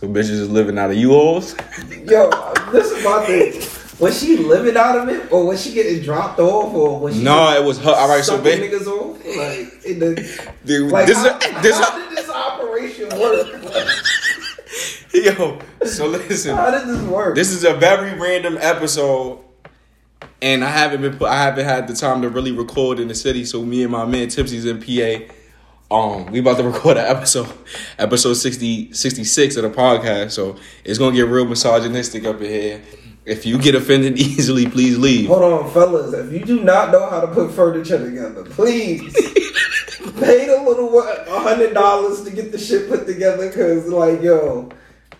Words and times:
So 0.00 0.08
bitches 0.08 0.30
is 0.30 0.48
living 0.48 0.78
out 0.78 0.90
of 0.90 0.96
U-Hauls. 0.96 1.52
Yo, 2.06 2.30
this 2.72 2.90
is 2.90 3.04
my 3.04 3.22
thing. 3.26 3.52
Was 3.98 4.18
she 4.18 4.38
living 4.38 4.74
out 4.74 4.96
of 4.96 5.10
it, 5.10 5.30
or 5.30 5.46
was 5.46 5.62
she 5.62 5.74
getting 5.74 6.02
dropped 6.02 6.40
off, 6.40 6.72
or 6.72 6.98
was 6.98 7.16
she? 7.16 7.22
No, 7.22 7.52
it 7.54 7.62
was 7.62 7.78
her. 7.80 7.90
All 7.90 8.08
right, 8.08 8.24
so 8.24 8.38
sucking 8.38 8.44
babe, 8.44 8.72
niggas 8.72 8.86
off, 8.86 9.18
like 9.18 9.84
in 9.84 9.98
the. 9.98 10.52
dude, 10.64 10.90
Like, 10.90 11.06
this 11.06 11.18
how, 11.18 11.36
is 11.36 11.62
this 11.62 11.78
how 11.78 11.98
did 11.98 12.16
this 12.16 12.30
operation 12.30 13.10
work? 13.10 13.62
Like, 13.62 13.88
yo. 15.12 15.58
So 15.86 16.06
listen, 16.06 16.56
how 16.56 16.70
did 16.70 16.88
this 16.88 17.02
work? 17.02 17.34
this 17.34 17.50
is 17.50 17.64
a 17.64 17.74
very 17.74 18.18
random 18.18 18.56
episode, 18.58 19.40
and 20.40 20.64
I 20.64 20.70
haven't 20.70 21.02
been 21.02 21.18
put, 21.18 21.28
I 21.28 21.42
haven't 21.42 21.66
had 21.66 21.88
the 21.88 21.94
time 21.94 22.22
to 22.22 22.30
really 22.30 22.52
record 22.52 23.00
in 23.00 23.08
the 23.08 23.14
city. 23.14 23.44
So 23.44 23.62
me 23.66 23.82
and 23.82 23.92
my 23.92 24.06
man 24.06 24.28
Tipsy's 24.28 24.64
in 24.64 24.80
PA. 24.80 25.34
Um, 25.90 26.26
we 26.26 26.38
about 26.38 26.56
to 26.58 26.62
record 26.62 26.98
an 26.98 27.04
episode, 27.04 27.52
episode 27.98 28.34
60, 28.34 28.92
66 28.92 29.56
of 29.56 29.64
the 29.64 29.70
podcast. 29.70 30.30
So 30.30 30.56
it's 30.84 30.98
gonna 31.00 31.16
get 31.16 31.26
real 31.26 31.44
misogynistic 31.46 32.24
up 32.26 32.40
in 32.40 32.48
here. 32.48 32.82
If 33.24 33.44
you 33.44 33.58
get 33.58 33.74
offended 33.74 34.16
easily, 34.18 34.68
please 34.68 34.96
leave. 34.98 35.26
Hold 35.26 35.42
on, 35.42 35.70
fellas. 35.72 36.14
If 36.14 36.32
you 36.32 36.44
do 36.44 36.62
not 36.62 36.92
know 36.92 37.10
how 37.10 37.20
to 37.20 37.26
put 37.26 37.50
furniture 37.50 37.98
together, 37.98 38.44
please 38.44 39.12
pay 40.20 40.46
the 40.46 40.62
little 40.64 40.90
what 40.90 41.26
a 41.26 41.40
hundred 41.40 41.74
dollars 41.74 42.22
to 42.22 42.30
get 42.30 42.52
the 42.52 42.58
shit 42.58 42.88
put 42.88 43.06
together. 43.06 43.50
Cause 43.50 43.88
like, 43.88 44.22
yo, 44.22 44.70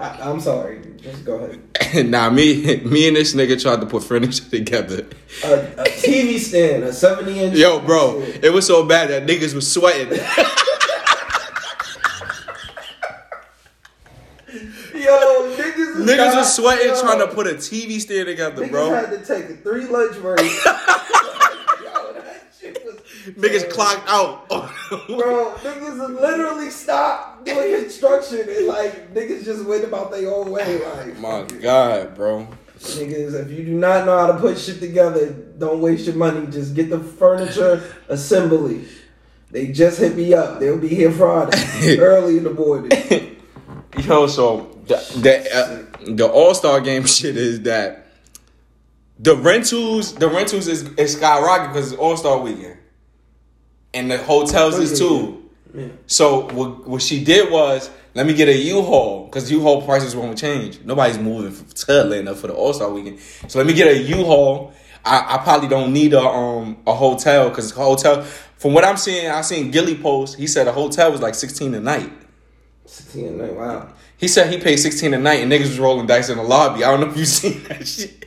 I, 0.01 0.31
I'm 0.31 0.41
sorry. 0.41 0.81
Just 0.97 1.25
go 1.25 1.37
ahead. 1.37 1.61
nah, 2.11 2.31
me, 2.31 2.77
me 2.85 3.09
and 3.09 3.17
this 3.17 3.35
nigga 3.35 3.61
tried 3.61 3.81
to 3.81 3.87
put 3.87 4.03
furniture 4.03 4.45
together. 4.45 5.07
A, 5.45 5.55
a 5.55 5.85
TV 5.85 6.39
stand, 6.39 6.85
a 6.85 6.93
seventy 6.93 7.39
inch. 7.39 7.57
Yo, 7.57 7.81
bro, 7.81 8.21
it 8.21 8.53
was 8.53 8.67
so 8.67 8.85
bad 8.87 9.11
that 9.11 9.27
niggas 9.27 9.55
was 9.55 9.71
sweating. 9.71 10.19
Yo, 14.95 15.57
niggas, 15.95 16.01
is 16.01 16.07
niggas 16.11 16.17
not- 16.17 16.37
was 16.37 16.55
sweating 16.57 16.89
yo, 16.89 17.01
trying 17.01 17.19
to 17.19 17.27
put 17.29 17.47
a 17.47 17.55
TV 17.55 18.01
stand 18.01 18.27
together, 18.27 18.65
Niggas 18.67 18.71
bro. 18.71 18.91
had 18.91 19.11
to 19.11 19.19
take 19.25 19.45
a 19.51 19.57
three 19.57 19.87
lunch 19.87 20.21
break. 20.21 20.39
yo, 20.65 22.13
that 22.13 22.53
shit 22.61 22.85
was. 22.85 22.97
Niggas 23.35 23.71
clocked 23.71 24.09
out. 24.09 24.49
Bro, 25.07 25.55
niggas 25.63 26.21
literally 26.21 26.71
stopped 26.71 27.45
doing 27.45 27.81
construction 27.83 28.41
and 28.49 28.67
like 28.67 29.15
niggas 29.15 29.45
just 29.45 29.65
went 29.65 29.85
about 29.85 30.11
their 30.11 30.33
own 30.35 30.51
way. 30.51 30.81
Like, 30.85 31.19
My 31.19 31.43
God, 31.61 32.15
bro. 32.17 32.49
Niggas, 32.79 33.35
if 33.45 33.51
you 33.51 33.65
do 33.65 33.73
not 33.75 34.07
know 34.07 34.19
how 34.19 34.27
to 34.29 34.39
put 34.39 34.59
shit 34.59 34.81
together, 34.81 35.29
don't 35.31 35.81
waste 35.81 36.07
your 36.07 36.17
money. 36.17 36.47
Just 36.51 36.75
get 36.75 36.89
the 36.91 36.99
furniture 36.99 37.83
assembly. 38.09 38.87
They 39.51 39.67
just 39.69 39.99
hit 40.01 40.17
me 40.17 40.33
up. 40.33 40.59
They'll 40.61 40.79
be 40.79 40.89
here 40.89 41.13
Friday, 41.13 41.99
early 41.99 42.39
in 42.39 42.45
the 42.45 42.55
morning. 42.55 43.37
Yo, 44.03 44.27
so 44.29 44.80
the 44.91 45.21
the, 45.21 45.57
uh, 45.57 46.15
the 46.15 46.29
All 46.29 46.55
Star 46.55 46.81
Game 46.81 47.07
shit 47.07 47.37
is 47.37 47.63
that 47.63 48.07
the 49.19 49.37
rentals 49.37 50.15
the 50.15 50.29
rentals 50.29 50.67
is, 50.69 50.83
is 50.95 51.17
skyrocketing 51.17 51.69
because 51.69 51.93
it's 51.93 52.01
All 52.01 52.17
Star 52.17 52.39
Weekend, 52.39 52.79
and 53.95 54.11
the 54.11 54.19
hotels 54.19 54.79
is 54.79 54.99
too. 54.99 55.51
Yeah. 55.73 55.87
So 56.07 56.49
what, 56.53 56.89
what 56.89 57.03
she 57.03 57.23
did 57.23 57.51
was 57.51 57.91
let 58.15 58.27
me 58.27 58.35
get 58.35 58.49
a 58.49 58.57
U-Haul 58.57 59.27
because 59.27 59.53
U-Haul 59.53 59.83
prices 59.83 60.17
won't 60.17 60.37
change. 60.37 60.81
Nobody's 60.85 61.19
moving 61.19 61.65
to 61.65 62.01
Atlanta 62.01 62.35
for 62.35 62.49
the 62.49 62.55
All 62.55 62.73
Star 62.73 62.91
Weekend. 62.91 63.21
So 63.47 63.59
let 63.59 63.67
me 63.67 63.73
get 63.75 63.87
a 63.87 63.97
U-Haul. 63.97 64.73
I, 65.05 65.37
I 65.37 65.39
probably 65.39 65.69
don't 65.69 65.93
need 65.93 66.13
a 66.13 66.21
um 66.21 66.79
a 66.87 66.95
hotel 66.95 67.49
because 67.49 67.71
hotel. 67.71 68.23
From 68.23 68.75
what 68.75 68.85
I'm 68.85 68.99
seeing, 68.99 69.31
I 69.31 69.41
seen 69.41 69.71
Gilly 69.71 69.97
post. 69.97 70.37
He 70.37 70.47
said 70.47 70.69
a 70.69 70.73
hotel 70.73 71.11
was 71.13 71.23
like 71.23 71.35
16 71.35 71.75
a 71.75 71.81
night. 71.81 72.13
16 72.85 73.27
at 73.27 73.35
night, 73.35 73.55
wow. 73.55 73.89
He 74.21 74.29
said 74.29 74.53
he 74.53 74.59
paid 74.61 74.77
16 74.77 75.15
a 75.15 75.19
night 75.19 75.41
and 75.41 75.51
niggas 75.51 75.63
was 75.63 75.79
rolling 75.79 76.07
dice 76.07 76.29
in 76.29 76.37
the 76.37 76.43
lobby. 76.45 76.85
I 76.85 76.91
don't 76.91 77.01
know 77.01 77.11
if 77.11 77.17
you 77.17 77.25
seen 77.41 77.63
that 77.65 77.89
shit. 77.89 78.27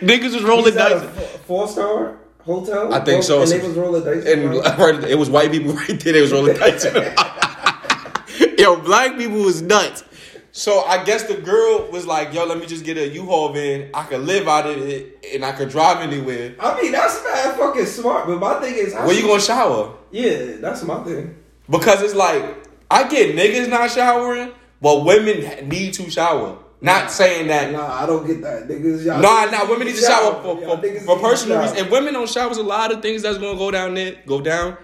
niggas 0.00 0.34
was 0.34 0.42
rolling 0.42 0.68
Is 0.68 0.74
that 0.74 0.92
a 0.92 1.00
dice. 1.00 1.36
four 1.46 1.68
star 1.68 2.16
hotel? 2.40 2.92
I 2.92 3.00
think 3.00 3.22
so. 3.22 3.42
And 3.42 3.50
they 3.50 3.58
was 3.60 3.76
rolling 3.76 4.02
dice. 4.04 4.24
And 4.24 4.50
right? 4.56 4.78
right, 4.78 5.04
it 5.04 5.18
was 5.18 5.28
white 5.28 5.50
people 5.52 5.72
right 5.74 6.00
there. 6.00 6.12
They 6.14 6.20
was 6.22 6.32
rolling 6.32 6.56
dice. 6.56 6.84
in 6.86 6.94
the 6.94 7.00
lobby. 7.16 8.54
Yo, 8.62 8.80
black 8.80 9.16
people 9.18 9.38
was 9.42 9.60
nuts. 9.62 10.04
So 10.52 10.82
I 10.84 11.02
guess 11.02 11.24
the 11.24 11.34
girl 11.34 11.90
was 11.90 12.06
like, 12.06 12.32
"Yo, 12.32 12.44
let 12.46 12.58
me 12.58 12.66
just 12.66 12.84
get 12.84 12.96
a 12.96 13.08
U-Haul 13.08 13.52
van. 13.52 13.90
I 13.92 14.04
could 14.04 14.20
live 14.20 14.46
out 14.46 14.66
of 14.66 14.78
it, 14.78 15.18
and 15.34 15.44
I 15.44 15.50
could 15.50 15.68
drive 15.68 15.98
anywhere. 15.98 16.54
I 16.60 16.80
mean, 16.80 16.92
that's 16.92 17.22
mad 17.24 17.56
fucking 17.58 17.86
smart. 17.86 18.28
But 18.28 18.38
my 18.38 18.60
thing 18.60 18.74
is, 18.76 18.94
how 18.94 19.04
Where 19.04 19.16
you 19.16 19.22
gonna 19.26 19.40
shower? 19.42 19.96
Yeah, 20.12 20.58
that's 20.60 20.84
my 20.84 21.02
thing. 21.02 21.34
Because 21.68 22.02
it's 22.02 22.14
like 22.14 22.63
I 22.94 23.08
get 23.08 23.34
niggas 23.34 23.68
not 23.68 23.90
showering, 23.90 24.52
but 24.80 25.04
women 25.04 25.68
need 25.68 25.94
to 25.94 26.08
shower. 26.08 26.58
Not 26.80 27.10
saying 27.10 27.48
that 27.48 27.72
Nah, 27.72 28.02
I 28.02 28.06
don't 28.06 28.24
get 28.24 28.40
that. 28.42 28.68
Niggas, 28.68 29.04
y'all 29.04 29.20
Nah, 29.20 29.46
nah, 29.46 29.68
women 29.68 29.88
need 29.88 29.96
to 29.96 30.00
shower 30.00 30.40
for, 30.42 30.60
Y'all 30.60 30.80
for, 30.80 31.00
for 31.00 31.18
personal 31.18 31.60
reasons. 31.60 31.80
If 31.80 31.90
women 31.90 32.14
don't 32.14 32.28
shower, 32.28 32.46
there's 32.46 32.58
a 32.58 32.62
lot 32.62 32.92
of 32.92 33.02
things 33.02 33.22
that's 33.22 33.38
gonna 33.38 33.58
go 33.58 33.72
down 33.72 33.94
there, 33.94 34.16
go 34.26 34.40
down, 34.40 34.76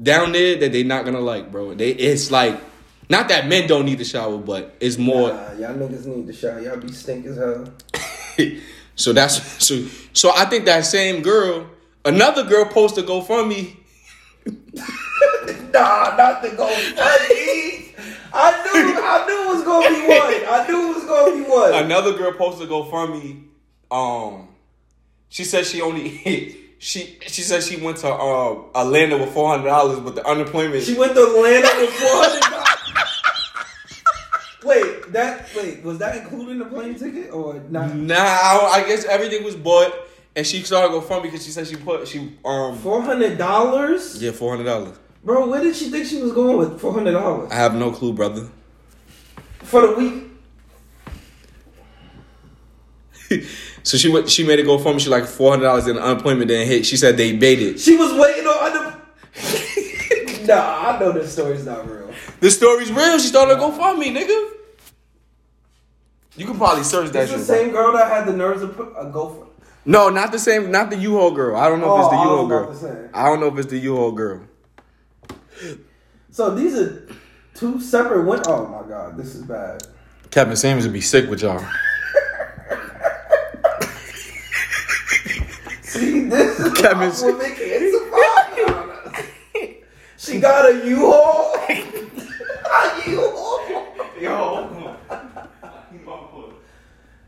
down 0.00 0.30
there 0.30 0.56
that 0.58 0.70
they 0.70 0.84
not 0.84 1.04
gonna 1.04 1.18
like, 1.18 1.50
bro. 1.50 1.74
They 1.74 1.90
it's 1.90 2.30
like 2.30 2.60
not 3.08 3.26
that 3.30 3.48
men 3.48 3.66
don't 3.66 3.84
need 3.84 3.98
to 3.98 4.04
shower, 4.04 4.38
but 4.38 4.76
it's 4.78 4.96
more. 4.96 5.30
Nah, 5.30 5.52
y'all 5.54 5.74
niggas 5.74 6.06
need 6.06 6.28
to 6.28 6.32
shower. 6.32 6.60
Y'all 6.60 6.76
be 6.76 6.92
stink 6.92 7.26
as 7.26 7.36
hell. 7.36 7.72
so 8.94 9.12
that's 9.12 9.64
so. 9.64 9.84
So 10.12 10.30
I 10.36 10.44
think 10.44 10.66
that 10.66 10.84
same 10.84 11.20
girl, 11.20 11.68
another 12.04 12.44
girl 12.44 12.66
posted 12.66 13.06
GoFundMe. 13.06 13.76
Nah, 15.72 16.16
not 16.16 16.42
the 16.42 16.50
go 16.50 16.66
funny. 16.66 17.94
I 18.32 18.50
knew, 18.62 19.02
I 19.02 19.26
knew 19.26 19.38
it 19.42 19.54
was 19.54 19.64
gonna 19.64 19.88
be 19.88 20.06
one. 20.06 20.34
I 20.48 20.66
knew 20.68 20.90
it 20.90 20.94
was 20.96 21.04
gonna 21.04 21.36
be 21.36 21.42
one. 21.50 21.74
Another 21.84 22.12
girl 22.16 22.32
posted 22.32 22.68
GoFundMe. 22.68 23.44
Um, 23.90 24.48
she 25.28 25.44
said 25.44 25.66
she 25.66 25.80
only. 25.80 26.56
She 26.82 27.18
she 27.26 27.42
said 27.42 27.62
she 27.62 27.76
went 27.76 27.98
to 27.98 28.08
uh, 28.08 28.62
Atlanta 28.74 29.18
with 29.18 29.34
four 29.34 29.50
hundred 29.50 29.66
dollars, 29.68 30.00
but 30.00 30.14
the 30.14 30.26
unemployment. 30.26 30.82
She 30.82 30.94
went 30.94 31.12
to 31.14 31.20
Atlanta 31.24 31.68
with 31.78 31.90
four 31.90 32.08
hundred 32.24 32.40
dollars. 32.40 32.70
Wait, 34.64 35.12
that 35.12 35.48
wait 35.54 35.82
was 35.84 35.98
that 35.98 36.16
including 36.16 36.58
the 36.58 36.64
plane 36.64 36.94
ticket 36.94 37.32
or 37.34 37.60
not? 37.68 37.94
Nah, 37.94 38.14
I 38.16 38.80
I 38.82 38.84
guess 38.88 39.04
everything 39.04 39.44
was 39.44 39.56
bought, 39.56 39.92
and 40.34 40.46
she 40.46 40.62
started 40.62 40.94
GoFundMe 40.94 41.24
because 41.24 41.44
she 41.44 41.50
said 41.50 41.66
she 41.66 41.76
put 41.76 42.08
she 42.08 42.34
um 42.46 42.78
Four 42.78 43.02
hundred 43.02 43.36
dollars, 43.36 44.22
yeah 44.22 44.30
four 44.30 44.56
hundred 44.56 44.64
dollars. 44.64 44.98
Bro. 45.24 45.48
Where 45.48 45.62
did 45.62 45.76
she 45.76 45.90
think 45.90 46.06
she 46.06 46.20
was 46.22 46.32
going 46.32 46.56
with 46.56 46.80
four 46.80 46.92
hundred 46.92 47.12
dollars 47.12 47.50
I 47.50 47.56
have 47.56 47.74
no 47.74 47.90
clue, 47.90 48.12
brother. 48.12 48.48
for 49.62 49.86
the 49.86 49.92
week? 49.94 50.24
So 53.82 53.96
she 53.96 54.10
went, 54.10 54.28
she 54.28 54.44
made 54.46 54.58
it 54.58 54.64
go 54.64 54.76
for 54.78 54.92
me. 54.92 55.00
She 55.00 55.08
like 55.08 55.24
four 55.24 55.50
hundred 55.52 55.64
dollars, 55.64 55.86
in 55.86 55.96
an 55.96 56.02
unemployment 56.02 56.48
didn't 56.48 56.66
hit. 56.66 56.84
She 56.84 56.98
said 56.98 57.16
they 57.16 57.34
baited. 57.34 57.80
She 57.80 57.96
was 57.96 58.12
waiting 58.12 58.46
on 58.46 58.76
under. 58.76 60.46
nah, 60.46 60.88
I 60.90 60.98
know 61.00 61.12
this 61.12 61.32
story's 61.32 61.64
not 61.64 61.88
real. 61.90 62.12
The 62.40 62.50
story's 62.50 62.92
real. 62.92 63.18
She 63.18 63.28
started 63.28 63.54
a 63.54 63.96
me, 63.96 64.12
nigga. 64.14 64.50
You 66.36 66.46
can 66.46 66.56
probably 66.56 66.84
search 66.84 67.10
that 67.12 67.22
It's 67.24 67.32
the 67.32 67.38
same 67.38 67.70
girl 67.70 67.92
that 67.92 68.10
had 68.10 68.26
the 68.26 68.32
nerves 68.32 68.60
to 68.62 68.68
put 68.68 68.92
a 68.98 69.06
go 69.10 69.28
for. 69.30 69.46
No, 69.84 70.08
not 70.10 70.30
the 70.30 70.38
same. 70.38 70.70
Not 70.70 70.90
the 70.90 70.96
U-Haul 70.96 71.32
girl. 71.32 71.56
I 71.56 71.68
don't 71.68 71.80
know 71.80 71.96
if 71.96 72.00
it's 72.02 72.10
the 72.10 72.16
Oh, 72.16 72.20
oh 72.20 72.24
U-Haul 72.24 72.46
girl. 72.48 72.74
to. 72.74 73.10
I 73.14 73.24
don't 73.24 73.40
know 73.40 73.46
if 73.48 73.58
it's 73.58 73.70
the 73.70 73.78
U-Haul 73.78 74.12
girl. 74.12 74.42
So 76.30 76.54
these 76.54 76.76
are 76.78 77.06
two 77.54 77.80
separate. 77.80 78.24
Win- 78.24 78.42
oh 78.46 78.66
my 78.66 78.88
god, 78.88 79.16
this 79.16 79.34
is 79.34 79.42
bad. 79.42 79.82
Kevin 80.30 80.56
Samuels 80.56 80.84
would 80.84 80.92
be 80.92 81.00
sick 81.00 81.28
with 81.28 81.42
y'all. 81.42 81.58
See, 85.82 86.24
this 86.26 86.58
is 86.60 86.72
Kevin- 86.74 87.10
Kevin. 87.10 87.36
women 87.36 87.54
can't 87.56 87.92
survive. 87.92 88.76
on 88.76 88.90
us. 88.90 89.24
She 90.18 90.38
got 90.38 90.70
a 90.70 90.86
U-Haul. 90.86 91.54
a 91.68 93.10
U-Haul. 93.10 93.60
Yo. 94.20 94.96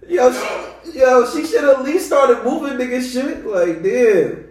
Yo, 0.08 0.30
she, 0.84 0.98
yo, 0.98 1.26
she 1.32 1.46
should 1.46 1.64
at 1.64 1.82
least 1.84 2.06
started 2.06 2.44
moving 2.44 2.74
nigga 2.78 3.00
shit. 3.02 3.46
Like, 3.46 3.82
damn. 3.82 4.48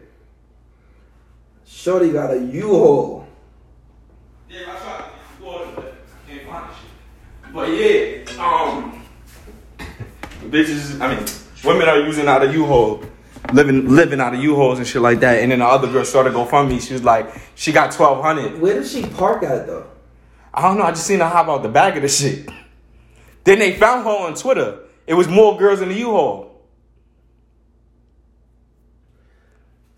Shorty 1.66 2.12
got 2.12 2.32
a 2.34 2.40
U-Haul. 2.40 3.21
Yeah, 4.52 4.64
I 4.68 4.80
tried 4.80 4.98
to 4.98 5.76
but 5.76 5.96
can't 6.28 6.46
find 6.46 6.76
shit. 6.76 7.54
But 7.54 7.70
yeah, 7.70 8.44
um, 8.44 9.02
bitches. 10.52 11.00
I 11.00 11.16
mean, 11.16 11.26
women 11.64 11.88
are 11.88 12.00
using 12.02 12.28
out 12.28 12.44
of 12.44 12.54
U-Haul, 12.54 13.02
living 13.54 13.88
living 13.88 14.20
out 14.20 14.34
of 14.34 14.44
U-Hauls 14.44 14.78
and 14.80 14.86
shit 14.86 15.02
like 15.02 15.22
that. 15.22 15.42
And 15.42 15.54
then 15.54 15.60
the 15.60 15.66
other 15.66 15.90
girl 15.90 16.04
started 16.04 16.34
GoFundMe. 16.34 16.86
She 16.86 16.92
was 16.92 17.04
like, 17.04 17.34
she 17.56 17.72
got 17.72 17.94
twelve 17.94 18.22
hundred. 18.22 18.60
Where 18.60 18.74
did 18.74 18.88
she 18.88 19.06
park 19.06 19.44
at 19.44 19.68
though? 19.68 19.88
I 20.54 20.64
don't 20.64 20.78
know. 20.78 20.84
I 20.84 20.90
just 20.90 21.08
seen 21.08 21.20
her 21.20 21.30
hop 21.30 21.48
out 21.48 21.64
the 21.64 21.70
back 21.70 21.96
of 21.96 22.02
the 22.02 22.10
shit. 22.10 22.50
Then 23.46 23.60
they 23.60 23.78
found 23.78 24.04
her 24.04 24.12
on 24.12 24.36
Twitter. 24.36 24.80
It 25.08 25.14
was 25.14 25.30
more 25.30 25.58
girls 25.58 25.80
in 25.80 25.88
the 25.88 25.96
U-Haul. 25.96 26.51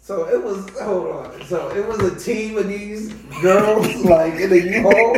So 0.03 0.27
it 0.27 0.43
was 0.43 0.69
hold 0.81 1.07
on. 1.15 1.45
So 1.45 1.69
it 1.73 1.87
was 1.87 1.97
a 2.01 2.13
team 2.19 2.57
of 2.57 2.67
these 2.67 3.13
girls 3.41 3.87
like 4.03 4.33
in 4.33 4.51
a 4.51 4.57
U-Haul. 4.57 5.17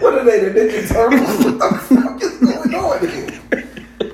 what 0.00 0.12
are 0.12 0.18
Terminator 0.18 0.52
Ninja 0.52 0.86
Turtles. 0.86 1.44
What 1.46 1.58
the 1.58 1.78
fuck 1.78 2.22
is 2.22 2.38
going 2.40 2.74
on 2.74 3.00
here? 3.08 3.40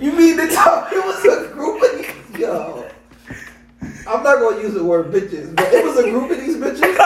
You 0.00 0.12
mean 0.12 0.36
to 0.36 0.46
tell 0.46 0.82
me 0.82 0.98
it 0.98 1.04
was 1.04 1.24
a 1.24 1.52
group 1.52 1.82
of 1.82 1.98
these? 1.98 2.38
Yo. 2.38 2.88
I'm 4.06 4.22
not 4.22 4.38
gonna 4.38 4.62
use 4.62 4.74
the 4.74 4.84
word 4.84 5.12
bitches, 5.12 5.52
but 5.56 5.74
it 5.74 5.84
was 5.84 5.98
a 5.98 6.04
group 6.04 6.30
of 6.30 6.38
these 6.38 6.56
bitches. 6.56 6.96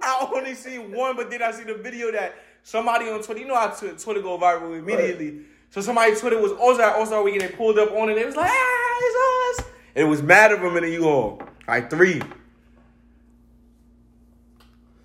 I 0.00 0.28
only 0.32 0.54
seen 0.54 0.92
one, 0.92 1.16
but 1.16 1.28
then 1.28 1.42
I 1.42 1.50
see 1.50 1.64
the 1.64 1.74
video 1.74 2.12
that 2.12 2.36
somebody 2.62 3.08
on 3.08 3.20
Twitter, 3.24 3.40
you 3.40 3.48
know 3.48 3.56
how 3.56 3.70
Twitter 3.70 4.22
go 4.22 4.38
viral 4.38 4.78
immediately. 4.78 5.40
So 5.70 5.80
somebody 5.80 6.14
Twitter 6.14 6.40
was 6.40 6.52
All 6.52 6.74
Star 6.74 6.94
All 6.94 7.04
Star 7.04 7.20
Weekend. 7.20 7.42
They 7.42 7.56
pulled 7.56 7.80
up 7.80 7.90
on 7.90 8.10
it. 8.10 8.16
It 8.16 8.24
was 8.24 8.36
like, 8.36 8.48
ah, 8.48 8.87
us. 8.98 9.66
And 9.94 10.06
it 10.06 10.10
was 10.10 10.22
mad 10.22 10.52
of 10.52 10.60
them 10.60 10.76
in 10.76 10.84
the 10.84 10.90
U-Haul. 10.90 11.42
Like 11.66 11.90
three. 11.90 12.22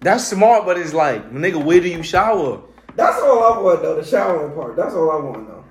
That's 0.02 0.28
smart, 0.28 0.66
but 0.66 0.78
it's 0.78 0.94
like, 0.94 1.32
nigga, 1.32 1.64
where 1.64 1.80
do 1.80 1.88
you 1.88 2.04
shower? 2.04 2.62
That's 2.96 3.20
all 3.22 3.44
I 3.44 3.60
want 3.60 3.82
though, 3.82 3.96
the 3.96 4.06
showering 4.06 4.54
part. 4.54 4.76
That's 4.76 4.94
all 4.94 5.12
I 5.12 5.16
want 5.16 5.48
though. 5.48 5.66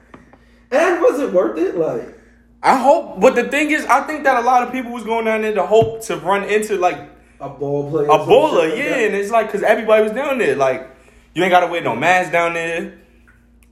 And 0.71 1.01
was 1.01 1.21
it 1.21 1.33
worth 1.33 1.59
it? 1.59 1.77
Like 1.77 2.19
I 2.63 2.79
hope, 2.79 3.21
but 3.21 3.35
the 3.35 3.49
thing 3.49 3.71
is, 3.71 3.85
I 3.87 4.01
think 4.07 4.25
that 4.25 4.43
a 4.43 4.47
lot 4.47 4.63
of 4.63 4.73
people 4.73 4.93
was 4.93 5.05
going 5.05 5.25
down 5.27 5.43
there 5.43 5.55
to 5.55 5.67
hope 5.67 6.03
to 6.03 6.17
run 6.17 6.45
into 6.45 6.77
like 6.77 6.99
a 7.41 7.49
ball 7.49 7.91
player. 7.91 8.07
a 8.07 8.19
bowler, 8.19 8.69
yeah, 8.69 8.97
and 8.97 9.15
it's 9.15 9.31
like 9.31 9.47
because 9.47 9.63
everybody 9.63 10.03
was 10.03 10.13
down 10.13 10.39
there. 10.39 10.57
Like 10.57 10.89
you 11.35 11.43
ain't 11.43 11.51
gotta 11.51 11.67
wear 11.67 11.83
no 11.83 11.95
mask 11.95 12.33
down 12.33 12.55
there. 12.55 12.99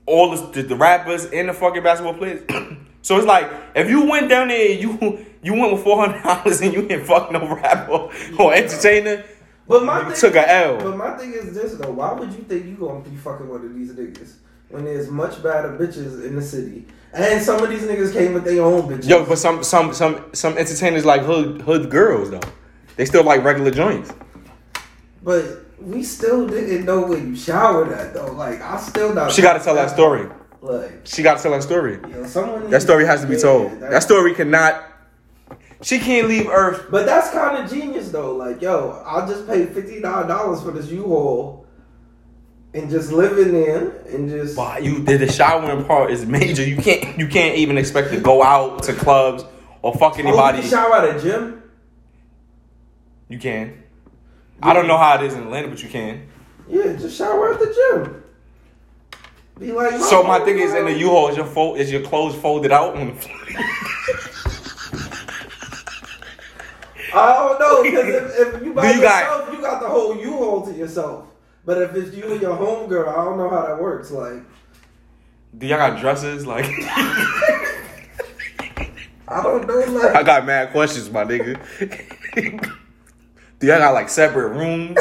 All 0.05 0.35
the, 0.35 0.61
the, 0.61 0.63
the 0.63 0.75
rappers 0.75 1.25
and 1.25 1.49
the 1.49 1.53
fucking 1.53 1.83
basketball 1.83 2.15
players. 2.15 2.43
So 3.01 3.17
it's 3.17 3.25
like 3.25 3.51
if 3.75 3.89
you 3.89 4.05
went 4.09 4.29
down 4.29 4.49
there, 4.49 4.71
and 4.71 4.81
you 4.81 5.25
you 5.43 5.53
went 5.53 5.73
with 5.73 5.83
four 5.83 5.97
hundred 6.05 6.23
dollars 6.23 6.61
and 6.61 6.73
you 6.73 6.87
didn't 6.87 7.05
fuck 7.05 7.31
no 7.31 7.55
rapper 7.55 8.09
or 8.39 8.53
entertainer. 8.53 9.23
But 9.67 9.85
my 9.85 9.99
You 9.99 10.05
thing, 10.13 10.15
took 10.19 10.35
a 10.35 10.51
L. 10.51 10.77
But 10.77 10.97
my 10.97 11.17
thing 11.17 11.33
is 11.33 11.53
this 11.53 11.75
though: 11.75 11.91
Why 11.91 12.13
would 12.13 12.31
you 12.33 12.43
think 12.43 12.65
you 12.65 12.75
gonna 12.75 12.99
be 13.01 13.15
fucking 13.15 13.47
one 13.47 13.63
of 13.63 13.73
these 13.73 13.91
niggas 13.93 14.33
when 14.69 14.85
there's 14.85 15.09
much 15.09 15.41
better 15.41 15.69
bitches 15.69 16.25
in 16.25 16.35
the 16.35 16.41
city? 16.41 16.85
And 17.13 17.41
some 17.41 17.61
of 17.61 17.69
these 17.69 17.83
niggas 17.83 18.13
came 18.13 18.33
with 18.33 18.45
their 18.45 18.63
own 18.63 18.83
bitches. 18.83 19.07
Yo, 19.07 19.25
but 19.25 19.37
some 19.37 19.63
some 19.63 19.93
some 19.93 20.25
some 20.33 20.57
entertainers 20.57 21.05
like 21.05 21.21
hood 21.21 21.61
hood 21.61 21.89
girls 21.89 22.31
though. 22.31 22.41
They 22.97 23.05
still 23.05 23.23
like 23.23 23.43
regular 23.43 23.71
joints. 23.71 24.11
But 25.23 25.65
we 25.79 26.03
still 26.03 26.47
didn't 26.47 26.85
know 26.85 27.01
where 27.01 27.19
you 27.19 27.35
showered 27.35 27.91
at 27.91 28.13
though. 28.13 28.31
Like 28.33 28.61
I 28.61 28.77
still 28.77 29.13
not. 29.13 29.31
She 29.31 29.41
got 29.41 29.53
to 29.53 29.59
tell 29.63 29.75
that 29.75 29.89
story. 29.89 30.29
Like 30.61 31.01
She 31.05 31.23
got 31.23 31.37
to 31.37 31.43
tell 31.43 31.53
her 31.53 31.61
story. 31.61 31.93
yo. 32.03 32.23
That 32.69 32.81
story 32.81 33.05
has 33.05 33.21
to 33.21 33.27
be 33.27 33.37
told. 33.37 33.79
That 33.79 34.03
story 34.03 34.33
cannot. 34.35 34.85
She 35.81 35.97
can't 35.97 36.27
leave 36.27 36.47
Earth. 36.47 36.85
But 36.91 37.07
that's 37.07 37.31
kind 37.31 37.57
of 37.63 37.69
genius 37.69 38.11
though. 38.11 38.35
Like 38.35 38.61
yo, 38.61 39.01
I'll 39.05 39.27
just 39.27 39.47
pay 39.47 39.65
fifty 39.65 39.99
nine 39.99 40.27
dollars 40.27 40.61
for 40.61 40.69
this 40.71 40.87
U-Haul 40.91 41.65
and 42.75 42.89
just 42.91 43.11
live 43.11 43.39
in 43.39 43.51
there 43.53 43.89
and 44.07 44.29
just. 44.29 44.55
But 44.55 44.83
you 44.83 44.99
the, 45.03 45.17
the 45.17 45.31
showering 45.31 45.83
part 45.85 46.11
is 46.11 46.25
major. 46.27 46.63
You 46.63 46.77
can't 46.77 47.17
you 47.17 47.27
can't 47.27 47.57
even 47.57 47.79
expect 47.79 48.11
to 48.11 48.19
go 48.19 48.43
out 48.43 48.83
to 48.83 48.93
clubs 48.93 49.43
or 49.81 49.93
fuck 49.95 50.13
Oh, 50.13 50.17
you 50.19 50.27
anybody. 50.27 50.61
shower 50.61 50.93
at 50.97 51.15
a 51.17 51.19
gym. 51.19 51.63
You 53.29 53.39
can. 53.39 53.81
I 54.61 54.73
don't 54.73 54.85
know 54.87 54.97
how 54.99 55.15
it 55.19 55.25
is 55.25 55.33
in 55.33 55.41
Atlanta, 55.41 55.69
but 55.69 55.81
you 55.81 55.89
can. 55.89 56.27
Yeah, 56.69 56.93
just 56.93 57.17
shower 57.17 57.53
at 57.53 57.59
the 57.59 57.65
gym. 57.73 58.23
Be 59.61 59.71
like. 59.71 59.99
So 60.01 60.23
my 60.23 60.39
thing 60.39 60.57
is 60.57 60.73
in 60.73 60.85
the 60.85 60.91
U-Haul 60.93 61.27
is 61.29 61.37
your 61.37 61.45
fold 61.45 61.77
is 61.77 61.91
your 61.91 62.01
clothes 62.01 62.33
folded 62.35 62.71
out 62.71 62.95
on 62.97 63.09
the 63.09 63.13
floor. 63.13 63.37
I 67.13 67.33
don't 67.33 67.59
know 67.59 67.83
because 67.83 68.07
if, 68.07 68.55
if 68.55 68.63
you 68.63 68.73
by 68.73 68.91
Do 68.91 68.95
you 68.97 69.01
got- 69.03 69.23
yourself, 69.23 69.53
you 69.53 69.61
got 69.61 69.81
the 69.81 69.87
whole 69.87 70.17
U-Haul 70.17 70.65
to 70.65 70.73
yourself. 70.73 71.27
But 71.63 71.79
if 71.79 71.93
it's 71.95 72.15
you 72.15 72.31
and 72.31 72.41
your 72.41 72.57
homegirl, 72.57 73.07
I 73.07 73.23
don't 73.23 73.37
know 73.37 73.49
how 73.49 73.67
that 73.67 73.79
works. 73.79 74.09
Like, 74.09 74.41
Do 75.55 75.67
y'all 75.67 75.77
got 75.77 75.99
dresses? 76.01 76.47
Like 76.47 76.65
I 79.27 79.43
don't 79.43 79.67
know. 79.67 79.75
Like, 79.79 80.15
I 80.15 80.23
got 80.23 80.45
mad 80.45 80.71
questions, 80.71 81.09
my 81.11 81.23
nigga. 81.23 81.59
Do 83.59 83.67
y'all 83.67 83.77
got 83.77 83.93
like 83.93 84.09
separate 84.09 84.49
rooms? 84.57 84.97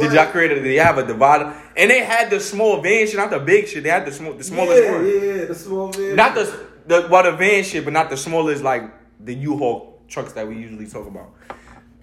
Did 0.00 0.12
y'all 0.12 0.26
create 0.26 0.52
a? 0.52 0.62
Did 0.62 0.74
y'all 0.74 0.84
have 0.84 0.98
a 0.98 1.06
divider? 1.06 1.54
And 1.76 1.90
they 1.90 2.04
had 2.04 2.30
the 2.30 2.40
small 2.40 2.80
van 2.80 3.06
shit, 3.06 3.16
not 3.16 3.30
the 3.30 3.38
big 3.38 3.68
shit. 3.68 3.82
They 3.82 3.90
had 3.90 4.06
the 4.06 4.12
small, 4.12 4.32
the 4.34 4.44
smallest 4.44 4.82
yeah, 4.82 4.92
one. 4.92 5.06
yeah, 5.06 5.44
the 5.44 5.54
small 5.54 5.88
van. 5.92 6.16
Not 6.16 6.34
the 6.34 6.66
the 6.86 7.08
well 7.10 7.22
the 7.22 7.32
van 7.32 7.64
shit, 7.64 7.84
but 7.84 7.92
not 7.92 8.10
the 8.10 8.16
smallest 8.16 8.62
like 8.62 8.84
the 9.20 9.34
U-Haul 9.34 10.00
trucks 10.08 10.32
that 10.34 10.46
we 10.46 10.56
usually 10.56 10.86
talk 10.86 11.06
about. 11.06 11.34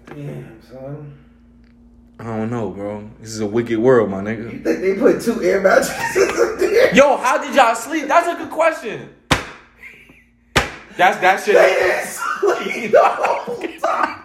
Damn, 0.06 0.60
son. 0.62 1.18
I 2.18 2.24
don't 2.24 2.50
know, 2.50 2.70
bro. 2.70 3.10
This 3.20 3.30
is 3.30 3.40
a 3.40 3.46
wicked 3.46 3.78
world, 3.78 4.08
my 4.08 4.20
nigga. 4.20 4.52
You 4.52 4.60
think 4.60 4.80
they 4.80 4.94
put 4.94 5.20
two 5.20 5.42
air 5.42 5.60
mattresses 5.60 6.16
in 6.16 6.58
there? 6.58 6.94
Yo, 6.94 7.16
how 7.16 7.38
did 7.38 7.54
y'all 7.54 7.74
sleep? 7.74 8.06
That's 8.06 8.28
a 8.28 8.36
good 8.36 8.50
question. 8.50 9.10
That's 10.96 11.18
that 11.18 11.42
shit. 11.44 11.56
They 11.56 11.74
didn't 11.74 12.06
sleep 12.06 12.92
the 12.92 13.00
whole 13.02 13.66
time. 13.80 14.20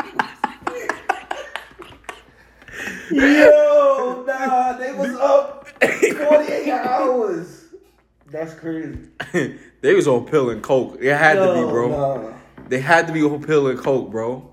Yo, 3.12 4.24
nah, 4.28 4.74
they 4.74 4.92
was 4.94 5.16
up 5.16 5.68
48 5.82 6.72
hours. 6.72 7.66
That's 8.28 8.54
crazy. 8.54 8.98
they 9.82 9.94
was 9.96 10.08
on 10.08 10.26
pill 10.26 10.50
and 10.52 10.62
coke. 10.62 10.98
It 11.02 11.16
had 11.16 11.36
to 11.36 11.54
be, 11.54 11.62
bro. 11.72 11.90
nah. 11.90 12.34
They 12.68 12.80
had 12.80 13.08
to 13.08 13.14
be 13.14 13.24
on 13.24 13.44
pill 13.44 13.68
and 13.68 13.80
coke, 13.80 14.12
bro. 14.12 14.52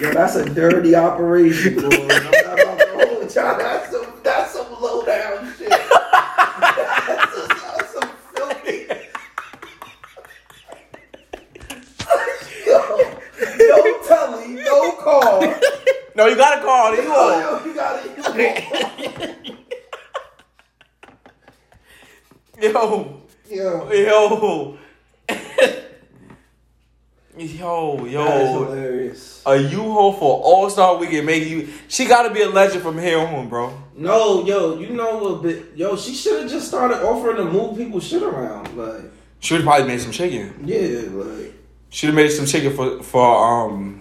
Yo, 0.00 0.10
that's 0.12 0.34
a 0.34 0.44
dirty 0.52 0.94
operation, 0.96 1.74
bro. 1.76 1.90
I'm 1.90 2.08
not 2.08 2.60
about 2.60 2.78
to 2.78 2.86
hold 3.06 3.34
y'all. 3.34 3.56
That's 3.58 3.90
some, 3.92 4.06
that's 4.24 4.52
some 4.52 4.72
low 4.80 5.04
down 5.06 5.52
shit. 5.56 5.68
That's, 5.70 7.34
some- 7.34 7.48
that's 7.48 7.92
some 7.92 8.10
filthy. 8.34 8.86
Yo, 12.66 12.80
no 13.58 13.98
telly, 14.06 14.48
no 14.54 14.92
call. 14.96 15.40
No, 16.16 16.26
you 16.26 16.36
gotta 16.36 16.60
call 16.62 16.96
the 16.96 17.02
U-Haul. 17.02 17.40
Yo, 17.40 17.64
you 17.64 17.74
gotta. 17.74 18.02
Yo, 23.50 23.90
Yo, 23.92 24.31
yo, 27.38 28.04
yo, 28.06 28.24
that 28.24 28.40
is 28.40 28.50
yo. 28.50 28.64
hilarious. 28.64 29.42
A 29.46 29.56
U-Haul 29.56 30.12
for 30.14 30.42
All 30.42 30.68
Star 30.70 30.96
Weekend 30.96 31.26
make 31.26 31.46
you. 31.46 31.68
She 31.88 32.06
gotta 32.06 32.32
be 32.34 32.42
a 32.42 32.48
legend 32.48 32.82
from 32.82 32.98
here 32.98 33.18
on, 33.18 33.48
bro. 33.48 33.72
No, 33.96 34.44
yo, 34.44 34.78
you 34.78 34.90
know 34.90 35.18
what? 35.18 35.42
Bit, 35.42 35.72
yo, 35.76 35.96
she 35.96 36.14
should 36.14 36.42
have 36.42 36.50
just 36.50 36.68
started 36.68 37.04
offering 37.06 37.36
to 37.36 37.44
move 37.44 37.76
people 37.76 38.00
shit 38.00 38.22
around. 38.22 38.76
Like, 38.76 39.02
She 39.40 39.54
would 39.54 39.62
probably 39.64 39.86
made 39.86 40.00
some 40.00 40.12
chicken. 40.12 40.54
yeah, 40.64 41.02
like. 41.10 41.54
She'd 41.90 42.06
have 42.06 42.16
made 42.16 42.30
some 42.30 42.46
chicken 42.46 42.74
for 42.74 43.02
for 43.02 43.44
um 43.66 44.00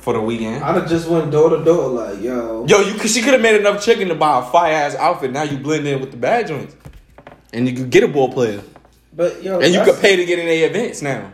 for 0.00 0.12
the 0.14 0.20
weekend. 0.20 0.64
I'd 0.64 0.74
have 0.76 0.88
just 0.88 1.08
went 1.08 1.30
door 1.30 1.50
to 1.50 1.62
door, 1.62 1.88
like, 1.90 2.22
yo. 2.22 2.64
Yo, 2.66 2.80
you 2.80 2.98
she 3.06 3.20
could 3.22 3.32
have 3.34 3.42
made 3.42 3.56
enough 3.60 3.84
chicken 3.84 4.08
to 4.08 4.14
buy 4.14 4.40
a 4.40 4.42
fire 4.50 4.72
ass 4.72 4.94
outfit. 4.94 5.30
Now 5.32 5.42
you 5.42 5.58
blend 5.58 5.86
in 5.86 6.00
with 6.00 6.10
the 6.12 6.16
bad 6.16 6.46
joints, 6.48 6.74
and 7.52 7.68
you 7.68 7.74
can 7.74 7.90
get 7.90 8.02
a 8.04 8.08
ball 8.08 8.32
player, 8.32 8.62
But 9.12 9.42
yo, 9.42 9.60
and 9.60 9.72
you 9.72 9.82
could 9.82 9.98
pay 10.00 10.16
to 10.16 10.24
get 10.24 10.38
in 10.38 10.46
their 10.46 10.68
events 10.68 11.02
now. 11.02 11.32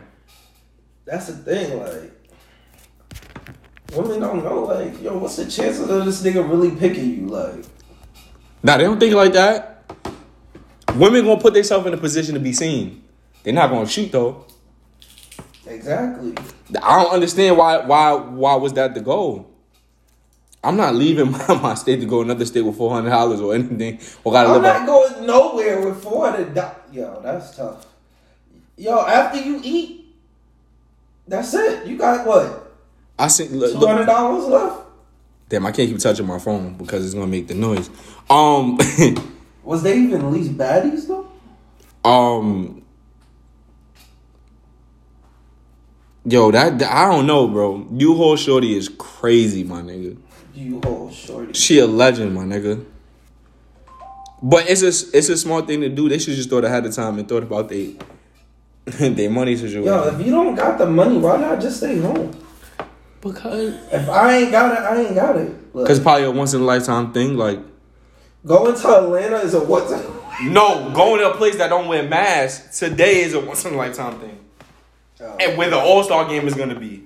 That's 1.05 1.27
the 1.27 1.33
thing, 1.33 1.79
like. 1.79 2.11
Women 3.93 4.19
don't 4.21 4.43
know, 4.43 4.61
like, 4.63 4.99
yo, 5.03 5.17
what's 5.19 5.35
the 5.35 5.43
chances 5.43 5.87
of 5.87 6.05
this 6.05 6.23
nigga 6.23 6.47
really 6.49 6.71
picking 6.75 7.09
you? 7.21 7.27
Like, 7.27 7.63
Nah, 8.63 8.77
they 8.77 8.83
don't 8.85 8.99
think 8.99 9.13
like 9.13 9.33
that. 9.33 9.83
Women 10.95 11.25
gonna 11.25 11.39
put 11.41 11.53
themselves 11.53 11.85
in 11.85 11.93
a 11.93 11.97
position 11.97 12.33
to 12.33 12.39
be 12.39 12.53
seen. 12.53 13.03
They're 13.43 13.53
not 13.53 13.69
gonna 13.69 13.85
shoot 13.87 14.11
though. 14.11 14.45
exactly. 15.67 16.33
I 16.81 17.03
don't 17.03 17.11
understand 17.13 17.57
why 17.57 17.85
why 17.85 18.13
why 18.13 18.55
was 18.55 18.73
that 18.73 18.93
the 18.95 19.01
goal? 19.01 19.52
I'm 20.63 20.77
not 20.77 20.95
leaving 20.95 21.31
my, 21.31 21.47
my 21.61 21.73
state 21.75 21.99
to 21.99 22.05
go 22.05 22.21
another 22.21 22.45
state 22.45 22.61
with 22.61 22.77
four 22.77 22.91
hundred 22.91 23.09
dollars 23.09 23.41
or 23.41 23.53
anything. 23.53 23.99
Or 24.23 24.31
gotta 24.31 24.49
I'm 24.49 24.53
live 24.55 24.63
not 24.63 24.81
up. 24.81 24.87
going 24.87 25.25
nowhere 25.27 25.85
with 25.85 26.01
four 26.03 26.29
hundred 26.29 26.53
dollars. 26.55 26.77
Yo, 26.91 27.19
that's 27.21 27.55
tough. 27.55 27.85
Yo, 28.77 28.99
after 29.05 29.39
you 29.41 29.59
eat, 29.63 30.15
that's 31.27 31.53
it. 31.53 31.85
You 31.85 31.97
got 31.97 32.25
what? 32.25 32.71
I 33.19 33.27
see. 33.27 33.47
Look, 33.49 33.73
Two 33.73 33.85
hundred 33.85 34.05
dollars 34.05 34.45
left. 34.47 34.81
damn, 35.49 35.65
I 35.65 35.71
can't 35.71 35.89
keep 35.89 35.99
touching 35.99 36.25
my 36.25 36.39
phone 36.39 36.75
because 36.77 37.05
it's 37.05 37.13
gonna 37.13 37.27
make 37.27 37.47
the 37.47 37.53
noise. 37.55 37.89
Um, 38.29 38.77
Was 39.63 39.83
they 39.83 39.97
even 39.97 40.21
at 40.21 40.31
least 40.31 40.57
baddies 40.57 41.07
though? 41.07 41.29
um, 42.09 42.81
yo, 46.25 46.51
that 46.51 46.81
I 46.83 47.09
don't 47.11 47.25
know, 47.27 47.47
bro. 47.47 47.87
U 47.91 48.15
Haul 48.15 48.35
Shorty 48.35 48.75
is 48.75 48.89
crazy, 48.89 49.63
my 49.63 49.81
nigga. 49.81 50.17
You 50.53 50.79
whole 50.83 51.11
shorty. 51.11 51.53
She 51.53 51.79
a 51.79 51.87
legend, 51.87 52.33
my 52.33 52.43
nigga. 52.43 52.85
But 54.41 54.69
it's 54.69 54.81
a 54.81 55.17
it's 55.17 55.29
a 55.29 55.37
smart 55.37 55.67
thing 55.67 55.81
to 55.81 55.89
do. 55.89 56.09
They 56.09 56.19
should 56.19 56.35
just 56.35 56.49
thought 56.49 56.65
ahead 56.65 56.85
of 56.85 56.93
time 56.93 57.17
and 57.17 57.27
thought 57.27 57.43
about 57.43 57.69
they 57.69 57.95
their 58.85 59.29
money 59.29 59.55
situation. 59.55 59.83
Yo, 59.85 60.03
if 60.09 60.25
you 60.25 60.31
don't 60.31 60.55
got 60.55 60.77
the 60.77 60.85
money, 60.85 61.17
why 61.17 61.37
not 61.37 61.61
just 61.61 61.77
stay 61.77 61.99
home? 61.99 62.35
Because 63.21 63.73
If 63.91 64.09
I 64.09 64.33
ain't 64.37 64.51
got 64.51 64.73
it, 64.73 64.79
I 64.79 65.01
ain't 65.01 65.15
got 65.15 65.37
it. 65.37 65.73
Look, 65.73 65.85
because 65.85 66.01
probably 66.01 66.25
a 66.25 66.31
once 66.31 66.53
in 66.53 66.61
a 66.61 66.65
lifetime 66.65 67.13
thing. 67.13 67.37
Like 67.37 67.59
going 68.45 68.75
to 68.75 68.97
Atlanta 68.97 69.37
is 69.37 69.53
a 69.53 69.63
what's 69.63 69.91
no, 70.43 70.91
going 70.93 71.19
to 71.21 71.31
a 71.31 71.37
place 71.37 71.55
that 71.55 71.69
don't 71.69 71.87
wear 71.87 72.07
masks 72.07 72.79
today 72.79 73.21
is 73.21 73.33
a 73.33 73.39
once 73.39 73.63
in 73.65 73.73
a 73.73 73.77
lifetime 73.77 74.19
thing. 74.19 74.39
Oh, 75.21 75.37
And 75.39 75.57
where 75.57 75.69
the 75.69 75.79
All 75.79 76.03
Star 76.03 76.27
game 76.27 76.47
is 76.47 76.53
gonna 76.53 76.77
be. 76.77 77.03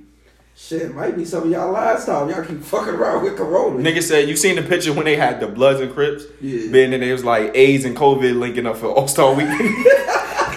Shit, 0.58 0.94
might 0.94 1.16
be 1.16 1.24
some 1.24 1.44
of 1.44 1.50
y'all 1.52 1.72
last 1.72 2.06
time. 2.08 2.30
Y'all 2.30 2.44
keep 2.44 2.62
fucking 2.64 2.96
around 2.96 3.24
with 3.24 3.38
Corona. 3.38 3.78
Nigga 3.82 4.02
said 4.02 4.28
you 4.28 4.36
seen 4.36 4.56
the 4.56 4.64
picture 4.64 4.92
when 4.92 5.06
they 5.06 5.16
had 5.16 5.40
the 5.40 5.48
Bloods 5.48 5.80
and 5.80 5.94
Crips. 5.94 6.26
Yeah. 6.42 6.72
Then 6.72 6.94
it 6.94 7.12
was 7.12 7.24
like 7.24 7.52
AIDS 7.56 7.86
and 7.86 7.96
COVID 7.96 8.40
linking 8.40 8.66
up 8.66 8.78
for 8.78 8.88
All 8.88 9.08
Star 9.08 9.34
Weekend. 9.34 9.76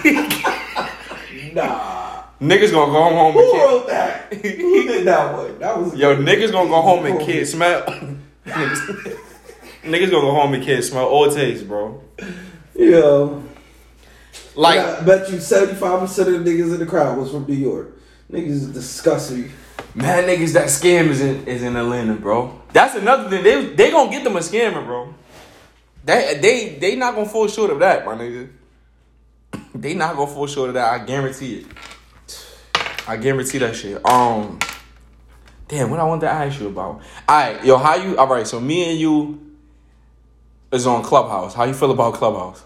Nah. 1.53 2.23
niggas 2.39 2.71
gonna 2.71 2.91
go 2.93 3.03
home 3.03 3.33
Who 3.33 3.39
and 3.41 3.51
kill. 3.51 3.67
wrote 3.67 3.87
that? 3.87 4.33
Who 4.33 4.87
did 4.87 5.05
that 5.05 5.33
one? 5.37 5.59
That 5.59 5.77
was 5.77 5.93
Yo, 5.95 6.15
niggas 6.23 6.51
gonna 6.53 6.69
go 6.69 6.81
home 6.81 7.05
and 7.05 7.19
kid 7.19 7.45
smell. 7.45 7.81
niggas, 7.83 9.01
gonna 9.83 10.09
go 10.11 10.31
home 10.31 10.53
and 10.53 10.63
kid 10.63 10.81
smell 10.83 11.05
all 11.07 11.29
taste, 11.29 11.67
bro. 11.67 12.01
Yo, 12.73 13.43
Like 14.55 14.79
I 14.79 15.01
bet 15.01 15.29
you 15.29 15.41
seventy 15.41 15.75
five 15.75 15.99
percent 15.99 16.29
of 16.33 16.45
the 16.45 16.49
niggas 16.49 16.73
in 16.73 16.79
the 16.79 16.85
crowd 16.85 17.17
was 17.17 17.31
from 17.31 17.45
New 17.45 17.53
York. 17.53 17.97
Niggas 18.31 18.47
is 18.47 18.67
disgusting. 18.69 19.51
Mad 19.95 20.25
niggas 20.25 20.53
that 20.53 20.67
scam 20.67 21.07
is 21.07 21.21
in 21.21 21.47
is 21.47 21.63
in 21.63 21.75
Atlanta, 21.75 22.13
bro. 22.15 22.61
That's 22.73 22.95
another 22.95 23.29
thing. 23.29 23.43
They 23.43 23.65
they 23.67 23.91
gonna 23.91 24.11
get 24.11 24.23
them 24.23 24.35
a 24.35 24.39
scammer, 24.39 24.85
bro. 24.85 25.13
They 26.03 26.39
they 26.41 26.77
they 26.79 26.95
not 26.95 27.15
gonna 27.15 27.29
fall 27.29 27.47
short 27.47 27.71
of 27.71 27.79
that, 27.79 28.05
my 28.05 28.15
nigga. 28.15 28.49
They 29.75 29.93
not 29.93 30.15
gonna 30.15 30.31
fall 30.31 30.47
short 30.47 30.69
of 30.69 30.73
that. 30.75 31.01
I 31.01 31.05
guarantee 31.05 31.59
it. 31.59 31.67
I 33.07 33.17
guarantee 33.17 33.57
that 33.59 33.75
shit. 33.75 34.03
Um, 34.05 34.59
damn, 35.67 35.89
what 35.89 35.99
I 35.99 36.03
want 36.03 36.21
to 36.21 36.29
ask 36.29 36.59
you 36.59 36.67
about. 36.67 37.01
All 37.27 37.37
right, 37.37 37.63
yo, 37.65 37.77
how 37.77 37.95
you? 37.95 38.17
All 38.17 38.27
right, 38.27 38.47
so 38.47 38.59
me 38.59 38.91
and 38.91 38.99
you 38.99 39.39
is 40.71 40.87
on 40.87 41.03
Clubhouse. 41.03 41.53
How 41.53 41.65
you 41.65 41.73
feel 41.73 41.91
about 41.91 42.13
Clubhouse? 42.15 42.63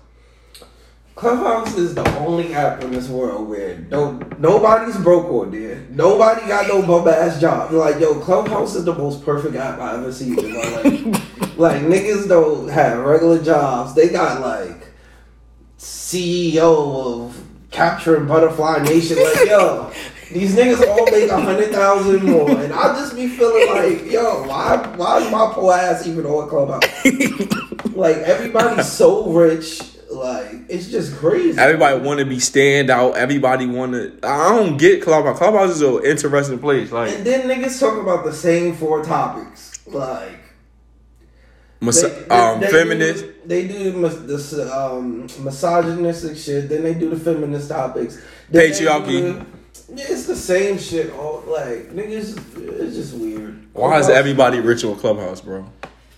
Clubhouse 1.15 1.77
is 1.77 1.95
the 1.95 2.05
only 2.19 2.53
app 2.53 2.83
in 2.83 2.91
this 2.91 3.07
world 3.07 3.47
where 3.47 3.77
no 3.89 4.19
nobody's 4.37 4.97
broke 4.97 5.27
on 5.27 5.49
there. 5.49 5.87
Nobody 5.89 6.45
got 6.45 6.67
no 6.67 6.85
bum 6.85 7.07
ass 7.07 7.39
job. 7.39 7.71
Like 7.71 8.01
yo, 8.01 8.19
Clubhouse 8.19 8.75
is 8.75 8.83
the 8.83 8.93
most 8.93 9.23
perfect 9.23 9.55
app 9.55 9.79
I 9.79 9.95
ever 9.95 10.11
seen. 10.11 10.37
in 10.37 10.53
my 10.53 10.59
life. 10.59 11.57
like 11.57 11.81
niggas 11.83 12.27
don't 12.27 12.67
have 12.67 12.99
regular 12.99 13.41
jobs. 13.41 13.93
They 13.93 14.09
got 14.09 14.41
like 14.41 14.87
CEO 15.79 17.23
of 17.27 17.41
capturing 17.71 18.27
Butterfly 18.27 18.83
Nation. 18.83 19.17
Like 19.17 19.47
yo, 19.47 19.93
these 20.33 20.53
niggas 20.53 20.85
all 20.85 21.09
make 21.11 21.29
a 21.29 21.39
hundred 21.39 21.71
thousand 21.71 22.25
more, 22.25 22.57
and 22.57 22.73
I 22.73 22.93
just 22.93 23.15
be 23.15 23.29
feeling 23.29 23.69
like 23.69 24.11
yo, 24.11 24.45
why 24.49 24.85
why 24.97 25.19
is 25.19 25.31
my 25.31 25.49
poor 25.53 25.75
ass 25.75 26.05
even 26.07 26.25
on 26.25 26.49
Clubhouse? 26.49 26.83
like 27.95 28.17
everybody's 28.17 28.91
so 28.91 29.31
rich. 29.31 29.94
Like 30.15 30.47
it's 30.69 30.87
just 30.89 31.15
crazy. 31.17 31.59
Everybody 31.59 31.99
want 31.99 32.19
to 32.19 32.25
be 32.25 32.39
stand 32.39 32.89
out. 32.89 33.17
Everybody 33.17 33.65
want 33.67 33.93
to. 33.93 34.17
I 34.23 34.55
don't 34.55 34.77
get 34.77 35.01
Clubhouse. 35.01 35.37
Clubhouse 35.37 35.71
is 35.71 35.81
an 35.81 36.05
interesting 36.05 36.59
place. 36.59 36.91
Like, 36.91 37.11
And 37.13 37.25
then 37.25 37.47
niggas 37.49 37.79
talk 37.79 38.01
about 38.01 38.23
the 38.23 38.33
same 38.33 38.73
four 38.75 39.03
topics, 39.03 39.85
like 39.87 40.39
mis- 41.81 42.01
they- 42.01 42.09
they- 42.09 42.29
um, 42.29 42.59
they 42.61 42.67
feminist. 42.67 43.23
Do, 43.25 43.33
they 43.45 43.67
do 43.67 44.09
this 44.25 44.57
um, 44.57 45.27
misogynistic 45.41 46.37
shit. 46.37 46.69
Then 46.69 46.83
they 46.83 46.93
do 46.93 47.09
the 47.09 47.19
feminist 47.19 47.69
topics. 47.69 48.21
Then 48.49 48.71
Patriarchy. 48.71 49.07
do 49.07 49.45
it's 49.89 50.25
the 50.25 50.35
same 50.35 50.79
shit. 50.79 51.11
All 51.13 51.43
like 51.47 51.91
niggas, 51.91 52.37
it's 52.57 52.95
just 52.95 53.13
weird. 53.15 53.67
Why 53.73 53.99
is 53.99 54.09
everybody 54.09 54.59
rich 54.59 54.83
on 54.85 54.95
Clubhouse, 54.95 55.41
bro? 55.41 55.65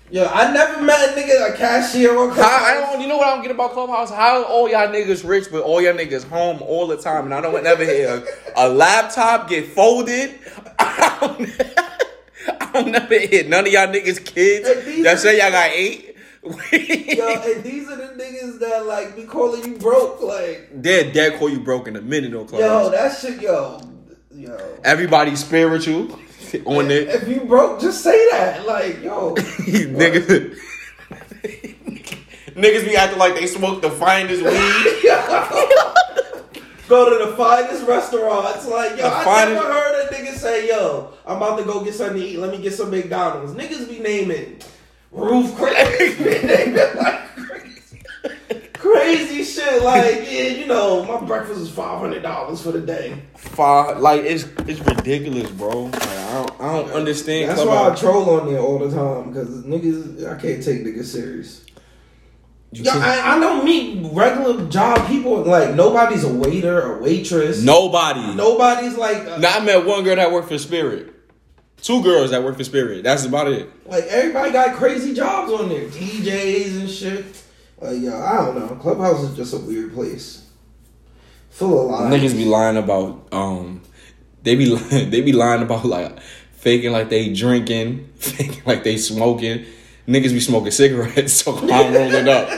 Yo, 0.10 0.26
I 0.26 0.54
never 0.54 0.82
met 0.84 1.10
a 1.10 1.20
nigga 1.20 1.54
a 1.54 1.58
cashier 1.58 2.14
How, 2.14 2.28
Clubhouse. 2.32 2.62
I 2.64 2.74
don't. 2.76 3.02
You 3.02 3.08
know 3.08 3.18
what 3.18 3.28
I 3.28 3.32
don't 3.36 3.42
get 3.42 3.52
about 3.52 3.74
Clubhouse? 3.74 4.10
How 4.10 4.44
all 4.46 4.70
y'all 4.70 4.88
niggas 4.88 5.28
rich, 5.28 5.48
but 5.52 5.64
all 5.64 5.82
y'all 5.82 5.94
niggas 5.94 6.24
home 6.24 6.62
all 6.62 6.88
the 6.88 6.96
time, 6.96 7.26
and 7.26 7.34
I 7.34 7.42
don't 7.42 7.66
ever 7.66 7.84
hear 7.84 8.24
a, 8.56 8.68
a 8.68 8.70
laptop 8.70 9.50
get 9.50 9.68
folded. 9.68 10.40
I 10.80 11.18
don't, 11.20 11.42
I 12.62 12.72
don't 12.72 12.92
never 12.92 13.20
hear 13.20 13.44
none 13.50 13.68
of 13.68 13.74
y'all 13.74 13.88
niggas 13.88 14.24
kids 14.24 14.66
that 15.04 15.20
say 15.20 15.40
y'all 15.40 15.52
got 15.52 15.72
eight. 15.72 16.16
Yo, 16.42 17.42
and 17.42 17.64
these 17.64 17.90
are 17.90 17.98
the 17.98 18.14
niggas 18.18 18.60
that 18.60 18.86
like 18.86 19.14
be 19.14 19.24
calling 19.24 19.66
you 19.66 19.78
broke. 19.78 20.22
Like, 20.22 20.70
They're 20.72 21.12
dead 21.12 21.38
call 21.38 21.50
you 21.50 21.60
broke 21.60 21.90
in 21.90 21.98
a 21.98 22.02
minute 22.02 22.34
on 22.34 22.48
Clubhouse. 22.48 22.86
yo, 22.86 22.92
that 22.92 23.18
shit, 23.18 23.42
yo, 23.42 23.82
yo. 24.34 24.80
Everybody's 24.86 25.42
spiritual 25.42 26.18
on 26.66 26.92
it. 26.92 27.08
If 27.10 27.27
you 27.27 27.42
broke, 27.42 27.80
just 27.82 28.01
say 28.04 28.30
that. 28.32 28.66
Like, 28.66 29.01
yo. 29.04 29.36
niggas, 29.36 30.58
niggas 32.56 32.86
be 32.86 32.96
acting 32.96 33.20
like 33.20 33.36
they 33.36 33.48
smoke 33.48 33.82
the 33.82 33.89
finest 33.92 34.44
weed. 34.44 35.04
go 36.88 37.10
to 37.20 37.25
the 37.30 37.36
finest 37.38 37.86
restaurants. 37.88 38.68
Like, 38.68 38.92
yo, 38.92 38.98
The 38.98 39.06
I 39.16 39.24
finest- 39.24 39.62
never 39.63 39.74
heard 39.74 40.06
a 40.10 40.13
nigga 40.13 40.34
say, 40.36 40.68
yo, 40.68 41.13
I'm 41.25 41.38
about 41.38 41.58
to 41.60 41.66
go 41.66 41.84
get 41.84 41.94
something 41.94 42.22
to 42.22 42.27
eat. 42.27 42.38
Let 42.39 42.51
me 42.51 42.62
get 42.62 42.74
some 42.74 42.89
McDonald's. 42.92 43.54
Niggas 43.54 43.88
be 43.89 44.00
naming 44.00 44.60
roof 45.12 45.56
crazy. 45.56 46.16
crazy. 48.74 49.44
Shit. 49.44 49.82
Like, 49.84 50.25
yeah, 50.30 50.44
you 50.50 50.66
know, 50.68 51.04
my 51.06 51.25
breakfast 51.25 51.60
is 51.62 51.70
$500 51.70 52.62
for 52.62 52.72
the 52.72 52.82
day. 52.82 53.22
Five, 53.36 54.00
like 54.00 54.22
it's 54.22 54.44
it's 54.68 54.80
ridiculous, 54.82 55.50
bro. 55.51 55.86
Like, 55.86 56.01
don't 56.46 56.62
I 56.62 56.72
don't 56.74 56.91
understand. 56.91 57.50
That's 57.50 57.63
why 57.63 57.89
I 57.89 57.96
troll 57.96 58.29
on 58.39 58.51
there 58.51 58.60
all 58.60 58.79
the 58.79 58.94
time. 58.96 59.32
Because 59.32 59.63
niggas, 59.63 60.27
I 60.27 60.39
can't 60.39 60.63
take 60.63 60.82
niggas 60.82 61.06
serious. 61.06 61.65
I, 62.86 63.38
I 63.38 63.39
don't 63.39 63.63
meet 63.63 64.12
regular 64.12 64.67
job 64.67 65.08
people. 65.08 65.41
Like, 65.44 65.74
nobody's 65.74 66.25
a 66.25 66.34
waiter 66.34 66.82
or 66.82 67.01
waitress. 67.01 67.63
Nobody. 67.63 68.36
Nobody's 68.36 68.98
like, 68.98 69.25
uh, 69.25 69.38
Now 69.38 69.58
I 69.58 69.60
met 69.62 69.86
one 69.86 70.03
girl 70.03 70.17
that 70.17 70.32
worked 70.32 70.50
for 70.50 70.58
Spirit. 70.58 71.13
Two 71.82 72.03
girls 72.03 72.32
that 72.32 72.44
worked 72.44 72.58
for 72.58 72.63
Spirit. 72.63 73.03
That's 73.03 73.25
about 73.25 73.48
it. 73.48 73.70
Like 73.88 74.06
everybody 74.06 74.51
got 74.51 74.75
crazy 74.75 75.13
jobs 75.13 75.51
on 75.51 75.70
there, 75.70 75.88
DJs 75.88 76.79
and 76.79 76.89
shit. 76.89 77.25
Like 77.79 78.01
yo, 78.01 78.20
I 78.20 78.38
don't 78.38 78.60
know. 78.60 78.75
Clubhouse 78.75 79.22
is 79.22 79.36
just 79.36 79.53
a 79.53 79.60
weird 79.60 79.94
place. 79.94 80.50
Full 81.51 81.86
of 81.86 81.91
lies. 81.91 82.13
Niggas 82.13 82.36
be 82.36 82.46
lying 82.46 82.77
about 82.77 83.27
um 83.32 83.82
they 84.48 84.56
be 84.56 84.66
lying, 84.66 85.10
they 85.10 85.22
be 85.22 85.34
lying 85.34 85.62
about 85.62 85.86
like 85.86 86.20
faking 86.54 86.92
like 86.92 87.10
they 87.10 87.34
drinking, 87.34 88.10
faking 88.16 88.63
like 88.66 88.84
they 88.84 88.98
smoking. 88.98 89.66
Niggas 90.08 90.32
be 90.32 90.39
smoking 90.39 90.72
cigarettes, 90.72 91.34
so 91.44 91.58
I'm 91.58 91.94
rolling 91.94 92.30
up. 92.30 92.50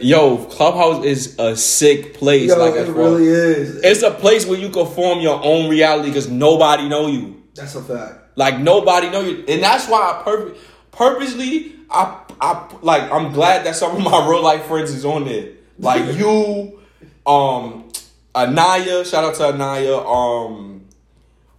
Yo, 0.00 0.44
Clubhouse 0.44 1.04
is 1.04 1.36
a 1.40 1.56
sick 1.56 2.14
place. 2.14 2.50
Yo, 2.50 2.56
like 2.56 2.74
it 2.74 2.88
really 2.88 3.26
is. 3.26 3.82
It's 3.82 4.02
a 4.02 4.12
place 4.12 4.46
where 4.46 4.58
you 4.58 4.70
can 4.70 4.86
form 4.86 5.18
your 5.18 5.44
own 5.44 5.68
reality 5.68 6.08
because 6.08 6.28
nobody 6.28 6.88
know 6.88 7.08
you. 7.08 7.42
That's 7.56 7.74
a 7.74 7.82
fact. 7.82 8.36
Like 8.36 8.60
nobody 8.60 9.10
know 9.10 9.22
you, 9.22 9.44
and 9.48 9.60
that's 9.60 9.88
why 9.88 10.20
I 10.20 10.22
purpose 10.22 10.58
purposely 10.92 11.74
I 11.90 12.20
I 12.40 12.68
like 12.82 13.10
I'm 13.10 13.32
glad 13.32 13.66
that 13.66 13.74
some 13.74 13.96
of 13.96 14.02
my 14.02 14.28
real 14.28 14.42
life 14.42 14.66
friends 14.66 14.92
is 14.92 15.04
on 15.04 15.24
there. 15.24 15.48
Like 15.80 16.16
you, 16.16 16.80
um, 17.26 17.90
Anaya. 18.36 19.04
Shout 19.04 19.24
out 19.24 19.34
to 19.36 19.46
Anaya. 19.46 19.96
Um, 19.98 20.77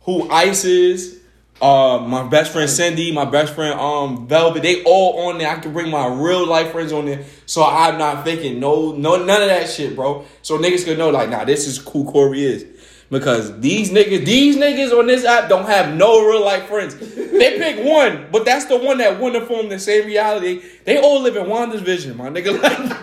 who 0.10 0.30
Ice 0.32 0.66
is. 0.66 1.20
Uh, 1.62 2.00
my 2.08 2.26
best 2.28 2.54
friend 2.54 2.70
Cindy, 2.70 3.12
my 3.12 3.26
best 3.26 3.54
friend 3.54 3.78
um 3.78 4.28
Velvet, 4.28 4.64
they 4.64 4.82
all 4.86 5.28
on 5.28 5.38
there. 5.38 5.50
I 5.50 5.60
can 5.60 5.74
bring 5.74 5.92
my 5.92 6.08
real 6.08 6.48
life 6.48 6.72
friends 6.72 6.94
on 6.94 7.06
there, 7.06 7.26
so 7.46 7.66
I'm 7.66 7.98
not 7.98 8.24
faking 8.24 8.62
no, 8.62 8.94
no, 8.94 9.18
none 9.18 9.42
of 9.42 9.50
that 9.50 9.70
shit, 9.70 9.94
bro. 9.94 10.24
So 10.42 10.58
niggas 10.58 10.86
can 10.86 10.98
know, 10.98 11.10
like, 11.10 11.30
nah, 11.30 11.44
this 11.44 11.68
is 11.68 11.78
who 11.78 12.10
Corey 12.10 12.46
is, 12.46 12.66
because 13.10 13.60
these 13.60 13.92
niggas, 13.92 14.26
these 14.26 14.56
niggas 14.56 14.98
on 14.98 15.08
this 15.08 15.26
app 15.26 15.50
don't 15.50 15.66
have 15.66 15.94
no 15.94 16.26
real 16.26 16.46
life 16.46 16.64
friends. 16.68 16.96
They 16.96 17.58
pick 17.58 17.86
one, 17.86 18.28
but 18.32 18.46
that's 18.46 18.66
the 18.66 18.78
one 18.78 19.00
that 19.00 19.20
wouldn't 19.20 19.46
form 19.46 19.68
the 19.68 19.80
same 19.80 20.06
reality. 20.06 20.64
They 20.86 20.98
all 20.98 21.22
live 21.22 21.36
in 21.36 21.50
Wanda's 21.50 21.82
vision, 21.82 22.16
my 22.18 22.30
nigga. 22.30 22.58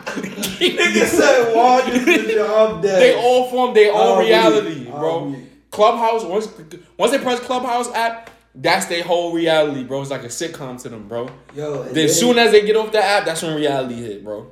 Like, 0.57 1.07
said, 1.07 1.55
"Why 1.55 1.87
you 1.87 2.05
did 2.05 2.31
your 2.31 2.47
up 2.47 2.83
dead?" 2.83 3.03
they 3.03 3.15
all 3.15 3.51
form 3.51 3.75
their 3.75 3.93
own 3.93 4.25
reality, 4.25 4.85
bro. 4.91 5.37
Clubhouse 5.77 6.25
once 6.25 6.49
once 6.97 7.13
they 7.13 7.19
press 7.19 7.39
Clubhouse 7.41 7.93
app, 7.95 8.31
that's 8.55 8.87
their 8.87 9.05
whole 9.05 9.33
reality, 9.35 9.85
bro. 9.85 10.01
It's 10.01 10.11
like 10.11 10.23
a 10.25 10.29
sitcom 10.29 10.81
to 10.83 10.89
them, 10.89 11.07
bro. 11.07 11.29
Yo, 11.55 11.83
Then 11.85 11.95
then, 11.95 12.09
soon 12.09 12.39
as 12.39 12.51
they 12.51 12.65
get 12.65 12.77
off 12.77 12.93
the 12.93 13.05
app, 13.05 13.27
that's 13.27 13.43
when 13.43 13.55
reality 13.55 13.95
hit, 13.97 14.25
bro. 14.25 14.51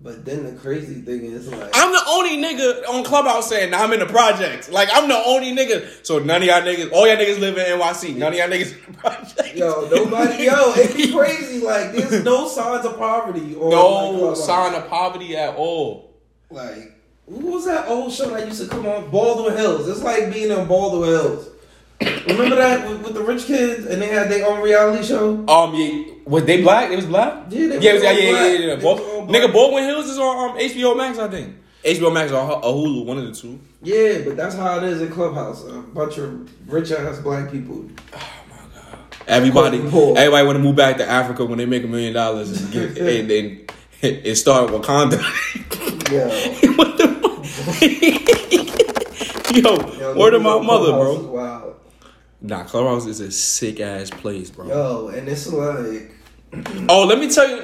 but 0.00 0.24
then 0.24 0.44
the 0.46 0.52
crazy 0.58 1.02
thing 1.02 1.26
is 1.26 1.48
like, 1.48 1.70
I'm 1.74 1.92
the 1.92 2.02
only 2.08 2.38
nigga 2.42 2.88
on 2.88 3.04
Clubhouse 3.04 3.50
saying 3.50 3.74
I'm 3.74 3.92
in 3.92 4.00
the 4.00 4.06
projects. 4.06 4.70
Like 4.70 4.88
I'm 4.90 5.08
the 5.08 5.22
only 5.26 5.52
nigga. 5.54 6.04
So 6.06 6.18
none 6.18 6.40
of 6.40 6.48
y'all 6.48 6.62
niggas, 6.62 6.90
all 6.92 7.06
y'all 7.06 7.18
niggas 7.18 7.38
live 7.38 7.58
in 7.58 7.78
NYC. 7.78 8.16
None 8.16 8.32
of 8.32 8.38
y'all 8.38 8.48
niggas 8.48 8.72
in 8.86 8.92
the 8.92 8.98
projects. 8.98 9.54
yo, 9.54 9.88
nobody, 9.92 10.44
yo, 10.44 10.72
it 10.76 10.96
be 10.96 11.12
crazy. 11.12 11.60
Like, 11.60 11.92
there's 11.92 12.24
no 12.24 12.48
signs 12.48 12.86
of 12.86 12.96
poverty. 12.96 13.40
Like, 13.40 13.56
no 13.70 14.16
Clubhouse. 14.16 14.46
sign 14.46 14.74
of 14.74 14.88
poverty 14.88 15.36
at 15.36 15.54
all. 15.54 16.14
Like, 16.50 16.92
what 17.32 17.54
was 17.54 17.64
that 17.66 17.88
old 17.88 18.12
show 18.12 18.28
that 18.30 18.46
used 18.46 18.62
to 18.62 18.68
come 18.68 18.86
on? 18.86 19.10
Baldwin 19.10 19.56
Hills. 19.56 19.88
It's 19.88 20.02
like 20.02 20.32
being 20.32 20.52
on 20.52 20.68
Baldwin 20.68 21.08
Hills. 21.10 21.48
Remember 22.26 22.56
that 22.56 22.88
with, 22.88 23.02
with 23.04 23.14
the 23.14 23.22
rich 23.22 23.46
kids 23.46 23.86
and 23.86 24.02
they 24.02 24.08
had 24.08 24.28
their 24.30 24.46
own 24.48 24.60
reality 24.60 25.04
show? 25.06 25.46
Um, 25.48 25.74
yeah, 25.74 26.12
was 26.26 26.44
they 26.44 26.60
black? 26.62 26.90
It 26.90 26.96
was 26.96 27.06
black. 27.06 27.44
Yeah, 27.48 27.68
they 27.68 27.78
yeah, 27.80 27.92
was 27.94 28.02
yeah, 28.02 28.10
yeah, 28.12 28.18
yeah, 28.18 28.30
yeah, 28.30 28.42
They 28.58 28.66
yeah. 28.66 28.74
was 28.74 28.82
Bo- 28.82 29.04
all 29.20 29.26
black. 29.26 29.42
nigga, 29.42 29.52
Baldwin 29.52 29.84
Hills 29.84 30.06
is 30.06 30.18
on 30.18 30.50
um, 30.50 30.56
HBO 30.58 30.96
Max, 30.96 31.18
I 31.18 31.28
think. 31.28 31.56
HBO 31.84 32.12
Max 32.12 32.32
or, 32.32 32.60
Hulu, 32.62 33.06
one 33.06 33.18
of 33.18 33.24
the 33.24 33.32
two. 33.32 33.58
Yeah, 33.82 34.22
but 34.24 34.36
that's 34.36 34.54
how 34.56 34.78
it 34.78 34.84
is 34.84 35.00
in 35.00 35.10
Clubhouse. 35.10 35.64
A 35.64 35.80
bunch 35.80 36.18
of 36.18 36.50
rich 36.72 36.90
ass 36.92 37.18
black 37.20 37.50
people. 37.50 37.88
Everybody, 39.28 39.78
Cool. 39.78 40.18
everybody 40.18 40.20
everybody 40.20 40.46
want 40.46 40.56
to 40.58 40.62
move 40.62 40.76
back 40.76 40.96
to 40.96 41.08
Africa 41.08 41.44
when 41.44 41.58
they 41.58 41.66
make 41.66 41.84
a 41.84 41.86
million 41.86 42.12
dollars 42.12 42.50
and 42.60 42.72
get 42.72 42.98
and 43.20 43.30
then 43.30 43.66
and 44.02 44.36
start 44.36 44.70
Wakanda. 44.70 45.18
Yeah. 46.10 46.72
what 46.76 46.98
the? 46.98 47.11
Yo, 49.54 49.76
Yo, 49.98 50.16
word 50.16 50.34
of 50.34 50.42
my 50.42 50.50
on 50.50 50.66
mother, 50.66 50.92
bro. 50.92 51.18
Wild. 51.28 51.74
Nah, 52.40 52.64
Clubhouse 52.64 53.06
is 53.06 53.20
a 53.20 53.30
sick 53.30 53.78
ass 53.80 54.10
place, 54.10 54.50
bro. 54.50 54.66
Yo, 54.66 55.08
and 55.08 55.28
it's 55.28 55.46
like, 55.52 56.10
Oh, 56.88 57.04
let 57.04 57.18
me 57.18 57.30
tell 57.30 57.48
you. 57.48 57.62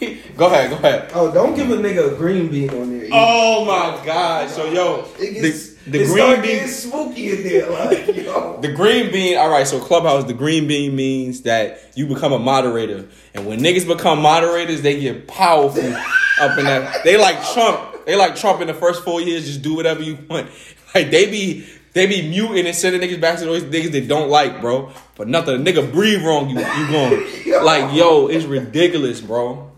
go 0.36 0.46
ahead, 0.46 0.70
go 0.70 0.76
ahead. 0.76 1.10
oh, 1.14 1.32
don't 1.32 1.54
give 1.54 1.70
a 1.70 1.76
nigga 1.76 2.12
a 2.12 2.16
green 2.16 2.50
bean 2.50 2.70
on 2.70 2.98
there. 2.98 3.08
Oh 3.12 3.64
my 3.64 4.04
god! 4.04 4.50
So 4.50 4.68
yo, 4.72 5.06
it 5.20 5.34
gets, 5.34 5.74
the, 5.84 5.90
the 5.90 6.02
it 6.02 6.06
green 6.06 6.40
bean, 6.40 6.42
getting 6.42 6.68
spooky 6.68 7.30
in 7.30 7.42
there. 7.44 7.70
Like, 7.70 8.16
yo. 8.16 8.58
the 8.62 8.72
green 8.72 9.12
bean. 9.12 9.38
All 9.38 9.50
right, 9.50 9.66
so 9.66 9.78
clubhouse. 9.78 10.24
The 10.24 10.34
green 10.34 10.66
bean 10.66 10.96
means 10.96 11.42
that 11.42 11.92
you 11.94 12.06
become 12.06 12.32
a 12.32 12.38
moderator, 12.38 13.06
and 13.34 13.46
when 13.46 13.60
niggas 13.60 13.86
become 13.86 14.20
moderators, 14.20 14.82
they 14.82 14.98
get 15.00 15.28
powerful 15.28 15.94
up 16.40 16.58
in 16.58 16.64
that. 16.64 17.04
They 17.04 17.16
like 17.16 17.36
Trump. 17.52 17.93
They 18.06 18.16
like 18.16 18.36
Trump 18.36 18.60
in 18.60 18.66
the 18.66 18.74
first 18.74 19.04
four 19.04 19.20
years. 19.20 19.46
Just 19.46 19.62
do 19.62 19.74
whatever 19.74 20.02
you 20.02 20.18
want. 20.28 20.50
Like 20.94 21.10
they 21.10 21.28
be. 21.28 21.66
They 21.92 22.06
be 22.06 22.28
muting 22.28 22.66
and 22.66 22.74
sending 22.74 23.00
niggas 23.00 23.20
back 23.20 23.38
to 23.38 23.44
those 23.44 23.62
niggas 23.62 23.92
they 23.92 24.04
don't 24.04 24.28
like, 24.28 24.60
bro. 24.60 24.92
But 25.16 25.28
nothing, 25.28 25.54
a 25.54 25.58
nigga 25.58 25.92
breathe 25.92 26.24
wrong, 26.24 26.50
you 26.50 26.58
you 26.58 26.88
going 26.88 27.64
like, 27.64 27.94
yo, 27.94 28.26
it's 28.26 28.44
ridiculous, 28.44 29.20
bro. 29.20 29.70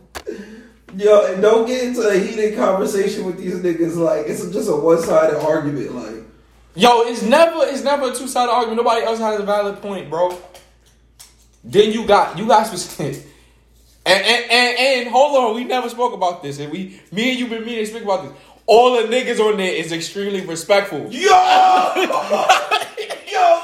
Yo, 0.95 1.33
and 1.33 1.42
don't 1.42 1.66
get 1.66 1.85
into 1.85 2.06
a 2.06 2.18
heated 2.18 2.56
conversation 2.56 3.25
with 3.25 3.37
these 3.38 3.56
niggas. 3.56 3.97
Like, 3.97 4.26
it's 4.26 4.50
just 4.50 4.68
a 4.71 4.76
one 4.76 5.00
sided 5.02 5.38
argument. 5.38 5.95
Like, 5.95 6.26
Yo, 6.76 7.00
it's 7.02 7.23
never 7.23 7.61
it's 7.62 7.83
never 7.83 8.11
a 8.11 8.14
two 8.14 8.28
sided 8.28 8.52
argument. 8.52 8.76
Nobody 8.76 9.02
else 9.02 9.18
has 9.18 9.40
a 9.40 9.42
valid 9.42 9.80
point, 9.80 10.11
bro. 10.11 10.38
Then 11.64 11.90
you 11.90 12.06
got 12.06 12.37
you 12.38 12.47
got 12.47 12.66
specific. 12.66 13.26
And, 14.06 14.25
and 14.25 14.50
and 14.52 14.78
and 14.78 15.08
hold 15.10 15.36
on, 15.36 15.56
we 15.56 15.64
never 15.64 15.88
spoke 15.88 16.14
about 16.14 16.42
this, 16.42 16.60
and 16.60 16.70
we 16.72 17.00
me 17.12 17.30
and 17.30 17.40
you 17.40 17.48
been 17.48 17.64
meaning 17.66 17.84
to 17.84 17.86
speak 17.90 18.04
about 18.04 18.22
this. 18.25 18.32
All 18.66 18.96
the 18.96 19.08
niggas 19.08 19.40
on 19.40 19.56
there 19.58 19.75
is 19.75 19.92
extremely 19.92 20.42
respectful. 20.46 21.00
yo, 21.00 21.10
yo, 21.10 21.30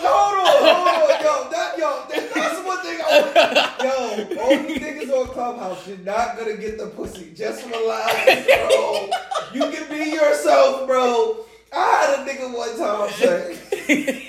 hold 0.02 0.38
on, 0.38 0.46
hold 0.64 0.88
on, 0.88 1.10
yo, 1.22 1.50
that, 1.50 1.74
yo, 1.78 2.06
that, 2.10 2.34
that's 2.34 2.66
one 2.66 2.78
thing 2.82 2.98
I. 3.02 3.76
Yo, 3.84 4.40
all 4.42 4.50
these 4.66 4.78
niggas 4.78 5.12
on 5.12 5.28
Clubhouse, 5.28 5.86
you're 5.86 5.98
not 5.98 6.36
gonna 6.36 6.56
get 6.56 6.76
the 6.78 6.88
pussy. 6.88 7.32
Just 7.36 7.64
relax, 7.66 8.46
bro. 8.46 9.10
You 9.54 9.70
can 9.70 9.88
be 9.90 10.10
yourself, 10.10 10.88
bro. 10.88 11.44
I 11.72 11.78
had 11.78 12.20
a 12.20 12.30
nigga 12.30 12.52
one 12.52 12.76
time 12.78 13.10
say. 13.12 14.28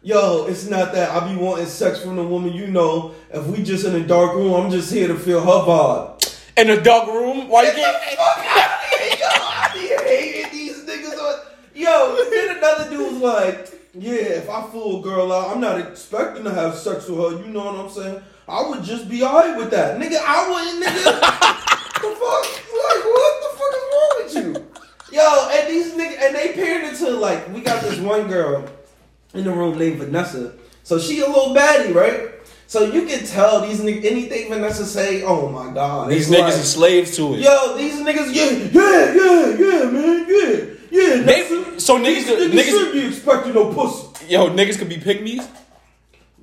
Yo, 0.00 0.46
it's 0.46 0.68
not 0.68 0.92
that 0.92 1.10
I 1.10 1.28
be 1.28 1.36
wanting 1.36 1.66
sex 1.66 2.00
from 2.00 2.14
the 2.14 2.22
woman, 2.22 2.52
you 2.52 2.68
know. 2.68 3.16
If 3.34 3.44
we 3.48 3.64
just 3.64 3.84
in 3.84 3.96
a 3.96 4.06
dark 4.06 4.32
room, 4.34 4.54
I'm 4.54 4.70
just 4.70 4.92
here 4.92 5.08
to 5.08 5.18
feel 5.18 5.40
her 5.40 5.66
vibe. 5.66 6.38
In 6.56 6.68
the 6.68 6.80
dark 6.80 7.08
room, 7.08 7.48
why 7.48 7.62
you 7.62 7.74
Get 7.74 7.74
the 7.74 7.80
get 7.80 8.16
fuck 8.16 8.38
out 8.38 8.74
of 8.74 8.90
here, 8.90 9.16
yo. 9.18 9.26
I 9.26 9.70
be 9.74 10.04
hating 10.04 10.52
these 10.52 10.84
niggas 10.84 11.18
on. 11.18 11.40
Yo, 11.74 12.30
then 12.30 12.58
another 12.58 12.90
dude 12.90 13.12
was 13.12 13.20
like, 13.20 13.90
yeah, 13.92 14.38
if 14.38 14.48
I 14.48 14.70
fool 14.70 15.00
a 15.00 15.02
girl 15.02 15.32
out, 15.32 15.50
I'm 15.50 15.60
not 15.60 15.80
expecting 15.80 16.44
to 16.44 16.54
have 16.54 16.76
sex 16.76 17.08
with 17.08 17.18
her. 17.18 17.44
You 17.44 17.52
know 17.52 17.64
what 17.64 17.74
I'm 17.74 17.90
saying? 17.90 18.22
I 18.46 18.68
would 18.68 18.84
just 18.84 19.08
be 19.08 19.24
alright 19.24 19.56
with 19.56 19.72
that. 19.72 19.98
Nigga, 19.98 20.18
I 20.24 20.48
wouldn't, 20.48 20.84
nigga. 20.84 21.04
the 22.02 22.14
fuck? 22.14 22.44
Like, 22.70 23.04
what 23.04 23.34
the 23.42 23.50
fuck 23.58 23.74
is 23.74 23.84
wrong 23.90 24.54
with 24.54 24.62
you? 25.10 25.18
Yo, 25.18 25.48
and 25.50 25.68
these 25.68 25.92
niggas, 25.94 26.24
and 26.24 26.36
they 26.36 26.52
paired 26.52 26.84
into 26.84 27.10
like, 27.10 27.52
we 27.52 27.62
got 27.62 27.82
this 27.82 27.98
one 27.98 28.28
girl 28.28 28.64
in 29.34 29.44
the 29.44 29.50
room 29.50 29.78
named 29.78 29.98
Vanessa. 29.98 30.54
So 30.82 30.98
she 30.98 31.20
a 31.20 31.26
little 31.26 31.54
baddie, 31.54 31.94
right? 31.94 32.30
So 32.66 32.84
you 32.84 33.06
can 33.06 33.24
tell 33.24 33.60
these 33.66 33.80
niggas, 33.80 34.04
anything 34.04 34.50
Vanessa 34.50 34.84
say, 34.84 35.22
oh 35.22 35.48
my 35.48 35.72
god. 35.72 36.10
these 36.10 36.28
niggas 36.30 36.40
like- 36.40 36.54
are 36.54 36.58
slaves 36.58 37.16
to 37.16 37.34
it? 37.34 37.40
Yo, 37.40 37.76
these 37.76 37.94
niggas, 38.00 38.34
yeah, 38.34 38.50
yeah, 38.72 39.14
yeah, 39.14 39.46
yeah, 39.58 39.90
man, 39.90 40.26
yeah, 40.28 40.64
yeah. 40.90 41.22
They- 41.22 41.78
so 41.78 41.98
niggas- 41.98 42.24
niggas, 42.24 42.50
niggas- 42.50 42.68
should 42.68 42.92
be 42.92 43.06
expecting 43.06 43.54
no 43.54 43.72
pussy, 43.72 44.26
Yo, 44.28 44.48
niggas 44.50 44.78
could 44.78 44.88
be 44.90 44.96
pygmies. 44.98 45.46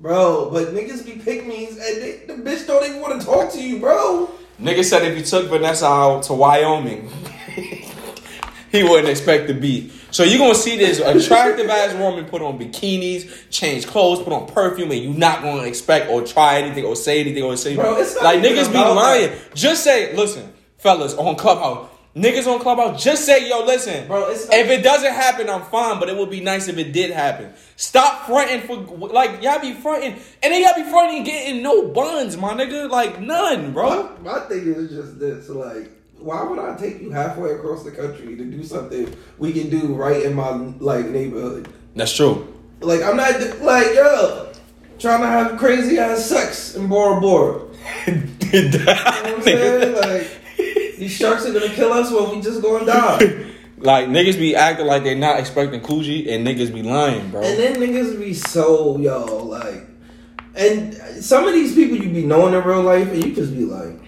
bro. 0.00 0.50
But 0.50 0.74
niggas 0.74 1.04
be 1.04 1.12
pygmies, 1.12 1.70
and 1.72 2.02
they, 2.02 2.22
the 2.26 2.34
bitch 2.34 2.66
don't 2.66 2.84
even 2.84 3.00
want 3.00 3.20
to 3.20 3.26
talk 3.26 3.52
to 3.52 3.62
you, 3.62 3.78
bro. 3.78 4.28
Nigga 4.60 4.84
said 4.84 5.02
if 5.04 5.16
you 5.16 5.22
took 5.24 5.48
Vanessa 5.48 5.86
out 5.86 6.22
to 6.24 6.32
Wyoming, 6.34 7.08
he 8.72 8.82
wouldn't 8.82 9.08
expect 9.08 9.48
to 9.48 9.54
beat. 9.54 9.92
So 10.10 10.22
you're 10.22 10.38
gonna 10.38 10.54
see 10.54 10.76
this 10.76 11.00
attractive 11.00 11.68
ass 11.68 11.94
woman 11.94 12.24
put 12.26 12.42
on 12.42 12.58
bikinis, 12.58 13.50
change 13.50 13.86
clothes, 13.86 14.22
put 14.22 14.32
on 14.32 14.46
perfume, 14.46 14.90
and 14.92 15.00
you're 15.02 15.14
not 15.14 15.42
gonna 15.42 15.64
expect 15.64 16.10
or 16.10 16.22
try 16.22 16.58
anything 16.58 16.84
or 16.84 16.96
say 16.96 17.20
anything 17.20 17.42
or 17.42 17.56
say 17.56 17.74
Bro, 17.74 17.98
it's 17.98 18.20
like 18.22 18.40
niggas 18.40 18.72
be 18.72 18.78
lying. 18.78 19.30
that. 19.30 19.54
Just 19.54 19.84
say, 19.84 20.14
listen, 20.14 20.52
fellas 20.78 21.14
on 21.14 21.36
Clubhouse. 21.36 21.88
Niggas 22.16 22.46
on 22.50 22.60
Clubhouse, 22.60 23.04
just 23.04 23.26
say, 23.26 23.46
yo, 23.46 23.62
listen. 23.66 24.06
Bro, 24.06 24.30
if 24.30 24.50
it 24.50 24.82
doesn't 24.82 25.12
happen, 25.12 25.50
I'm 25.50 25.60
fine, 25.64 26.00
but 26.00 26.08
it 26.08 26.16
would 26.16 26.30
be 26.30 26.40
nice 26.40 26.66
if 26.66 26.78
it 26.78 26.92
did 26.92 27.10
happen. 27.10 27.52
Stop 27.76 28.24
fronting 28.24 28.62
for, 28.62 28.76
like, 29.08 29.42
y'all 29.42 29.60
be 29.60 29.74
fronting, 29.74 30.12
and 30.42 30.50
then 30.50 30.62
y'all 30.62 30.82
be 30.82 30.90
fronting 30.90 31.24
getting 31.24 31.62
no 31.62 31.88
buns, 31.88 32.38
my 32.38 32.54
nigga. 32.54 32.88
Like, 32.88 33.20
none, 33.20 33.74
bro. 33.74 34.16
My, 34.22 34.32
my 34.32 34.40
thing 34.46 34.66
is 34.66 34.88
just 34.88 35.18
this, 35.18 35.50
like, 35.50 35.90
why 36.18 36.42
would 36.42 36.58
I 36.58 36.76
take 36.76 37.00
you 37.00 37.10
halfway 37.10 37.52
across 37.52 37.84
the 37.84 37.90
country 37.90 38.36
to 38.36 38.44
do 38.44 38.62
something 38.64 39.14
we 39.38 39.52
can 39.52 39.68
do 39.68 39.94
right 39.94 40.22
in 40.22 40.34
my 40.34 40.50
like 40.78 41.06
neighborhood? 41.06 41.68
That's 41.94 42.14
true. 42.14 42.54
Like, 42.80 43.02
I'm 43.02 43.16
not 43.16 43.40
like 43.62 43.94
yo 43.94 44.52
trying 44.98 45.20
to 45.20 45.26
have 45.26 45.58
crazy 45.58 45.98
ass 45.98 46.24
sex 46.24 46.74
in 46.74 46.88
Bora 46.88 47.20
Bora. 47.20 47.62
You 48.52 48.68
know 48.70 48.78
what 48.78 49.26
I'm 49.26 49.42
saying? 49.42 49.94
Like, 49.96 50.96
these 50.98 51.10
sharks 51.10 51.44
are 51.46 51.52
gonna 51.52 51.68
kill 51.68 51.92
us, 51.92 52.12
well, 52.12 52.34
we 52.34 52.40
just 52.40 52.62
gonna 52.62 52.86
die. 52.86 53.44
Like 53.78 54.08
niggas 54.08 54.38
be 54.38 54.56
acting 54.56 54.86
like 54.86 55.04
they're 55.04 55.14
not 55.14 55.38
expecting 55.38 55.82
Coogee, 55.82 56.32
and 56.32 56.46
niggas 56.46 56.72
be 56.72 56.82
lying, 56.82 57.30
bro. 57.30 57.42
And 57.42 57.58
then 57.58 57.76
niggas 57.76 58.18
be 58.18 58.32
so 58.32 58.96
yo 58.96 59.26
like, 59.44 59.86
and 60.54 60.94
some 61.22 61.46
of 61.46 61.52
these 61.52 61.74
people 61.74 61.98
you 61.98 62.08
be 62.10 62.24
knowing 62.24 62.54
in 62.54 62.64
real 62.64 62.82
life, 62.82 63.12
and 63.12 63.22
you 63.22 63.34
just 63.34 63.52
be 63.52 63.66
like, 63.66 64.00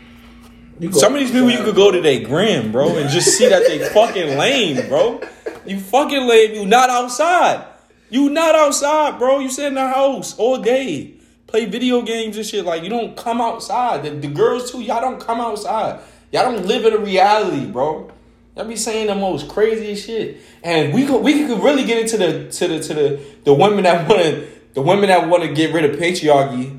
Some 0.92 1.14
of 1.14 1.20
these 1.20 1.32
people 1.32 1.50
you 1.50 1.64
could 1.64 1.74
go 1.74 1.90
to 1.90 2.00
their 2.00 2.20
gram, 2.20 2.70
bro, 2.70 2.96
and 2.98 3.10
just 3.10 3.36
see 3.36 3.48
that 3.48 3.66
they 3.66 3.80
fucking 3.88 4.38
lame, 4.38 4.88
bro. 4.88 5.20
You 5.66 5.80
fucking 5.80 6.26
lame. 6.26 6.54
You 6.54 6.66
not 6.66 6.88
outside. 6.88 7.66
You 8.10 8.30
not 8.30 8.54
outside, 8.54 9.18
bro. 9.18 9.40
You 9.40 9.50
sit 9.50 9.66
in 9.66 9.74
the 9.74 9.88
house 9.88 10.38
all 10.38 10.58
day, 10.58 11.14
play 11.48 11.64
video 11.64 12.02
games 12.02 12.36
and 12.36 12.46
shit. 12.46 12.64
Like 12.64 12.84
you 12.84 12.90
don't 12.90 13.16
come 13.16 13.40
outside. 13.40 14.04
The, 14.04 14.10
the 14.10 14.28
girls 14.28 14.70
too. 14.70 14.80
Y'all 14.80 15.00
don't 15.00 15.20
come 15.20 15.40
outside. 15.40 16.00
Y'all 16.30 16.52
don't 16.52 16.64
live 16.64 16.84
in 16.84 16.92
a 16.92 16.98
reality, 16.98 17.66
bro. 17.66 18.12
Y'all 18.56 18.66
be 18.66 18.76
saying 18.76 19.08
the 19.08 19.16
most 19.16 19.48
craziest 19.48 20.06
shit, 20.06 20.38
and 20.62 20.94
we 20.94 21.06
could 21.06 21.22
we 21.22 21.44
could 21.46 21.60
really 21.60 21.84
get 21.84 22.00
into 22.00 22.16
the 22.18 22.50
to 22.52 22.68
the 22.68 22.80
to 22.80 22.94
the 22.94 23.20
the 23.42 23.52
women 23.52 23.82
that 23.82 24.08
want 24.08 24.22
to 24.22 24.48
the 24.74 24.82
women 24.82 25.08
that 25.08 25.28
want 25.28 25.42
to 25.42 25.52
get 25.52 25.74
rid 25.74 25.84
of 25.84 25.98
patriarchy. 25.98 26.78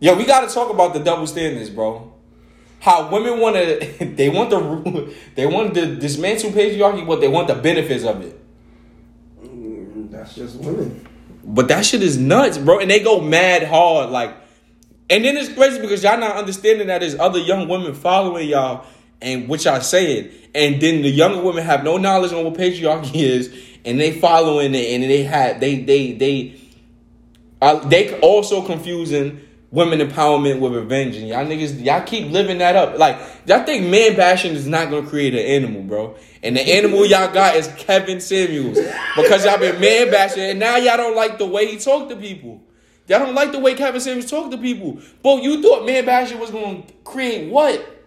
Yo, 0.00 0.16
we 0.16 0.24
got 0.24 0.48
to 0.48 0.54
talk 0.54 0.70
about 0.70 0.94
the 0.94 1.00
double 1.00 1.26
standards, 1.26 1.68
bro 1.68 2.09
how 2.80 3.10
women 3.10 3.38
want 3.38 3.56
to 3.56 4.04
they 4.16 4.28
want 4.28 4.50
the 4.50 5.14
they 5.36 5.46
want 5.46 5.74
to 5.74 5.94
dismantle 5.96 6.50
patriarchy 6.50 7.06
but 7.06 7.20
they 7.20 7.28
want 7.28 7.46
the 7.46 7.54
benefits 7.54 8.04
of 8.04 8.20
it. 8.22 8.36
That's 10.10 10.34
just 10.34 10.56
women. 10.56 11.06
but 11.44 11.68
that 11.68 11.86
shit 11.86 12.02
is 12.02 12.18
nuts 12.18 12.58
bro. 12.58 12.80
And 12.80 12.90
they 12.90 13.00
go 13.00 13.20
mad 13.20 13.62
hard 13.62 14.10
like 14.10 14.34
and 15.08 15.24
then 15.24 15.36
it's 15.36 15.52
crazy 15.52 15.80
because 15.80 16.02
y'all 16.02 16.18
not 16.18 16.36
understanding 16.36 16.88
that 16.88 17.00
there's 17.00 17.18
other 17.18 17.38
young 17.38 17.68
women 17.68 17.94
following 17.94 18.48
y'all 18.48 18.86
and 19.20 19.48
what 19.48 19.64
y'all 19.64 19.80
saying. 19.80 20.30
And 20.54 20.80
then 20.80 21.02
the 21.02 21.10
younger 21.10 21.42
women 21.42 21.64
have 21.64 21.84
no 21.84 21.96
knowledge 21.96 22.32
on 22.32 22.44
what 22.44 22.54
patriarchy 22.54 23.14
is 23.14 23.54
and 23.84 24.00
they 24.00 24.12
following 24.12 24.74
it 24.74 24.86
and 24.94 25.02
they 25.04 25.22
had 25.22 25.60
they 25.60 25.82
they 25.82 26.12
they 26.12 26.60
uh, 27.62 27.76
they 27.88 28.18
also 28.20 28.64
confusing 28.64 29.40
women 29.72 30.00
empowerment 30.00 30.58
with 30.58 30.74
revenge, 30.74 31.16
and 31.16 31.28
y'all 31.28 31.46
niggas, 31.46 31.84
y'all 31.84 32.02
keep 32.02 32.30
living 32.30 32.58
that 32.58 32.74
up. 32.76 32.98
Like, 32.98 33.18
y'all 33.46 33.64
think 33.64 33.86
man 33.86 34.16
bashing 34.16 34.52
is 34.52 34.66
not 34.66 34.90
gonna 34.90 35.06
create 35.06 35.34
an 35.34 35.40
animal, 35.40 35.82
bro. 35.82 36.16
And 36.42 36.56
the 36.56 36.60
animal 36.60 37.06
y'all 37.06 37.32
got 37.32 37.56
is 37.56 37.68
Kevin 37.76 38.20
Samuels 38.20 38.78
because 39.16 39.44
y'all 39.44 39.58
been 39.58 39.80
man 39.80 40.10
bashing, 40.10 40.42
and 40.42 40.58
now 40.58 40.76
y'all 40.76 40.96
don't 40.96 41.16
like 41.16 41.38
the 41.38 41.46
way 41.46 41.66
he 41.66 41.78
talk 41.78 42.08
to 42.08 42.16
people. 42.16 42.62
Y'all 43.06 43.20
don't 43.20 43.34
like 43.34 43.52
the 43.52 43.58
way 43.58 43.74
Kevin 43.74 44.00
Samuels 44.00 44.30
talk 44.30 44.50
to 44.50 44.58
people. 44.58 45.00
But 45.22 45.42
you 45.42 45.62
thought 45.62 45.84
man 45.84 46.04
bashing 46.04 46.38
was 46.38 46.50
gonna 46.50 46.82
create 47.04 47.50
what? 47.50 47.98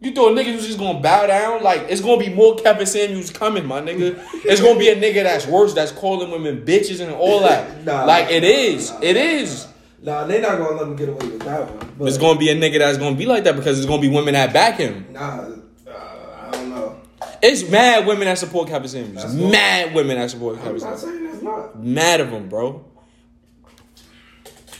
You 0.00 0.12
thought 0.12 0.36
niggas 0.36 0.56
was 0.56 0.66
just 0.66 0.78
gonna 0.78 1.00
bow 1.00 1.26
down? 1.26 1.62
Like 1.62 1.86
it's 1.88 2.02
gonna 2.02 2.18
be 2.18 2.28
more 2.28 2.54
Kevin 2.56 2.86
Samuels 2.86 3.30
coming, 3.30 3.66
my 3.66 3.80
nigga. 3.80 4.22
It's 4.44 4.60
gonna 4.60 4.78
be 4.78 4.88
a 4.90 4.96
nigga 4.96 5.22
that's 5.22 5.46
worse, 5.46 5.72
that's 5.72 5.92
calling 5.92 6.30
women 6.30 6.64
bitches 6.64 7.00
and 7.00 7.12
all 7.14 7.40
that. 7.40 7.64
Nah, 7.84 8.04
like 8.04 8.30
it 8.30 8.44
is, 8.44 8.92
it 9.02 9.16
is. 9.16 9.66
Nah, 10.04 10.24
they're 10.24 10.42
not 10.42 10.58
gonna 10.58 10.76
let 10.76 10.82
him 10.86 10.96
get 10.96 11.08
away 11.08 11.26
with 11.26 11.40
that 11.44 11.66
one. 11.66 11.78
But 11.98 12.04
There's 12.04 12.18
gonna 12.18 12.38
be 12.38 12.50
a 12.50 12.54
nigga 12.54 12.78
that's 12.78 12.98
gonna 12.98 13.16
be 13.16 13.24
like 13.24 13.44
that 13.44 13.56
because 13.56 13.78
it's 13.78 13.86
gonna 13.86 14.02
be 14.02 14.08
women 14.08 14.34
that 14.34 14.52
back 14.52 14.76
him. 14.76 15.06
nah, 15.10 15.40
uh, 15.40 15.56
I 15.88 16.50
don't 16.52 16.68
know. 16.68 17.00
It's 17.42 17.66
mad 17.70 18.06
women 18.06 18.26
that 18.26 18.36
support 18.36 18.68
Kevin 18.68 18.86
Samuels. 18.86 19.14
That's 19.22 19.34
cool. 19.34 19.50
Mad 19.50 19.94
women 19.94 20.18
that 20.18 20.30
support 20.30 20.58
I'm 20.58 20.62
Kevin 20.62 20.80
not 20.82 20.98
saying 20.98 21.24
that's 21.24 21.42
not. 21.42 21.82
Mad 21.82 22.20
of 22.20 22.30
them, 22.30 22.50
bro. 22.50 22.84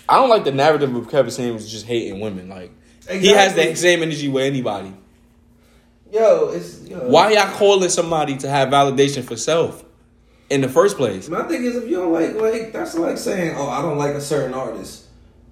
I 0.06 0.16
don't 0.16 0.28
like 0.28 0.44
the 0.44 0.52
narrative 0.52 0.94
of 0.94 1.10
Kevin 1.10 1.30
Samuels 1.30 1.70
just 1.70 1.87
hating 1.87 2.20
women. 2.20 2.50
Like 2.50 2.72
he 3.08 3.28
has 3.28 3.54
the 3.54 3.74
same 3.76 4.02
energy 4.02 4.28
with 4.28 4.44
anybody. 4.44 4.92
Yo, 6.12 6.50
it's 6.50 6.82
yo, 6.82 6.98
Why 7.08 7.32
y'all 7.32 7.50
calling 7.56 7.88
somebody 7.88 8.37
to 8.37 8.48
have 8.48 8.68
validation 8.68 9.24
for 9.24 9.37
self 9.37 9.84
in 10.50 10.60
the 10.60 10.68
first 10.68 10.98
place? 10.98 11.30
My 11.30 11.44
thing 11.44 11.64
is, 11.64 11.76
if 11.76 11.88
you 11.88 11.96
don't 11.96 12.12
like, 12.12 12.34
like 12.34 12.72
that's 12.74 12.94
like 12.94 13.16
saying, 13.16 13.56
"Oh, 13.56 13.68
I 13.68 13.80
don't 13.80 13.96
like 13.96 14.14
a 14.14 14.20
certain 14.20 14.52
artist." 14.52 15.03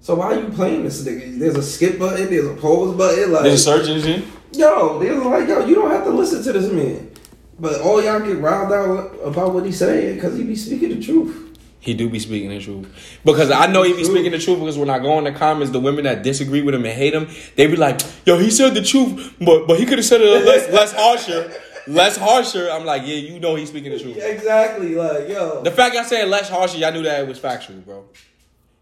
So 0.03 0.15
why 0.15 0.33
are 0.33 0.39
you 0.41 0.49
playing 0.49 0.83
this 0.83 1.01
nigga? 1.05 1.39
There's 1.39 1.55
a 1.55 1.63
skip 1.63 1.97
button, 1.97 2.29
there's 2.29 2.45
a 2.45 2.55
pause 2.55 2.93
button. 2.93 3.31
Like, 3.31 3.43
There's 3.43 3.61
a 3.61 3.63
search 3.63 3.87
engine. 3.87 4.29
yo, 4.51 4.99
there's 4.99 5.23
like, 5.23 5.47
yo, 5.47 5.65
you 5.65 5.75
don't 5.75 5.91
have 5.91 6.03
to 6.03 6.09
listen 6.09 6.43
to 6.43 6.51
this 6.51 6.69
man. 6.69 7.09
But 7.57 7.79
all 7.79 8.03
y'all 8.03 8.19
get 8.19 8.37
riled 8.39 8.73
out 8.73 9.17
about 9.23 9.53
what 9.53 9.65
he's 9.65 9.79
saying 9.79 10.15
because 10.15 10.37
he 10.37 10.43
be 10.43 10.57
speaking 10.57 10.89
the 10.89 11.01
truth. 11.01 11.57
He 11.79 11.93
do 11.93 12.09
be 12.09 12.19
speaking 12.19 12.49
the 12.49 12.59
truth 12.59 13.19
because 13.23 13.49
I 13.49 13.67
know 13.67 13.83
he 13.83 13.93
be 13.93 14.03
speaking 14.03 14.31
the 14.33 14.39
truth 14.39 14.59
because 14.59 14.77
when 14.77 14.89
I 14.89 14.99
go 14.99 15.17
in 15.19 15.23
the 15.23 15.31
comments, 15.31 15.71
the 15.71 15.79
women 15.79 16.03
that 16.03 16.21
disagree 16.21 16.61
with 16.61 16.75
him 16.75 16.83
and 16.83 16.93
hate 16.93 17.13
him, 17.13 17.29
they 17.55 17.67
be 17.67 17.77
like, 17.77 18.01
"Yo, 18.25 18.37
he 18.37 18.51
said 18.51 18.73
the 18.73 18.81
truth, 18.81 19.35
but 19.39 19.67
but 19.67 19.79
he 19.79 19.85
could 19.85 19.99
have 19.99 20.05
said 20.05 20.19
it 20.19 20.45
less 20.45 20.69
less 20.73 20.91
harsher, 20.93 21.53
less 21.87 22.17
harsher." 22.17 22.69
I'm 22.69 22.83
like, 22.85 23.03
"Yeah, 23.05 23.15
you 23.15 23.39
know 23.39 23.55
he's 23.55 23.69
speaking 23.69 23.91
the 23.91 23.99
truth." 23.99 24.17
Exactly, 24.17 24.95
like 24.95 25.29
yo. 25.29 25.61
The 25.61 25.71
fact 25.71 25.95
y'all 25.95 26.03
saying 26.03 26.29
less 26.29 26.49
harsher, 26.49 26.77
y'all 26.77 26.91
knew 26.91 27.03
that 27.03 27.21
it 27.21 27.27
was 27.27 27.39
factual, 27.39 27.77
bro. 27.77 28.05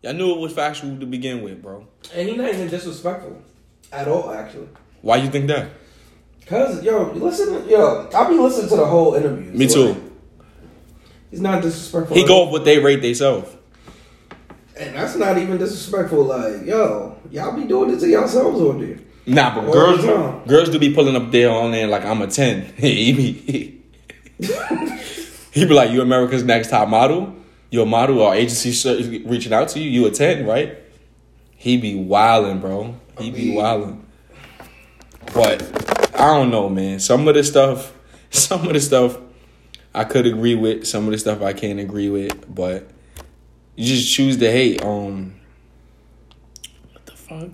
Y'all 0.01 0.13
knew 0.13 0.31
it 0.33 0.39
was 0.39 0.53
factual 0.53 0.97
to 0.99 1.05
begin 1.05 1.43
with, 1.43 1.61
bro. 1.61 1.85
and 2.15 2.27
he's 2.27 2.37
not 2.37 2.49
even 2.49 2.67
disrespectful 2.67 3.39
at 3.91 4.07
all, 4.07 4.31
actually. 4.33 4.67
Why 5.01 5.17
you 5.17 5.29
think 5.29 5.47
that? 5.47 5.69
Cause 6.47 6.83
yo, 6.83 7.11
listen, 7.13 7.67
yo, 7.69 8.09
I 8.13 8.27
be 8.29 8.35
listening 8.37 8.69
to 8.69 8.75
the 8.77 8.85
whole 8.85 9.13
interview. 9.15 9.51
Me 9.51 9.67
too. 9.67 9.89
like, 9.93 9.97
he's 11.29 11.39
not 11.41 11.61
disrespectful. 11.61 12.15
He 12.17 12.25
go 12.25 12.43
with 12.45 12.51
what 12.51 12.65
they 12.65 12.79
rate 12.79 13.01
themselves. 13.01 13.49
and 14.77 14.95
that's 14.95 15.15
not 15.15 15.37
even 15.37 15.57
disrespectful. 15.57 16.23
Like 16.25 16.65
yo, 16.65 17.17
y'all 17.29 17.55
be 17.55 17.65
doing 17.65 17.91
it 17.93 17.99
to 17.99 18.07
yourselves 18.07 18.59
on 18.59 18.81
there. 18.81 18.97
Nah, 19.27 19.53
but 19.55 19.65
All 19.65 19.73
girls, 19.73 20.01
the 20.01 20.41
girls 20.47 20.69
do 20.69 20.79
be 20.79 20.93
pulling 20.93 21.15
up 21.15 21.31
there 21.31 21.51
on 21.51 21.71
there 21.71 21.87
like 21.87 22.03
I'm 22.03 22.21
a 22.21 22.27
ten. 22.27 22.73
he 22.77 23.13
be, 23.13 23.81
he 25.51 25.65
be 25.65 25.73
like, 25.73 25.91
"You 25.91 26.01
America's 26.01 26.43
Next 26.43 26.69
Top 26.71 26.89
Model. 26.89 27.35
You 27.71 27.81
a 27.81 27.85
model 27.85 28.19
or 28.19 28.35
agency 28.35 29.23
reaching 29.25 29.53
out 29.53 29.69
to 29.69 29.79
you. 29.79 29.89
You 29.89 30.05
attend, 30.05 30.47
right?" 30.47 30.77
He 31.55 31.77
be 31.77 31.93
wildin', 31.95 32.59
bro. 32.61 32.95
He 33.19 33.31
be 33.31 33.45
mean- 33.49 33.57
wildin'. 33.57 34.01
But 35.33 35.61
I 36.19 36.25
don't 36.27 36.51
know, 36.51 36.69
man. 36.69 36.99
Some 36.99 37.27
of 37.27 37.35
the 37.35 37.43
stuff, 37.43 37.93
some 38.29 38.67
of 38.67 38.73
the 38.73 38.79
stuff, 38.81 39.17
I 39.93 40.03
could 40.03 40.25
agree 40.25 40.55
with. 40.55 40.85
Some 40.85 41.05
of 41.05 41.11
the 41.11 41.17
stuff 41.17 41.41
I 41.41 41.53
can't 41.53 41.79
agree 41.79 42.09
with. 42.09 42.53
But 42.53 42.89
you 43.75 43.85
just 43.85 44.11
choose 44.13 44.37
to 44.37 44.51
hate. 44.51 44.83
Um, 44.83 45.35
what 46.91 47.05
the 47.05 47.11
fuck? 47.13 47.49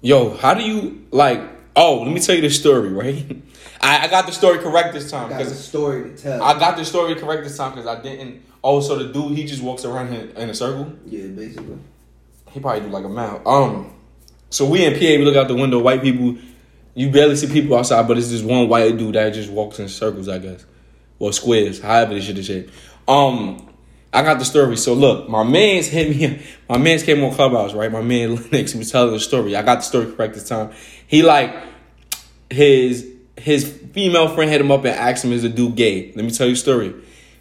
Yo, 0.00 0.36
how 0.36 0.54
do 0.54 0.62
you 0.62 1.06
like? 1.10 1.40
Oh, 1.76 2.02
let 2.02 2.12
me 2.12 2.20
tell 2.20 2.34
you 2.34 2.42
the 2.42 2.50
story, 2.50 2.88
right? 2.92 3.42
I, 3.80 4.04
I 4.04 4.08
got 4.08 4.26
the 4.26 4.32
story 4.32 4.58
correct 4.58 4.92
this 4.94 5.10
time 5.10 5.28
Got 5.28 5.38
because 5.38 5.64
story 5.64 6.10
to 6.10 6.16
tell. 6.16 6.42
I 6.42 6.58
got 6.58 6.76
the 6.76 6.84
story 6.84 7.14
correct 7.14 7.44
this 7.44 7.56
time 7.56 7.72
because 7.72 7.86
I 7.86 8.00
didn't. 8.00 8.44
Oh, 8.62 8.80
so 8.80 8.96
the 8.96 9.12
dude 9.12 9.36
he 9.36 9.44
just 9.44 9.62
walks 9.62 9.84
around 9.84 10.12
in, 10.12 10.30
in 10.30 10.50
a 10.50 10.54
circle. 10.54 10.92
yeah, 11.06 11.26
basically. 11.28 11.78
He 12.50 12.60
probably 12.60 12.80
do 12.80 12.88
like 12.88 13.04
a 13.04 13.08
mile. 13.08 13.42
Um, 13.46 13.92
so 14.50 14.66
we 14.68 14.84
in 14.84 14.94
PA, 14.94 14.98
we 15.00 15.24
look 15.24 15.36
out 15.36 15.48
the 15.48 15.54
window. 15.54 15.78
White 15.78 16.02
people, 16.02 16.36
you 16.94 17.10
barely 17.10 17.36
see 17.36 17.46
people 17.46 17.76
outside, 17.76 18.08
but 18.08 18.18
it's 18.18 18.30
this 18.30 18.42
one 18.42 18.68
white 18.68 18.96
dude 18.96 19.14
that 19.14 19.30
just 19.30 19.50
walks 19.50 19.78
in 19.78 19.88
circles, 19.88 20.28
I 20.28 20.38
guess, 20.38 20.64
or 21.18 21.32
squares, 21.32 21.80
however 21.80 22.14
this 22.14 22.24
shit 22.24 22.38
is 22.38 22.46
shaped. 22.46 22.72
Um, 23.06 23.68
I 24.12 24.22
got 24.22 24.38
the 24.38 24.44
story. 24.44 24.76
So 24.76 24.94
look, 24.94 25.28
my 25.28 25.44
man's 25.44 25.86
hit 25.86 26.16
me. 26.16 26.42
My 26.68 26.78
man's 26.78 27.02
came 27.02 27.22
on 27.22 27.34
Clubhouse, 27.34 27.74
right? 27.74 27.92
My 27.92 28.02
man 28.02 28.36
Lennox 28.50 28.74
was 28.74 28.90
telling 28.90 29.12
the 29.12 29.20
story. 29.20 29.54
I 29.54 29.62
got 29.62 29.76
the 29.76 29.82
story 29.82 30.10
correct 30.12 30.34
this 30.34 30.48
time. 30.48 30.70
He 31.06 31.22
like 31.22 31.54
his 32.50 33.06
his 33.48 33.66
female 33.92 34.28
friend 34.28 34.50
hit 34.50 34.60
him 34.60 34.70
up 34.70 34.84
and 34.84 34.94
asked 34.94 35.24
him, 35.24 35.32
"Is 35.32 35.42
the 35.42 35.48
dude 35.48 35.74
gay?" 35.74 36.12
Let 36.14 36.24
me 36.24 36.30
tell 36.30 36.46
you 36.46 36.52
a 36.52 36.56
story. 36.56 36.94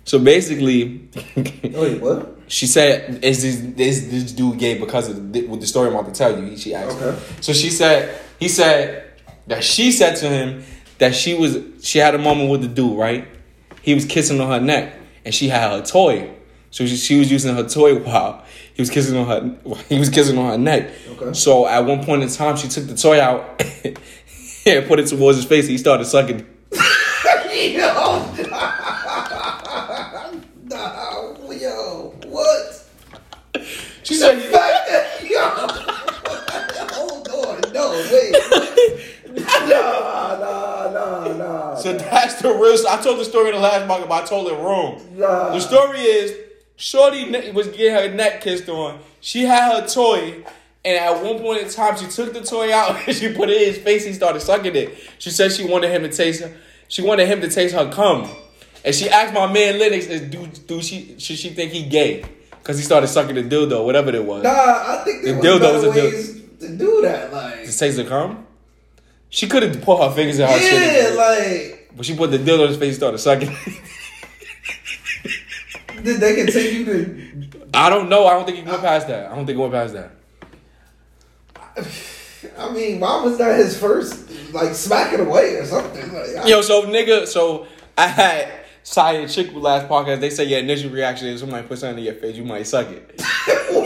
So 0.05 0.19
basically, 0.19 1.09
Wait, 1.35 2.01
what? 2.01 2.39
she 2.47 2.65
said, 2.65 3.23
"Is 3.23 3.41
this 3.43 3.61
is 3.77 4.09
this 4.09 4.31
dude 4.31 4.57
gay?" 4.57 4.77
Because 4.79 5.09
of 5.09 5.33
the, 5.33 5.45
with 5.47 5.59
the 5.59 5.67
story 5.67 5.89
I'm 5.89 5.95
about 5.95 6.13
to 6.13 6.17
tell 6.17 6.39
you. 6.39 6.57
She 6.57 6.73
asked. 6.73 6.95
Okay. 6.97 7.11
Him. 7.11 7.41
So 7.41 7.53
she 7.53 7.69
said, 7.69 8.19
he 8.39 8.47
said 8.47 9.11
that 9.47 9.63
she 9.63 9.91
said 9.91 10.15
to 10.17 10.29
him 10.29 10.63
that 10.99 11.13
she 11.13 11.33
was 11.33 11.57
she 11.83 11.99
had 11.99 12.15
a 12.15 12.19
moment 12.19 12.49
with 12.49 12.61
the 12.61 12.69
dude, 12.69 12.97
right? 12.97 13.27
He 13.81 13.93
was 13.93 14.05
kissing 14.05 14.39
on 14.39 14.49
her 14.49 14.65
neck, 14.65 14.95
and 15.25 15.35
she 15.35 15.49
had 15.49 15.71
her 15.71 15.85
toy. 15.85 16.33
So 16.71 16.85
she, 16.85 16.95
she 16.95 17.17
was 17.19 17.31
using 17.31 17.55
her 17.55 17.67
toy 17.67 17.99
while 17.99 18.45
he 18.73 18.81
was 18.81 18.89
kissing 18.89 19.17
on 19.17 19.27
her. 19.27 19.75
He 19.89 19.99
was 19.99 20.09
kissing 20.09 20.37
on 20.37 20.51
her 20.51 20.57
neck. 20.57 20.91
Okay. 21.09 21.33
So 21.33 21.67
at 21.67 21.85
one 21.85 22.03
point 22.05 22.23
in 22.23 22.29
time, 22.29 22.55
she 22.55 22.67
took 22.67 22.87
the 22.87 22.95
toy 22.95 23.19
out 23.19 23.59
and 24.75 24.87
put 24.87 24.99
it 24.99 25.07
towards 25.07 25.37
his 25.37 25.45
face. 25.45 25.65
And 25.65 25.71
he 25.71 25.77
started 25.77 26.05
sucking. 26.05 26.39
yo, 26.39 26.43
nah, 30.63 31.35
yo, 31.51 32.13
what? 32.25 32.83
She 34.03 34.15
said, 34.15 34.39
yo, 35.29 35.39
hold 36.93 37.27
on, 37.29 37.73
no, 37.73 37.91
wait, 38.11 38.35
nah, 39.69 40.37
nah, 40.37 40.91
nah, 40.91 41.33
nah. 41.33 41.75
So 41.75 41.93
that's 41.93 42.41
the 42.41 42.49
real. 42.49 42.87
I 42.87 43.01
told 43.01 43.19
the 43.19 43.25
story 43.25 43.49
in 43.49 43.55
the 43.55 43.61
last 43.61 43.87
market, 43.87 44.09
but 44.09 44.23
I 44.23 44.25
told 44.25 44.47
it 44.51 44.55
wrong. 44.55 45.01
Nah. 45.15 45.51
The 45.51 45.59
story 45.59 45.99
is, 45.99 46.35
Shorty 46.75 47.51
was 47.51 47.67
getting 47.67 47.93
her 47.93 48.13
neck 48.13 48.41
kissed 48.41 48.67
on. 48.69 48.99
She 49.19 49.43
had 49.43 49.81
her 49.81 49.87
toy, 49.87 50.43
and 50.87 50.97
at 50.97 51.23
one 51.23 51.39
point 51.39 51.63
in 51.63 51.69
time, 51.69 51.97
she 51.97 52.07
took 52.07 52.33
the 52.33 52.41
toy 52.41 52.73
out 52.73 52.95
and 53.07 53.15
she 53.15 53.33
put 53.33 53.49
it 53.49 53.61
in 53.61 53.67
his 53.73 53.77
face. 53.77 54.05
He 54.05 54.13
started 54.13 54.39
sucking 54.39 54.75
it. 54.75 54.97
She 55.19 55.29
said 55.29 55.51
she 55.51 55.65
wanted 55.65 55.91
him 55.91 56.03
to 56.03 56.09
taste. 56.09 56.43
She 56.87 57.01
wanted 57.01 57.27
him 57.27 57.41
to 57.41 57.49
taste 57.49 57.75
her 57.75 57.91
cum, 57.91 58.29
and 58.85 58.95
she 58.95 59.09
asked 59.09 59.33
my 59.33 59.51
man 59.51 59.75
"Is 59.75 60.21
do 60.21 60.47
do 60.67 60.81
she 60.81 61.19
should 61.19 61.37
she 61.37 61.49
think 61.49 61.71
he 61.73 61.83
gay?" 61.83 62.23
Because 62.51 62.77
he 62.77 62.83
started 62.83 63.07
sucking 63.07 63.35
the 63.35 63.43
dildo, 63.43 63.85
whatever 63.85 64.13
it 64.13 64.23
was. 64.23 64.43
Nah, 64.43 64.49
I 64.51 65.01
think 65.05 65.23
The 65.23 65.31
dildo 65.33 65.73
was 65.73 65.83
a 65.85 65.93
dil- 65.93 66.05
ways 66.05 66.41
to 66.59 66.75
do 66.75 67.01
that. 67.03 67.31
Like, 67.31 67.63
To 67.65 67.77
taste 67.77 67.95
the 67.97 68.03
cum. 68.05 68.45
She 69.29 69.47
could 69.47 69.63
have 69.63 69.81
put 69.81 70.01
her 70.01 70.11
fingers 70.13 70.39
in 70.39 70.47
her 70.47 70.53
yeah, 70.57 70.69
shit, 70.69 71.15
like, 71.15 71.91
but 71.95 72.05
she 72.05 72.15
put 72.15 72.31
the 72.31 72.37
dildo 72.39 72.63
in 72.63 72.67
his 72.69 72.77
face. 72.77 72.87
and 72.89 72.95
started 72.95 73.17
sucking. 73.19 73.55
did 76.03 76.19
they 76.19 76.35
continue 76.35 76.85
to? 76.85 77.67
I 77.73 77.89
don't 77.89 78.09
know. 78.09 78.25
I 78.27 78.33
don't 78.33 78.45
think 78.45 78.57
he 78.57 78.63
went 78.63 78.81
past 78.81 79.07
that. 79.07 79.31
I 79.31 79.35
don't 79.35 79.45
think 79.45 79.55
he 79.57 79.61
went 79.61 79.73
past 79.73 79.93
that. 79.93 80.11
I 82.57 82.71
mean, 82.71 82.99
why 82.99 83.23
was 83.23 83.37
that 83.39 83.57
his 83.57 83.77
first, 83.79 84.29
like, 84.53 84.73
smacking 84.75 85.19
away 85.21 85.55
or 85.55 85.65
something? 85.65 86.13
Like, 86.13 86.35
I- 86.37 86.47
Yo, 86.47 86.61
so 86.61 86.83
nigga, 86.83 87.25
so 87.27 87.67
I 87.97 88.07
had 88.07 88.47
Saya 88.83 89.21
and 89.21 89.31
Chick 89.31 89.53
last 89.53 89.87
podcast. 89.87 90.19
They 90.21 90.29
say 90.29 90.45
your 90.45 90.59
initial 90.59 90.91
reaction 90.91 91.27
is 91.29 91.39
somebody 91.41 91.67
put 91.67 91.79
something 91.79 91.97
in 91.99 92.05
your 92.05 92.13
face, 92.15 92.35
you 92.37 92.43
might 92.45 92.67
suck 92.67 92.87
it. 92.89 93.21
yo, 93.47 93.83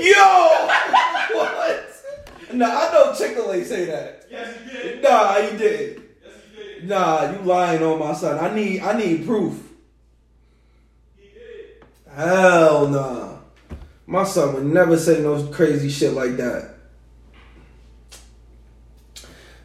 yo, 0.02 0.68
what? 1.34 1.90
Nah, 2.52 2.66
I 2.66 2.92
know 2.92 3.14
Chick 3.16 3.34
Fil 3.34 3.50
A 3.52 3.64
say 3.64 3.84
that. 3.86 4.26
Yes, 4.30 4.56
you 4.66 4.72
did. 4.72 5.02
Nah, 5.02 5.34
he 5.40 5.56
did. 5.56 6.02
Yes, 6.22 6.32
he 6.56 6.62
did. 6.80 6.88
Nah, 6.88 7.30
you 7.32 7.38
lying 7.40 7.82
on 7.82 7.98
my 7.98 8.12
son. 8.14 8.38
I 8.42 8.54
need, 8.54 8.80
I 8.80 8.96
need 8.98 9.26
proof. 9.26 9.60
He 11.16 11.28
did. 11.28 11.84
Hell 12.14 12.88
nah. 12.88 13.33
My 14.06 14.24
son 14.24 14.54
would 14.54 14.64
never 14.64 14.96
say 14.96 15.22
no 15.22 15.42
crazy 15.46 15.88
shit 15.88 16.12
like 16.12 16.36
that. 16.36 16.74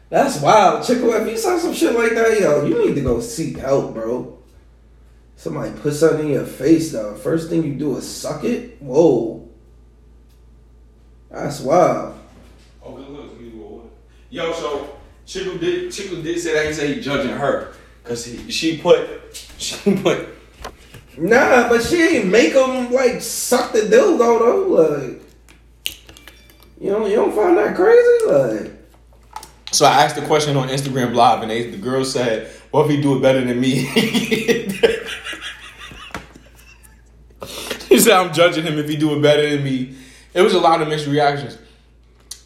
That's 0.08 0.40
wild. 0.40 0.84
Chick 0.84 0.98
if 0.98 1.28
you 1.28 1.36
saw 1.36 1.56
some 1.58 1.72
shit 1.72 1.94
like 1.94 2.14
that, 2.14 2.40
yo, 2.40 2.64
you 2.64 2.86
need 2.86 2.94
to 2.96 3.00
go 3.00 3.20
seek 3.20 3.58
help, 3.58 3.94
bro. 3.94 4.38
Somebody 5.36 5.72
put 5.78 5.94
something 5.94 6.26
in 6.26 6.32
your 6.32 6.44
face, 6.44 6.92
though. 6.92 7.14
First 7.14 7.48
thing 7.48 7.64
you 7.64 7.74
do 7.74 7.96
is 7.96 8.10
suck 8.10 8.44
it? 8.44 8.82
Whoa. 8.82 9.48
That's 11.30 11.60
wild. 11.60 12.18
Oh, 12.82 12.96
good 12.96 13.08
looks. 13.08 13.34
Give 13.34 13.54
you. 13.54 13.90
Yo, 14.30 14.52
so 14.52 14.98
Chickle 15.26 15.58
did 15.58 15.92
Chickle 15.92 16.22
did 16.22 16.40
say 16.40 16.54
that 16.54 16.66
he 16.66 16.72
said 16.72 16.96
he 16.96 17.00
judging 17.00 17.32
her 17.32 17.72
because 18.02 18.24
he, 18.24 18.50
she 18.50 18.78
put 18.78 19.08
she 19.58 19.96
put 19.96 20.28
Nah, 21.18 21.68
but 21.68 21.82
she 21.82 21.96
ain't 22.18 22.26
make 22.28 22.52
him, 22.54 22.90
like, 22.92 23.20
suck 23.20 23.72
the 23.72 23.80
dildo, 23.80 24.18
though. 24.18 24.66
Like, 24.68 25.22
You 26.80 26.90
don't 26.90 27.10
you 27.10 27.16
don't 27.16 27.34
find 27.34 27.58
that 27.58 27.76
crazy? 27.76 28.26
Like 28.26 28.72
So 29.70 29.84
I 29.84 30.02
asked 30.04 30.16
the 30.16 30.22
question 30.22 30.56
on 30.56 30.68
Instagram 30.68 31.14
Live, 31.14 31.42
and 31.42 31.50
they, 31.50 31.70
the 31.70 31.76
girl 31.76 32.04
said, 32.04 32.48
"What 32.70 32.86
if 32.86 32.90
he 32.92 33.02
do 33.02 33.16
it 33.18 33.22
better 33.22 33.44
than 33.44 33.60
me?" 33.60 33.84
she 37.88 37.98
said, 37.98 38.12
"I'm 38.14 38.32
judging 38.32 38.64
him 38.64 38.78
if 38.78 38.88
he 38.88 38.96
do 38.96 39.14
it 39.16 39.20
better 39.22 39.48
than 39.50 39.62
me." 39.62 39.94
It 40.32 40.42
was 40.42 40.54
a 40.54 40.60
lot 40.60 40.80
of 40.80 40.88
mixed 40.88 41.06
reactions. 41.06 41.58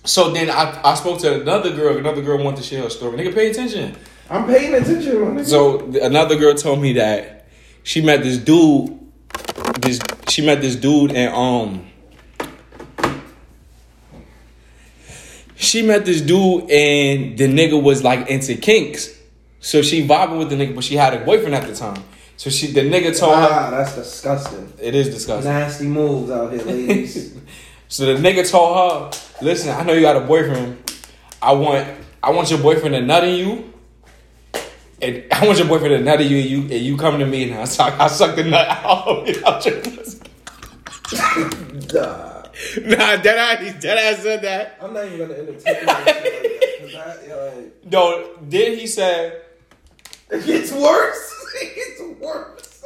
So 0.05 0.31
then 0.33 0.51
I, 0.51 0.81
I 0.85 0.95
spoke 0.95 1.21
to 1.21 1.41
another 1.43 1.71
girl. 1.75 1.97
Another 1.97 2.23
girl 2.23 2.43
wanted 2.43 2.57
to 2.59 2.63
share 2.65 2.83
her 2.83 2.91
story. 2.91 3.17
Nigga, 3.19 3.33
pay 3.35 3.51
attention. 3.51 3.95
I'm 4.29 4.47
paying 4.47 4.75
attention. 4.75 5.21
My 5.21 5.41
nigga. 5.41 5.47
So 5.47 5.81
another 6.03 6.37
girl 6.37 6.55
told 6.55 6.81
me 6.81 6.95
that 6.95 7.34
she 7.85 8.01
met 8.01 8.23
this 8.23 8.39
dude. 8.39 8.99
This 9.81 10.01
she 10.29 10.45
met 10.45 10.61
this 10.61 10.75
dude 10.75 11.13
and 11.13 11.33
um. 11.33 11.87
She 15.55 15.83
met 15.83 16.05
this 16.05 16.21
dude 16.21 16.71
and 16.71 17.39
the 17.39 17.47
nigga 17.47 17.81
was 17.81 18.03
like 18.03 18.29
into 18.29 18.57
kinks, 18.57 19.17
so 19.61 19.83
she 19.83 20.07
vibing 20.07 20.39
with 20.39 20.51
the 20.51 20.57
nigga, 20.57 20.75
but 20.75 20.83
she 20.83 20.97
had 20.97 21.15
a 21.15 21.25
boyfriend 21.25 21.55
at 21.55 21.67
the 21.67 21.75
time. 21.75 22.03
So 22.37 22.51
she 22.51 22.69
the 22.69 22.81
nigga 22.81 23.17
told 23.17 23.37
her 23.37 23.49
ah, 23.51 23.71
that's 23.71 23.95
disgusting. 23.95 24.73
it 24.81 24.95
is 24.95 25.11
disgusting. 25.11 25.53
Nasty 25.53 25.87
moves 25.87 26.31
out 26.31 26.53
here, 26.53 26.63
ladies. 26.63 27.37
So 27.87 28.07
the 28.07 28.21
nigga 28.21 28.51
told 28.51 28.77
her, 29.15 29.21
"Listen, 29.45 29.71
I 29.71 29.85
know 29.85 29.93
you 29.93 30.01
got 30.01 30.17
a 30.17 30.21
boyfriend. 30.21 30.91
I 31.41 31.53
want 31.53 31.87
I 32.23 32.31
want 32.31 32.51
your 32.51 32.59
boyfriend 32.59 32.95
to 32.95 33.03
nut 33.03 33.23
in 33.23 33.35
you, 33.35 33.74
and 35.05 35.25
I 35.33 35.47
want 35.47 35.59
your 35.59 35.69
boyfriend 35.69 35.93
to 35.93 36.01
nut 36.01 36.21
in 36.21 36.31
you, 36.31 36.39
and 36.39 36.51
you 36.51 36.61
and 36.63 36.71
you 36.87 36.97
come 36.97 37.19
to 37.19 37.27
me 37.27 37.51
and 37.51 37.61
I 37.61 37.65
suck 37.65 37.99
I 38.01 38.07
suck 38.09 38.35
the 38.37 38.45
nut 38.45 38.67
out 38.85 39.09
of 39.09 39.67
your 39.67 39.81
pussy." 39.81 40.21
Duh. 41.89 42.31
Nah, 42.83 43.17
dead 43.17 43.27
ass, 43.39 43.83
dead 43.83 43.99
ass 43.99 44.23
said 44.23 44.43
that. 44.43 44.79
I'm 44.81 44.93
not 44.95 45.05
even 45.07 45.19
gonna 45.19 45.35
entertain 45.35 45.61
that 45.65 45.79
shit 45.79 45.87
like 45.87 46.05
that. 46.05 46.79
'cause 46.81 46.95
I, 46.95 47.57
like, 47.57 47.85
No, 47.93 48.31
then 48.43 48.79
he 48.79 48.87
said 48.87 49.43
it 50.31 50.47
gets 50.47 50.73
worse. 50.73 51.31
It 51.63 51.75
gets 51.77 52.21
worse. 52.21 52.85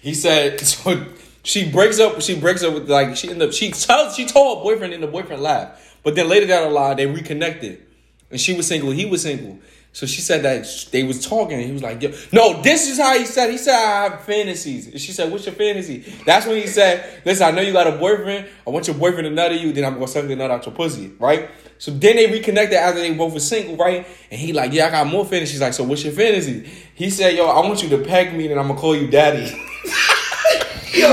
he 0.00 0.14
said 0.14 0.60
so 0.60 1.04
she 1.42 1.70
breaks 1.70 2.00
up 2.00 2.22
she 2.22 2.38
breaks 2.40 2.62
up 2.62 2.72
with 2.72 2.88
like 2.90 3.16
she 3.16 3.28
ended 3.28 3.48
up 3.48 3.54
she 3.54 3.70
tells 3.70 4.16
she 4.16 4.24
told 4.26 4.58
her 4.58 4.64
boyfriend 4.64 4.94
and 4.94 5.02
the 5.02 5.06
boyfriend 5.06 5.42
laughed. 5.42 5.82
But 6.02 6.14
then 6.14 6.28
later 6.28 6.46
down 6.46 6.64
the 6.64 6.70
line 6.70 6.96
they 6.96 7.04
reconnected. 7.06 7.82
And 8.30 8.40
she 8.40 8.54
was 8.56 8.66
single, 8.66 8.92
he 8.92 9.04
was 9.04 9.22
single. 9.22 9.58
So 9.92 10.06
she 10.06 10.20
said 10.20 10.42
that 10.42 10.66
they 10.92 11.02
was 11.02 11.26
talking. 11.26 11.58
And 11.58 11.66
he 11.66 11.72
was 11.72 11.82
like, 11.82 12.00
Yo. 12.00 12.12
"No, 12.32 12.62
this 12.62 12.88
is 12.88 12.98
how 12.98 13.18
he 13.18 13.26
said. 13.26 13.50
He 13.50 13.58
said 13.58 13.74
I 13.74 14.08
have 14.08 14.20
fantasies." 14.24 14.86
And 14.86 15.00
she 15.00 15.12
said, 15.12 15.30
"What's 15.32 15.46
your 15.46 15.54
fantasy?" 15.54 15.98
That's 16.24 16.46
when 16.46 16.56
he 16.56 16.66
said, 16.66 17.22
"Listen, 17.24 17.48
I 17.48 17.50
know 17.50 17.60
you 17.62 17.72
got 17.72 17.86
a 17.88 17.92
boyfriend. 17.92 18.46
I 18.66 18.70
want 18.70 18.86
your 18.86 18.96
boyfriend 18.96 19.24
to 19.24 19.30
nut 19.30 19.52
at 19.52 19.60
you. 19.60 19.72
Then 19.72 19.84
I'm 19.84 19.94
gonna 19.94 20.06
suck 20.06 20.26
the 20.26 20.36
nut 20.36 20.50
out 20.50 20.64
your 20.64 20.74
pussy, 20.74 21.12
right?" 21.18 21.50
So 21.78 21.90
then 21.90 22.16
they 22.16 22.30
reconnected 22.30 22.78
after 22.78 23.00
they 23.00 23.12
both 23.14 23.32
were 23.32 23.40
single, 23.40 23.76
right? 23.76 24.06
And 24.30 24.40
he 24.40 24.52
like, 24.52 24.72
"Yeah, 24.72 24.86
I 24.86 24.90
got 24.90 25.06
more 25.06 25.24
fantasies." 25.24 25.52
She's 25.52 25.60
like, 25.60 25.72
so 25.72 25.82
what's 25.84 26.04
your 26.04 26.12
fantasy? 26.12 26.70
He 26.94 27.10
said, 27.10 27.34
"Yo, 27.34 27.46
I 27.46 27.66
want 27.66 27.82
you 27.82 27.88
to 27.88 27.98
peg 27.98 28.34
me, 28.34 28.50
and 28.50 28.60
I'm 28.60 28.68
gonna 28.68 28.78
call 28.78 28.94
you 28.94 29.08
daddy." 29.08 29.50
Yo, 30.92 31.08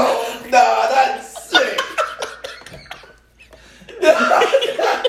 nah, 0.52 0.88
that's 0.90 1.50
sick. 1.50 1.82
nah, 4.02 5.04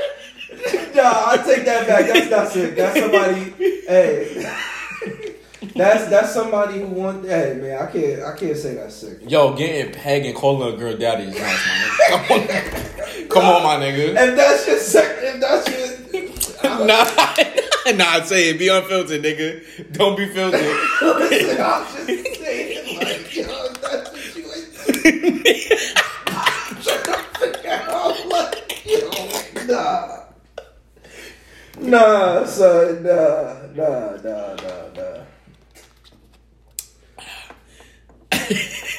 I 1.04 1.42
take 1.44 1.64
that 1.64 1.86
back. 1.86 2.06
That's 2.06 2.30
not 2.30 2.48
sick. 2.48 2.76
That's 2.76 2.98
somebody. 2.98 3.50
Hey, 3.88 4.54
that's 5.74 6.08
that's 6.08 6.32
somebody 6.34 6.80
who 6.80 6.86
want. 6.86 7.24
Hey, 7.24 7.58
man, 7.60 7.82
I 7.82 7.90
can't 7.90 8.22
I 8.22 8.36
can't 8.36 8.56
say 8.56 8.74
that's 8.74 8.94
sick. 8.94 9.18
Yo, 9.28 9.54
getting 9.54 9.92
pegged 9.92 10.26
and 10.26 10.34
calling 10.34 10.74
a 10.74 10.76
girl 10.76 10.96
daddy 10.96 11.24
is 11.24 11.38
nice, 11.38 11.66
man. 11.66 11.88
Come 12.08 12.40
on, 12.40 13.28
come 13.28 13.44
on, 13.44 13.62
my 13.62 13.76
nigga. 13.84 14.08
If 14.10 14.36
that's 14.36 14.66
your 14.66 14.78
sec, 14.78 15.18
if 15.20 15.40
that's 15.40 15.68
your. 15.68 15.88
Nah, 16.86 17.04
nah, 17.96 18.24
say 18.24 18.50
it. 18.50 18.58
Be 18.58 18.68
unfiltered, 18.68 19.22
nigga. 19.22 19.92
Don't 19.92 20.16
be 20.16 20.26
filtered. 20.26 20.60
Listen, 21.00 21.60
I'm 21.60 21.84
just 22.06 22.40
saying, 22.40 22.98
like, 22.98 23.36
yo, 23.36 23.68
that's 23.74 24.10
what 24.12 24.36
you 24.36 24.44
ain't. 24.52 24.72
Trying 26.82 27.04
to 27.04 27.18
figure 27.38 27.70
out, 27.70 28.26
like, 28.28 28.86
yo, 28.86 29.66
nah. 29.66 30.27
Nah, 31.80 32.44
son, 32.44 33.02
nah, 33.02 33.54
nah, 33.74 34.16
nah, 34.16 34.54
nah, 34.54 34.88
nah. 34.96 35.24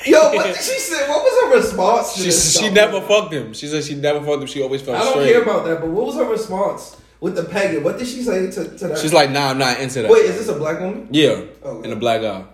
Yo, 0.05 0.31
what 0.33 0.45
did 0.45 0.55
she 0.55 0.79
say? 0.79 1.07
What 1.09 1.23
was 1.23 1.43
her 1.43 1.57
response 1.57 2.13
to 2.13 2.19
She, 2.19 2.25
this? 2.25 2.59
she 2.59 2.69
never 2.69 3.01
fucked 3.01 3.33
him. 3.33 3.53
She 3.53 3.67
said 3.67 3.83
she 3.83 3.95
never 3.95 4.21
fucked 4.25 4.41
him. 4.41 4.47
She 4.47 4.61
always 4.61 4.81
felt 4.81 4.97
I 4.97 5.01
don't 5.01 5.11
straight. 5.13 5.33
care 5.33 5.41
about 5.43 5.65
that, 5.65 5.81
but 5.81 5.89
what 5.89 6.05
was 6.07 6.15
her 6.15 6.25
response 6.25 6.99
with 7.19 7.35
the 7.35 7.43
pegging? 7.43 7.83
What 7.83 7.97
did 7.97 8.07
she 8.07 8.23
say 8.23 8.49
to, 8.49 8.77
to 8.77 8.87
that? 8.87 8.97
She's 8.97 9.13
like, 9.13 9.29
nah, 9.31 9.49
I'm 9.49 9.57
not 9.57 9.79
into 9.79 10.01
that. 10.03 10.11
wait, 10.11 10.25
is 10.25 10.37
this 10.37 10.47
a 10.47 10.57
black 10.57 10.79
woman? 10.79 11.07
yeah, 11.11 11.41
oh, 11.63 11.69
Okay. 11.77 11.89
and 11.89 11.93
a 11.93 11.99
black 11.99 12.21
guy. 12.21 12.45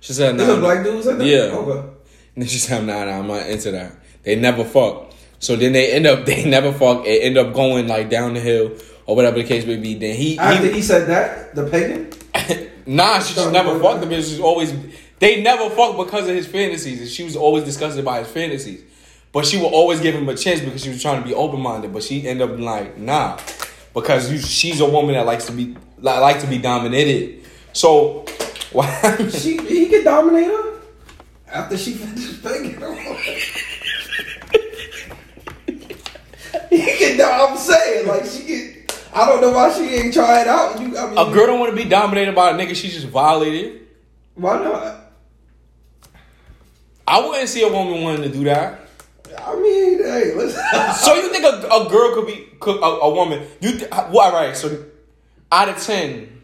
She 0.00 0.12
said, 0.12 0.36
nah. 0.36 0.46
This 0.46 0.56
a 0.56 0.60
black 0.60 0.84
dude? 0.84 1.04
That? 1.04 1.24
Yeah. 1.26 1.38
Okay. 1.56 1.78
And 2.34 2.42
then 2.42 2.48
she 2.48 2.58
said, 2.58 2.84
nah, 2.86 3.04
nah, 3.04 3.18
I'm 3.18 3.26
not 3.26 3.46
into 3.48 3.70
that. 3.72 3.92
They 4.22 4.36
never 4.36 4.64
fuck. 4.64 5.12
So 5.38 5.56
then 5.56 5.72
they 5.72 5.92
end 5.92 6.06
up, 6.06 6.24
they 6.26 6.48
never 6.48 6.72
fuck. 6.72 7.04
It 7.06 7.22
end 7.22 7.36
up 7.36 7.52
going 7.52 7.86
like 7.86 8.08
down 8.08 8.34
the 8.34 8.40
hill 8.40 8.72
or 9.06 9.16
whatever 9.16 9.36
the 9.36 9.44
case 9.44 9.66
may 9.66 9.76
be. 9.76 9.94
Then 9.94 10.16
he, 10.16 10.38
After 10.38 10.66
he 10.66 10.74
he 10.74 10.82
said 10.82 11.08
that, 11.08 11.54
the 11.54 11.68
pegging. 11.68 12.12
nah, 12.86 13.20
she 13.20 13.34
just 13.34 13.52
never 13.52 13.78
fucked 13.80 14.02
him. 14.02 14.10
Was 14.10 14.40
always, 14.40 14.72
they 15.18 15.42
never 15.42 15.70
fucked 15.70 15.98
because 15.98 16.28
of 16.28 16.34
his 16.34 16.46
fantasies. 16.46 17.00
And 17.00 17.08
she 17.08 17.24
was 17.24 17.36
always 17.36 17.64
disgusted 17.64 18.04
by 18.04 18.20
his 18.20 18.28
fantasies. 18.28 18.82
But 19.32 19.46
she 19.46 19.56
would 19.56 19.72
always 19.72 20.00
give 20.00 20.14
him 20.14 20.28
a 20.28 20.36
chance 20.36 20.60
because 20.60 20.82
she 20.82 20.90
was 20.90 21.02
trying 21.02 21.20
to 21.20 21.26
be 21.26 21.34
open 21.34 21.60
minded. 21.60 21.92
But 21.92 22.04
she 22.04 22.26
ended 22.26 22.48
up 22.48 22.58
like, 22.58 22.98
nah, 22.98 23.38
because 23.92 24.30
you, 24.30 24.38
she's 24.38 24.80
a 24.80 24.88
woman 24.88 25.14
that 25.14 25.26
likes 25.26 25.46
to 25.46 25.52
be 25.52 25.76
like, 25.98 26.20
like 26.20 26.40
to 26.40 26.46
be 26.46 26.58
dominated. 26.58 27.44
So, 27.72 28.24
happened? 28.74 29.32
She 29.32 29.56
he 29.58 29.88
could 29.88 30.04
dominate 30.04 30.46
her 30.46 30.80
after 31.48 31.76
she 31.76 31.92
finished 31.94 32.42
pegging 32.42 32.80
he 36.70 36.96
can. 36.98 37.20
I'm 37.20 37.56
saying 37.56 38.06
like 38.06 38.24
she 38.24 38.42
can. 38.44 38.73
I 39.14 39.26
don't 39.28 39.40
know 39.40 39.52
why 39.52 39.72
she 39.72 39.84
ain't 39.94 40.12
try 40.12 40.40
it 40.42 40.48
out. 40.48 40.80
You, 40.80 40.96
I 40.98 41.06
mean, 41.08 41.18
A 41.18 41.32
girl 41.32 41.46
don't 41.46 41.60
want 41.60 41.70
to 41.70 41.82
be 41.82 41.88
dominated 41.88 42.34
by 42.34 42.50
a 42.50 42.54
nigga 42.54 42.74
she 42.74 42.88
just 42.88 43.06
violated. 43.06 43.82
Why 44.34 44.62
not? 44.62 45.12
I 47.06 47.20
wouldn't 47.26 47.48
see 47.48 47.62
a 47.62 47.72
woman 47.72 48.02
wanting 48.02 48.22
to 48.22 48.28
do 48.30 48.44
that. 48.44 48.80
I 49.38 49.54
mean, 49.56 49.98
hey, 49.98 50.34
listen. 50.34 50.62
So 50.94 51.14
you 51.14 51.28
think 51.30 51.44
a, 51.44 51.66
a 51.68 51.88
girl 51.90 52.14
could 52.14 52.26
be 52.26 52.48
could, 52.60 52.76
a, 52.76 52.84
a 52.84 53.14
woman? 53.14 53.46
You 53.60 53.72
th- 53.78 53.90
well, 53.90 54.18
all 54.20 54.32
right. 54.32 54.56
So 54.56 54.84
out 55.52 55.68
of 55.68 55.78
ten, 55.82 56.42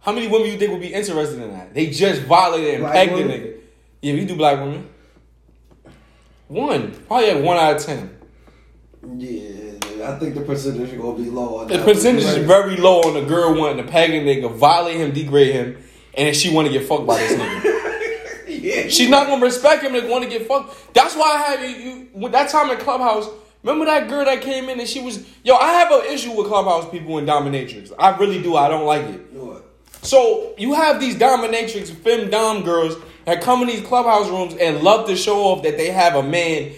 how 0.00 0.12
many 0.12 0.26
women 0.28 0.48
you 0.48 0.58
think 0.58 0.72
would 0.72 0.80
be 0.80 0.92
interested 0.92 1.40
in 1.40 1.50
that? 1.52 1.74
They 1.74 1.90
just 1.90 2.22
violated 2.22 2.74
and 2.74 2.82
Black 2.84 2.94
pegged 2.94 3.12
the 3.12 3.22
nigga. 3.22 3.56
Yeah, 4.00 4.14
we 4.14 4.24
do 4.24 4.34
black 4.36 4.58
women. 4.58 4.88
One, 6.48 6.92
probably 7.06 7.30
at 7.30 7.42
one 7.42 7.56
out 7.56 7.76
of 7.76 7.82
ten. 7.84 8.16
yeah, 9.16 9.61
I 10.02 10.18
think 10.18 10.34
the 10.34 10.42
percentage 10.42 10.90
is 10.90 11.00
gonna 11.00 11.16
be 11.16 11.30
low 11.30 11.58
on 11.58 11.68
The 11.68 11.78
that. 11.78 11.84
percentage 11.86 12.24
is 12.24 12.36
very 12.38 12.76
low 12.76 13.00
on 13.02 13.14
the 13.14 13.22
girl 13.22 13.54
wanting 13.54 13.84
to 13.84 13.90
peg 13.90 14.10
a 14.10 14.20
nigga, 14.20 14.52
violate 14.54 14.96
him, 14.96 15.12
degrade 15.12 15.54
him, 15.54 15.82
and 16.14 16.34
she 16.36 16.52
want 16.54 16.66
to 16.68 16.72
get 16.72 16.86
fucked 16.86 17.06
by 17.06 17.18
this 17.18 17.32
nigga. 17.32 18.48
yeah. 18.48 18.88
She's 18.88 19.08
not 19.08 19.26
gonna 19.26 19.44
respect 19.44 19.82
him 19.82 19.94
and 19.94 20.08
want 20.08 20.24
to 20.24 20.30
get 20.30 20.46
fucked. 20.46 20.94
That's 20.94 21.14
why 21.16 21.34
I 21.34 21.38
had 21.38 21.70
you, 21.70 21.76
you 21.76 22.08
with 22.14 22.32
that 22.32 22.50
time 22.50 22.70
in 22.70 22.78
Clubhouse. 22.78 23.28
Remember 23.62 23.84
that 23.84 24.08
girl 24.08 24.24
that 24.24 24.42
came 24.42 24.68
in 24.68 24.80
and 24.80 24.88
she 24.88 25.00
was 25.00 25.24
yo. 25.44 25.54
I 25.56 25.72
have 25.74 25.92
an 25.92 26.06
issue 26.12 26.32
with 26.32 26.48
Clubhouse 26.48 26.90
people 26.90 27.18
and 27.18 27.28
dominatrix. 27.28 27.92
I 27.98 28.16
really 28.16 28.42
do. 28.42 28.56
I 28.56 28.68
don't 28.68 28.86
like 28.86 29.02
it. 29.02 29.32
What? 29.32 29.64
So 30.02 30.54
you 30.58 30.74
have 30.74 31.00
these 31.00 31.14
dominatrix 31.14 31.90
femme 31.90 32.28
dom 32.28 32.64
girls 32.64 32.96
that 33.24 33.40
come 33.40 33.62
in 33.62 33.68
these 33.68 33.86
clubhouse 33.86 34.28
rooms 34.28 34.54
and 34.54 34.82
love 34.82 35.06
to 35.06 35.16
show 35.16 35.44
off 35.44 35.62
that 35.62 35.76
they 35.76 35.90
have 35.92 36.16
a 36.16 36.22
man 36.24 36.72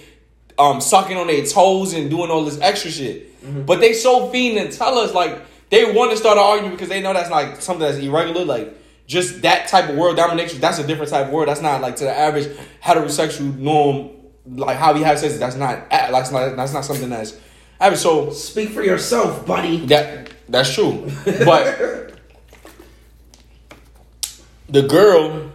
um 0.58 0.80
sucking 0.80 1.16
on 1.16 1.26
their 1.26 1.44
toes 1.44 1.92
and 1.94 2.10
doing 2.10 2.30
all 2.30 2.44
this 2.44 2.60
extra 2.60 2.90
shit. 2.90 3.30
But 3.66 3.80
they 3.80 3.92
so 3.92 4.30
fiend 4.30 4.58
and 4.58 4.72
tell 4.72 4.96
us 4.98 5.12
like 5.12 5.38
they 5.70 5.92
want 5.92 6.10
to 6.12 6.16
start 6.16 6.38
an 6.38 6.44
argument 6.44 6.74
because 6.74 6.88
they 6.88 7.02
know 7.02 7.12
that's 7.12 7.30
like 7.30 7.60
something 7.60 7.86
that's 7.86 7.98
irregular, 7.98 8.44
like 8.44 8.74
just 9.06 9.42
that 9.42 9.68
type 9.68 9.88
of 9.90 9.96
world 9.96 10.16
domination. 10.16 10.60
That's 10.60 10.78
a 10.78 10.86
different 10.86 11.10
type 11.10 11.26
of 11.26 11.32
word. 11.32 11.48
That's 11.48 11.60
not 11.60 11.80
like 11.82 11.96
to 11.96 12.04
the 12.04 12.16
average 12.16 12.46
heterosexual 12.82 13.56
norm, 13.58 14.10
like 14.46 14.78
how 14.78 14.94
we 14.94 15.00
have 15.02 15.18
sex. 15.18 15.36
That's 15.38 15.56
not 15.56 15.90
that's 15.90 16.30
not 16.30 16.56
that's 16.56 16.72
not 16.72 16.84
something 16.86 17.10
that's 17.10 17.38
average. 17.80 18.00
So 18.00 18.30
Speak 18.30 18.70
for 18.70 18.82
yourself, 18.82 19.46
buddy. 19.46 19.84
that 19.86 20.30
that's 20.48 20.72
true. 20.72 21.10
But 21.24 22.14
the 24.68 24.82
girl 24.82 25.50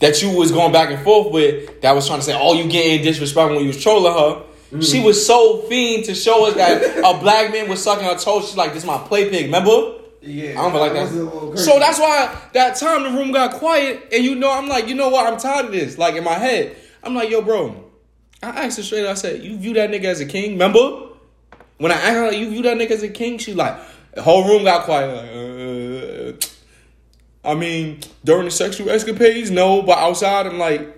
that 0.00 0.22
you 0.22 0.36
was 0.36 0.52
going 0.52 0.72
back 0.72 0.90
and 0.90 1.02
forth 1.02 1.32
with 1.32 1.80
that 1.82 1.94
was 1.94 2.06
trying 2.06 2.20
to 2.20 2.24
say, 2.24 2.36
"Oh, 2.38 2.54
you 2.54 2.68
getting 2.68 3.02
disrespectful 3.02 3.56
when 3.56 3.62
you 3.62 3.68
was 3.68 3.82
trolling 3.82 4.12
her." 4.12 4.42
She 4.80 5.00
was 5.00 5.24
so 5.24 5.62
fiend 5.62 6.04
to 6.06 6.14
show 6.14 6.46
us 6.46 6.54
that 6.54 6.98
a 6.98 7.18
black 7.20 7.52
man 7.52 7.68
was 7.68 7.82
sucking 7.82 8.04
her 8.04 8.16
toes. 8.16 8.48
She's 8.48 8.56
like, 8.56 8.74
"This 8.74 8.82
is 8.82 8.86
my 8.86 8.98
play 8.98 9.30
pig." 9.30 9.46
Remember? 9.46 9.94
Yeah, 10.20 10.50
I 10.50 10.54
don't 10.54 10.72
feel 10.72 10.80
like 10.80 10.92
was 10.92 11.12
a 11.12 11.22
little 11.24 11.50
that. 11.52 11.58
So 11.58 11.78
that's 11.78 11.98
why 12.00 12.36
that 12.52 12.76
time 12.76 13.04
the 13.04 13.10
room 13.10 13.32
got 13.32 13.54
quiet, 13.54 14.08
and 14.12 14.24
you 14.24 14.34
know, 14.34 14.50
I'm 14.50 14.68
like, 14.68 14.88
you 14.88 14.94
know 14.94 15.08
what? 15.08 15.32
I'm 15.32 15.38
tired 15.38 15.66
of 15.66 15.72
this. 15.72 15.98
Like 15.98 16.14
in 16.16 16.24
my 16.24 16.34
head, 16.34 16.76
I'm 17.02 17.14
like, 17.14 17.30
yo, 17.30 17.42
bro. 17.42 17.84
I 18.42 18.64
asked 18.64 18.76
her 18.76 18.82
straight. 18.82 19.06
I 19.06 19.14
said, 19.14 19.42
"You 19.42 19.56
view 19.56 19.74
that 19.74 19.90
nigga 19.90 20.04
as 20.04 20.20
a 20.20 20.26
king? 20.26 20.52
Remember?" 20.52 21.06
When 21.78 21.92
I 21.92 21.96
asked 21.96 22.14
her, 22.14 22.32
you 22.32 22.50
view 22.50 22.62
that 22.62 22.76
nigga 22.78 22.92
as 22.92 23.02
a 23.02 23.08
king, 23.08 23.36
she 23.38 23.52
like, 23.52 23.76
the 24.14 24.22
whole 24.22 24.48
room 24.48 24.64
got 24.64 24.84
quiet. 24.84 25.14
Like, 25.14 26.34
uh, 26.34 26.46
I 27.46 27.54
mean, 27.54 28.00
during 28.24 28.46
the 28.46 28.50
sexual 28.50 28.90
escapades, 28.90 29.50
no, 29.50 29.82
but 29.82 29.98
outside, 29.98 30.46
I'm 30.46 30.58
like, 30.58 30.96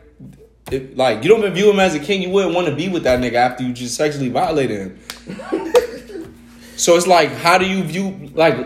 if, 0.70 0.96
like 0.96 1.22
you 1.22 1.28
don't 1.28 1.40
even 1.40 1.54
view 1.54 1.70
him 1.70 1.78
as 1.78 1.94
a 1.94 2.00
king, 2.00 2.22
you 2.22 2.30
wouldn't 2.30 2.54
want 2.54 2.68
to 2.68 2.74
be 2.74 2.88
with 2.88 3.04
that 3.04 3.20
nigga 3.20 3.34
after 3.34 3.62
you 3.62 3.72
just 3.72 3.96
sexually 3.96 4.28
violated 4.28 4.78
him. 4.78 4.98
so 6.76 6.96
it's 6.96 7.06
like, 7.06 7.30
how 7.30 7.58
do 7.58 7.66
you 7.66 7.82
view? 7.82 8.30
Like, 8.34 8.56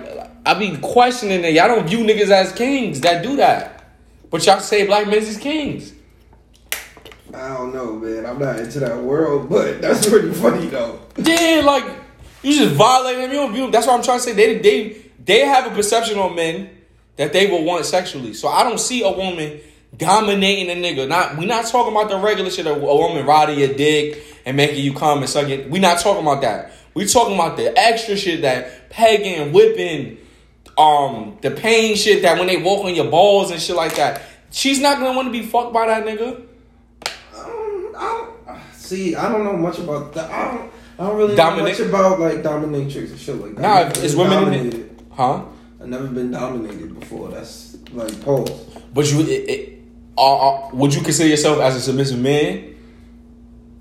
I 0.46 0.54
be 0.54 0.76
questioning 0.78 1.42
that 1.42 1.52
y'all 1.52 1.68
don't 1.68 1.88
view 1.88 1.98
niggas 1.98 2.30
as 2.30 2.52
kings 2.52 3.00
that 3.00 3.22
do 3.22 3.36
that, 3.36 3.84
but 4.30 4.44
y'all 4.46 4.60
say 4.60 4.86
black 4.86 5.06
men 5.06 5.18
is 5.18 5.36
kings. 5.36 5.92
I 7.34 7.48
don't 7.48 7.72
know, 7.74 7.94
man. 7.94 8.26
I'm 8.26 8.38
not 8.38 8.58
into 8.58 8.78
that 8.80 8.98
world, 8.98 9.48
but 9.48 9.80
that's 9.80 10.08
pretty 10.08 10.32
funny 10.32 10.66
though. 10.66 11.00
Yeah, 11.16 11.62
like 11.64 11.84
you 12.42 12.58
just 12.58 12.74
violate 12.74 13.18
him. 13.18 13.30
You 13.30 13.38
don't 13.38 13.52
view 13.52 13.64
him. 13.64 13.70
That's 13.70 13.86
what 13.86 13.96
I'm 13.96 14.02
trying 14.02 14.18
to 14.18 14.24
say. 14.24 14.32
They 14.34 14.58
they 14.58 14.96
they 15.24 15.40
have 15.40 15.70
a 15.70 15.74
perception 15.74 16.18
on 16.18 16.34
men 16.34 16.70
that 17.16 17.32
they 17.32 17.46
will 17.50 17.64
want 17.64 17.84
sexually. 17.84 18.34
So 18.34 18.48
I 18.48 18.62
don't 18.64 18.80
see 18.80 19.02
a 19.02 19.10
woman 19.10 19.60
dominating 19.96 20.70
a 20.70 20.74
nigga. 20.80 21.08
Not 21.08 21.36
we're 21.36 21.46
not 21.46 21.66
talking 21.66 21.92
about 21.92 22.08
the 22.08 22.18
regular 22.18 22.50
shit 22.50 22.66
of 22.66 22.76
a 22.78 22.80
woman 22.80 23.26
riding 23.26 23.58
your 23.58 23.74
dick 23.74 24.22
and 24.46 24.56
making 24.56 24.84
you 24.84 24.92
come 24.94 25.18
and 25.18 25.28
suck 25.28 25.48
it. 25.48 25.70
We 25.70 25.78
not 25.78 26.00
talking 26.00 26.22
about 26.22 26.40
that. 26.42 26.72
We're 26.94 27.06
talking 27.06 27.34
about 27.34 27.56
the 27.56 27.76
extra 27.78 28.16
shit 28.16 28.42
that 28.42 28.90
pegging, 28.90 29.52
whipping, 29.52 30.18
um, 30.76 31.38
the 31.40 31.50
pain 31.50 31.96
shit 31.96 32.22
that 32.22 32.38
when 32.38 32.48
they 32.48 32.56
walk 32.58 32.84
on 32.84 32.94
your 32.94 33.10
balls 33.10 33.50
and 33.50 33.60
shit 33.60 33.76
like 33.76 33.96
that. 33.96 34.22
She's 34.50 34.80
not 34.80 34.98
gonna 34.98 35.16
want 35.16 35.28
to 35.28 35.32
be 35.32 35.46
fucked 35.46 35.72
by 35.72 35.86
that 35.86 36.04
nigga. 36.04 36.36
Um, 37.34 37.94
I 37.96 38.28
don't, 38.46 38.60
see, 38.74 39.14
I 39.16 39.32
don't 39.32 39.44
know 39.44 39.56
much 39.56 39.78
about 39.78 40.12
that. 40.12 40.30
I 40.30 40.54
don't, 40.54 40.72
I 40.98 41.06
don't 41.06 41.16
really 41.16 41.36
Dominate- 41.36 41.78
know 41.78 41.84
much 41.84 41.88
about 41.88 42.20
like 42.20 42.42
dominatrix 42.42 43.10
and 43.10 43.18
shit 43.18 43.36
like 43.36 43.54
that. 43.56 43.62
Nah, 43.62 44.02
it's 44.04 44.14
been 44.14 44.28
women 44.28 44.72
it. 44.72 44.90
Huh? 45.12 45.44
I've 45.82 45.88
never 45.88 46.06
been 46.06 46.30
dominated 46.30 46.98
before. 46.98 47.28
That's 47.30 47.76
like 47.92 48.22
pause. 48.22 48.50
But 48.94 49.10
you, 49.10 49.20
it, 49.22 49.50
it, 49.50 49.78
uh, 50.16 50.66
uh, 50.66 50.70
would 50.74 50.94
you 50.94 51.02
consider 51.02 51.28
yourself 51.28 51.58
as 51.60 51.74
a 51.74 51.80
submissive 51.80 52.20
man? 52.20 52.68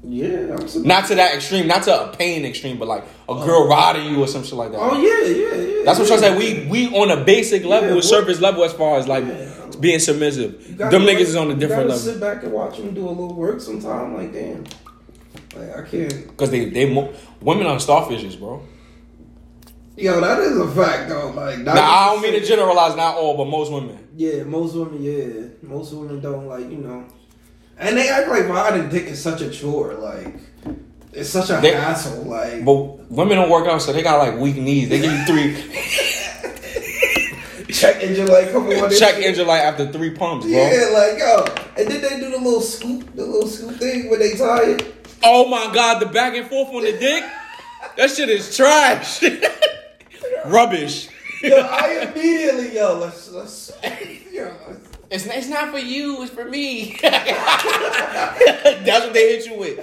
Yeah, 0.04 0.58
I'm 0.58 0.84
Not 0.84 1.06
to 1.10 1.16
that 1.16 1.36
extreme, 1.36 1.68
not 1.68 1.84
to 1.84 2.10
a 2.10 2.16
pain 2.16 2.44
extreme, 2.44 2.80
but 2.80 2.88
like 2.88 3.04
a 3.30 3.36
girl 3.36 3.68
riding 3.68 4.12
you 4.12 4.24
or 4.24 4.28
some 4.28 4.44
shit 4.44 4.54
like 4.54 4.72
that. 4.72 4.80
Oh 4.82 4.98
yeah, 5.00 5.30
yeah, 5.30 5.56
yeah. 5.78 5.84
That's 5.86 6.00
what 6.00 6.12
I'm 6.12 6.24
yeah. 6.24 6.30
trying 6.30 6.40
to 6.40 6.46
say. 6.46 6.66
We 6.72 6.88
we 6.90 6.98
on 6.98 7.12
a 7.12 7.24
basic 7.24 7.64
level, 7.66 7.90
Yeah, 7.90 7.96
what- 7.96 8.04
surface 8.04 8.42
level 8.42 8.64
as 8.64 8.74
far 8.74 8.98
as 8.98 9.08
like 9.08 9.26
Yeah. 9.26 9.70
being 9.80 10.00
submissive. 10.00 10.76
Them 10.78 11.04
niggas 11.04 11.20
is 11.20 11.36
on 11.36 11.52
a 11.52 11.56
different 11.56 11.84
level 11.90 11.98
Sit 11.98 12.20
back 12.20 12.42
and 12.42 12.52
watch 12.52 12.78
them 12.78 12.96
do 12.96 13.08
a 13.08 13.10
little 13.10 13.36
work 13.36 13.62
sometime. 13.62 14.16
Like 14.16 14.34
damn, 14.34 14.64
like 15.56 15.78
I 15.78 15.82
can't. 15.88 16.28
because 16.30 16.50
they 16.50 16.66
they 16.66 16.86
women 17.42 17.68
are 17.68 17.78
starfishes, 17.78 18.40
bro. 18.40 18.64
Yo, 20.02 20.20
that 20.20 20.40
is 20.40 20.58
a 20.58 20.68
fact 20.72 21.10
though. 21.10 21.30
Like 21.30 21.60
Now 21.60 21.74
I 21.76 22.14
don't 22.14 22.22
mean 22.24 22.34
to 22.34 22.46
generalize, 22.46 22.96
not 22.96 23.16
all, 23.16 23.38
but 23.38 23.46
most 23.46 23.72
women. 23.72 24.08
Yeah, 24.16 24.44
most 24.44 24.74
women. 24.76 25.02
Yeah, 25.02 25.50
most 25.62 25.94
women 25.94 26.20
don't 26.20 26.48
like 26.48 26.70
you 26.70 26.78
know, 26.78 27.06
and 27.78 27.98
they 27.98 28.10
act 28.10 28.28
like 28.28 28.48
riding 28.48 28.90
dick 28.90 29.06
is 29.06 29.22
such 29.22 29.42
a 29.42 29.50
chore. 29.52 29.94
Like 29.94 30.36
it's 31.14 31.30
such 31.30 31.50
a 31.52 31.62
They- 31.62 31.74
hassle. 31.74 32.24
Like 32.24 32.66
But 32.66 33.12
women 33.12 33.38
don't 33.38 33.50
work 33.50 33.68
out, 33.68 33.82
so 33.82 33.94
they 33.94 34.02
got 34.02 34.18
like 34.18 34.40
weak 34.40 34.56
knees. 34.58 34.90
They 34.90 35.00
give 35.00 35.12
you 35.12 35.26
three 35.26 35.56
check 37.72 38.04
engine 38.04 38.28
light 38.28 38.52
come 38.52 38.68
on. 38.68 38.90
check 38.92 39.16
engine 39.18 39.48
light 39.48 39.62
after 39.62 39.92
three 39.92 40.12
pumps, 40.12 40.46
bro. 40.46 40.54
Yeah, 40.56 40.90
like 40.94 41.18
yo, 41.20 41.46
and 41.78 41.90
then 41.92 42.02
they 42.02 42.20
do 42.20 42.32
the 42.32 42.38
little 42.38 42.62
scoop, 42.62 43.16
the 43.16 43.26
little 43.26 43.48
scoop 43.48 43.76
thing 43.78 44.10
when 44.10 44.20
they 44.20 44.36
tired. 44.36 44.84
Oh 45.24 45.48
my 45.48 45.72
god, 45.74 46.00
the 46.02 46.08
back 46.08 46.36
and 46.36 46.50
forth 46.50 46.74
on 46.74 46.84
the 46.84 46.92
dick, 46.98 47.24
that 47.98 48.10
shit 48.10 48.30
is 48.30 48.56
trash. 48.58 49.22
Rubbish. 50.46 51.10
Yo, 51.42 51.56
I 51.58 52.08
immediately 52.12 52.76
yo, 52.76 52.98
let's 53.00 53.32
let's 53.32 53.72
yo. 54.32 54.52
Let's, 54.68 54.80
It's, 55.10 55.26
it's 55.26 55.48
not 55.50 55.72
for 55.72 55.80
you, 55.80 56.22
it's 56.24 56.32
for 56.32 56.46
me. 56.46 56.98
That's 57.02 57.32
what 59.06 59.14
they 59.14 59.36
hit 59.38 59.46
you 59.48 59.58
with. 59.58 59.80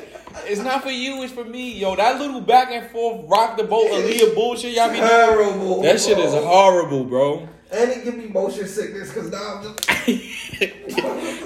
It's 0.47 0.61
not 0.63 0.83
for 0.83 0.91
you, 0.91 1.23
it's 1.23 1.33
for 1.33 1.45
me. 1.45 1.73
Yo, 1.79 1.97
that 1.97 2.21
little 2.21 2.41
back 2.41 2.71
and 2.71 2.89
forth 2.91 3.25
rock 3.29 3.57
the 3.57 3.65
boat 3.65 3.87
Aaliyah 3.91 4.35
bullshit 4.35 4.75
y'all 4.75 4.89
be 4.91 4.97
doing. 4.99 5.09
terrible. 5.09 5.83
That 5.83 6.01
shit 6.01 6.19
is 6.19 6.33
horrible, 6.33 7.05
bro. 7.05 7.49
And 7.71 7.91
it 7.91 8.03
give 8.05 8.17
me 8.17 8.29
motion 8.29 8.67
sickness 8.67 9.13
because 9.13 9.31
now 9.31 9.57
I'm 9.57 9.63
just. 9.65 9.91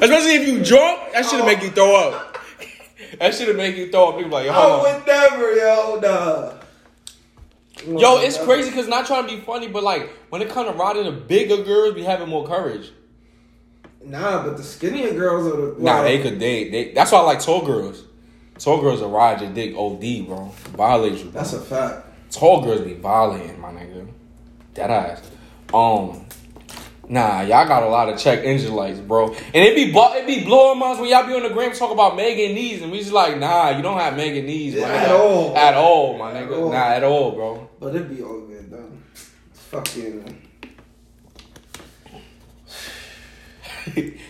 Especially 0.02 0.34
if 0.36 0.46
you 0.48 0.62
drunk, 0.64 1.12
that 1.12 1.24
shit'll 1.26 1.46
make 1.46 1.62
you 1.62 1.70
throw 1.70 1.94
up. 1.96 2.38
That 3.18 3.34
shit'll 3.34 3.54
make 3.56 3.76
you 3.76 3.90
throw 3.90 4.10
up. 4.10 4.16
People 4.16 4.30
like, 4.30 4.46
yo, 4.46 4.52
I 4.52 4.54
hold 4.54 4.86
on. 4.86 4.94
would 4.94 5.06
never, 5.06 5.52
yo, 5.56 5.98
nah. 6.00 6.52
Yo, 7.86 8.18
it's 8.20 8.38
crazy 8.38 8.70
because 8.70 8.88
not 8.88 9.06
trying 9.06 9.26
to 9.26 9.34
be 9.34 9.40
funny, 9.40 9.68
but 9.68 9.82
like 9.82 10.10
when 10.30 10.42
it 10.42 10.50
comes 10.50 10.70
to 10.70 10.76
riding 10.76 11.04
the 11.04 11.12
bigger 11.12 11.62
girls, 11.62 11.94
be 11.94 12.02
having 12.02 12.28
more 12.28 12.46
courage. 12.46 12.92
Nah, 14.04 14.44
but 14.44 14.56
the 14.56 14.62
skinnier 14.62 15.14
girls 15.14 15.46
are 15.46 15.74
the. 15.74 15.82
Nah, 15.82 16.02
they 16.02 16.20
could 16.20 16.40
they 16.40 16.68
they. 16.68 16.92
That's 16.92 17.12
why 17.12 17.18
I 17.18 17.22
like 17.22 17.40
tall 17.40 17.64
girls. 17.64 18.04
Tall 18.58 18.80
girls 18.80 19.02
are 19.02 19.08
ride 19.08 19.40
your 19.40 19.52
dick 19.52 19.74
OD, 19.76 20.26
bro. 20.26 20.52
Violate 20.76 21.18
you. 21.18 21.24
Bro. 21.24 21.32
That's 21.32 21.52
a 21.52 21.60
fact. 21.60 22.06
Tall 22.30 22.62
girls 22.62 22.80
be 22.82 22.94
violating, 22.94 23.60
my 23.60 23.70
nigga. 23.70 24.08
That 24.74 24.90
ass. 24.90 25.30
Um, 25.72 26.26
nah, 27.12 27.42
y'all 27.42 27.68
got 27.68 27.82
a 27.82 27.88
lot 27.88 28.08
of 28.08 28.18
check 28.18 28.42
engine 28.44 28.74
lights, 28.74 28.98
bro. 28.98 29.28
And 29.28 29.54
it 29.54 29.74
be 29.76 29.92
bu- 29.92 30.14
it 30.16 30.26
be 30.26 30.44
blowing 30.44 30.78
minds 30.78 31.00
when 31.00 31.10
y'all 31.10 31.26
be 31.26 31.34
on 31.34 31.42
the 31.42 31.50
gram 31.50 31.72
talk 31.72 31.90
about 31.92 32.16
Megan 32.16 32.54
knees, 32.54 32.82
and 32.82 32.90
we 32.90 32.98
just 32.98 33.12
like, 33.12 33.38
nah, 33.38 33.70
you 33.76 33.82
don't 33.82 33.98
have 33.98 34.16
Megan 34.16 34.46
knees, 34.46 34.74
my 34.74 34.82
At 34.88 35.12
all. 35.12 35.56
At 35.56 35.74
all, 35.74 36.18
my 36.18 36.32
At 36.32 36.48
nigga. 36.48 36.58
all. 36.58 36.72
Nah, 36.72 36.78
at 36.88 37.04
all, 37.04 37.32
bro. 37.32 37.68
But 37.78 37.94
it 37.96 38.08
be 38.08 38.22
all 38.22 38.40
good, 38.40 38.70
though. 38.70 38.90
Fucking. 39.52 40.24
Uh, 40.24 40.32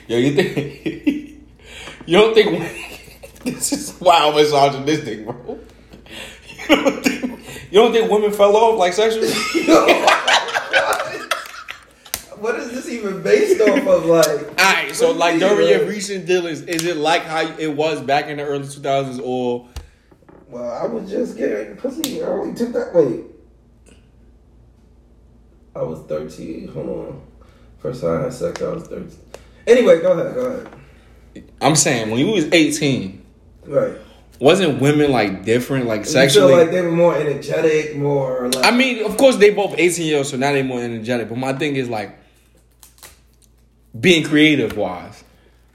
Yo, 0.08 0.18
you 0.18 0.34
think 0.34 0.84
you 2.06 2.18
don't 2.18 2.34
think 2.34 3.38
this 3.44 3.72
is 3.72 4.00
wild 4.00 4.34
misogynistic, 4.36 5.24
bro? 5.24 5.58
You 6.68 6.76
don't 6.76 7.02
think 7.02 7.40
you 7.70 7.80
don't 7.80 7.92
think 7.92 8.10
women 8.10 8.32
fell 8.32 8.56
off 8.56 8.78
like 8.78 8.92
sexually? 8.92 9.28
What 12.42 12.57
is 12.57 12.70
this 12.72 12.88
even 12.88 13.22
based 13.22 13.61
off 13.61 13.87
of? 13.87 14.05
Like. 14.07 14.26
Alright, 14.61 14.94
so 14.94 15.12
like 15.12 15.38
during 15.38 15.68
your 15.68 15.87
recent 15.87 16.26
dealings, 16.26 16.62
is 16.62 16.85
it 16.85 16.96
like 16.96 17.22
how 17.22 17.46
it 17.57 17.68
was 17.68 18.00
back 18.00 18.26
in 18.26 18.37
the 18.38 18.44
early 18.44 18.68
two 18.68 18.81
thousands, 18.81 19.20
or 19.20 19.68
Well, 20.48 20.70
I 20.70 20.87
was 20.87 21.09
just 21.11 21.37
getting 21.38 21.76
pussy 21.76 22.20
early 22.20 22.55
took 22.55 22.72
that. 22.72 22.92
Wait. 22.94 23.24
I 25.74 25.83
was 25.83 26.00
13. 26.00 26.68
Hold 26.68 26.88
on. 26.88 27.22
First 27.78 28.02
time 28.02 28.20
I 28.20 28.22
had 28.24 28.33
sex, 28.35 28.61
I 28.61 28.68
was 28.68 28.87
13. 28.88 29.11
Anyway, 29.66 30.02
go 30.02 30.12
ahead, 30.12 30.35
go 30.35 30.46
ahead. 30.46 30.68
I'm 31.62 31.76
saying 31.76 32.11
when 32.11 32.20
you 32.20 32.26
was 32.31 32.44
eighteen, 32.52 33.24
Right. 33.64 33.94
wasn't 34.38 34.83
women 34.83 35.11
like 35.11 35.44
different, 35.44 35.87
like 35.87 36.00
You 36.00 36.07
sexually? 36.07 36.52
feel 36.52 36.59
like 36.62 36.70
they 36.70 36.83
were 36.83 36.90
more 36.92 37.14
energetic, 37.16 37.96
more 37.96 38.50
like. 38.50 38.66
I 38.66 38.70
mean, 38.70 39.02
of 39.07 39.16
course 39.16 39.37
they 39.37 39.50
both 39.50 39.74
eighteen 39.78 40.07
years, 40.09 40.28
so 40.31 40.37
now 40.37 40.52
they 40.52 40.62
more 40.62 40.81
energetic. 40.83 41.28
But 41.31 41.38
my 41.38 41.55
thing 41.55 41.76
is 41.76 41.88
like 41.88 42.18
being 43.98 44.24
creative 44.24 44.76
wise. 44.76 45.24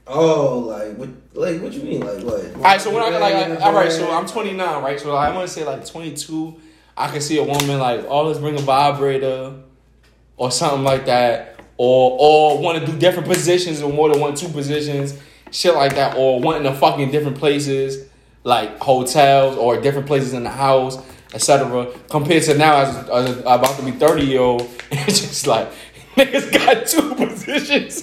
oh, 0.06 0.58
like 0.60 0.96
what? 0.96 1.08
Like 1.34 1.60
what 1.62 1.72
you 1.72 1.82
mean? 1.82 2.00
Like 2.00 2.22
what? 2.24 2.54
All 2.56 2.62
right, 2.62 2.80
so 2.80 2.92
when 2.92 3.02
I 3.02 3.18
like, 3.18 3.60
all 3.60 3.72
right, 3.72 3.92
so 3.92 4.10
I'm 4.10 4.26
29, 4.26 4.82
right? 4.82 4.98
So 4.98 5.14
I 5.14 5.32
want 5.34 5.46
to 5.48 5.52
say 5.54 5.64
like 5.64 5.86
22. 5.86 6.60
I 6.96 7.08
can 7.10 7.20
see 7.20 7.38
a 7.38 7.44
woman 7.44 7.78
like, 7.78 8.04
oh, 8.08 8.26
let's 8.26 8.40
bring 8.40 8.56
a 8.56 8.62
vibrator 8.62 9.54
or 10.36 10.50
something 10.50 10.82
like 10.82 11.06
that, 11.06 11.60
or 11.76 12.16
or 12.18 12.60
want 12.60 12.84
to 12.84 12.86
do 12.90 12.98
different 12.98 13.28
positions 13.28 13.82
or 13.82 13.92
more 13.92 14.08
than 14.08 14.20
one, 14.20 14.34
two 14.34 14.48
positions, 14.48 15.16
shit 15.52 15.74
like 15.74 15.94
that, 15.94 16.16
or 16.16 16.40
wanting 16.40 16.64
to 16.64 16.74
fuck 16.74 16.98
in 16.98 17.10
different 17.10 17.38
places 17.38 18.08
like 18.44 18.78
hotels 18.78 19.56
or 19.56 19.80
different 19.80 20.06
places 20.06 20.32
in 20.32 20.42
the 20.42 20.50
house, 20.50 20.96
etc. 21.34 21.86
Compared 22.08 22.42
to 22.44 22.56
now, 22.56 22.78
as, 22.78 22.96
as 23.10 23.38
about 23.40 23.76
to 23.78 23.84
be 23.84 23.90
30 23.92 24.22
year 24.24 24.40
old, 24.40 24.62
it's 24.90 25.20
just 25.20 25.46
like 25.46 25.68
niggas 26.18 26.52
got 26.52 26.86
two 26.86 27.14
positions 27.26 28.02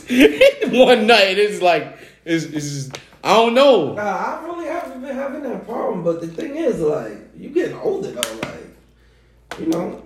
one 0.71 1.05
night. 1.07 1.37
It's 1.37 1.61
like 1.61 1.97
it's, 2.23 2.45
it's 2.45 2.69
just, 2.71 2.97
I 3.23 3.35
don't 3.35 3.53
know. 3.53 3.93
Nah, 3.93 4.01
I 4.01 4.43
really 4.45 4.65
haven't 4.67 5.01
been 5.01 5.15
having 5.15 5.43
that 5.43 5.65
problem. 5.65 6.03
But 6.03 6.21
the 6.21 6.27
thing 6.27 6.55
is, 6.55 6.79
like, 6.79 7.17
you 7.37 7.49
getting 7.49 7.77
older 7.77 8.11
though, 8.11 8.39
like, 8.41 9.59
you 9.59 9.67
know. 9.67 10.01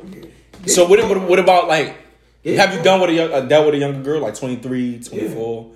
So 0.66 0.88
what, 0.88 1.00
what, 1.08 1.22
what 1.22 1.40
about 1.40 1.68
like 1.70 1.96
Yeah. 2.44 2.66
have 2.66 2.74
you 2.76 2.82
done 2.84 3.00
with 3.02 3.10
a 3.12 3.14
young, 3.14 3.32
uh, 3.32 3.42
dealt 3.42 3.66
with 3.68 3.76
a 3.76 3.78
younger 3.78 4.02
girl 4.02 4.22
like 4.22 4.36
23, 4.36 5.00
24? 5.02 5.72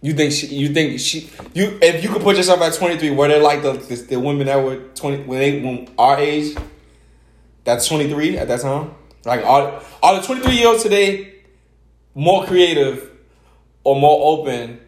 You 0.00 0.14
think 0.14 0.32
she 0.32 0.46
you 0.46 0.68
think 0.72 1.00
she 1.00 1.28
you 1.54 1.76
if 1.82 2.02
you 2.04 2.08
could 2.08 2.22
put 2.22 2.36
yourself 2.36 2.60
at 2.60 2.72
23 2.72 3.10
were 3.10 3.26
they 3.28 3.40
like 3.40 3.62
the, 3.62 3.72
the 3.72 3.96
the 3.96 4.20
women 4.20 4.46
that 4.46 4.62
were 4.62 4.76
20 4.94 5.24
when 5.24 5.38
they 5.40 5.60
when 5.60 5.88
our 5.98 6.16
age 6.18 6.56
that's 7.64 7.86
23 7.88 8.38
at 8.38 8.46
that 8.48 8.60
time? 8.60 8.94
Like 9.24 9.44
all 9.44 9.82
are 10.02 10.20
the 10.20 10.22
23 10.26 10.54
year 10.54 10.68
olds 10.68 10.84
today 10.84 11.34
more 12.18 12.44
creative 12.46 13.10
or 13.84 13.94
more 13.98 14.38
open 14.38 14.80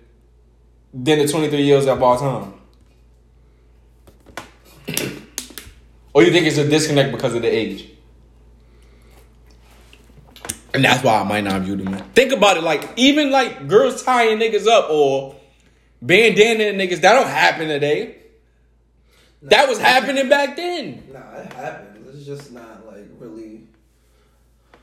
than 0.92 1.20
the 1.20 1.28
23 1.28 1.62
year 1.62 1.76
olds 1.76 1.86
of 1.86 2.02
our 2.02 2.18
time? 2.18 2.54
Or 4.92 4.96
Or 6.12 6.22
you 6.24 6.32
think 6.32 6.46
it's 6.46 6.58
a 6.58 6.68
disconnect 6.68 7.12
because 7.12 7.34
of 7.36 7.42
the 7.42 7.48
age? 7.48 7.88
And 10.74 10.84
that's 10.84 11.04
why 11.04 11.20
I 11.20 11.22
might 11.22 11.44
not 11.44 11.62
view 11.62 11.76
them. 11.76 11.92
Think 12.14 12.32
about 12.32 12.56
it, 12.56 12.64
like 12.64 12.88
even 12.96 13.30
like 13.30 13.68
girls 13.68 14.02
tying 14.02 14.38
niggas 14.38 14.66
up 14.66 14.90
or 14.90 15.36
bandana 16.02 16.64
niggas, 16.64 17.00
that 17.02 17.12
don't 17.12 17.28
happen 17.28 17.68
today. 17.68 18.16
that 19.42 19.68
was 19.68 19.78
happening 19.78 20.28
back 20.28 20.56
then. 20.56 21.04
Nah, 21.12 21.18
it 21.36 21.52
happens. 21.52 22.16
It's 22.16 22.26
just 22.26 22.52
not 22.52 22.62
like 22.62 22.70
really. 22.70 22.79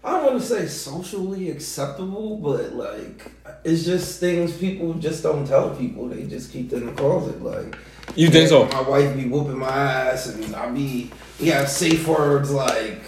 I 0.07 0.11
don't 0.11 0.25
want 0.25 0.41
to 0.41 0.47
say 0.47 0.67
socially 0.67 1.51
acceptable, 1.51 2.37
but 2.37 2.73
like 2.73 3.29
it's 3.65 3.83
just 3.83 4.21
things 4.21 4.55
people 4.55 4.93
just 4.93 5.21
don't 5.21 5.45
tell 5.45 5.75
people. 5.75 6.07
They 6.07 6.23
just 6.23 6.53
keep 6.53 6.71
in 6.71 6.85
the 6.85 6.93
closet. 6.93 7.43
Like 7.43 7.77
You 8.15 8.29
think 8.29 8.47
so? 8.47 8.67
My 8.69 8.83
wife 8.83 9.17
be 9.17 9.25
whooping 9.25 9.57
my 9.57 9.67
ass, 9.67 10.27
and 10.27 10.55
I 10.55 10.69
be 10.69 11.11
we 11.41 11.47
have 11.47 11.67
safe 11.67 12.07
words 12.07 12.51
like 12.51 13.01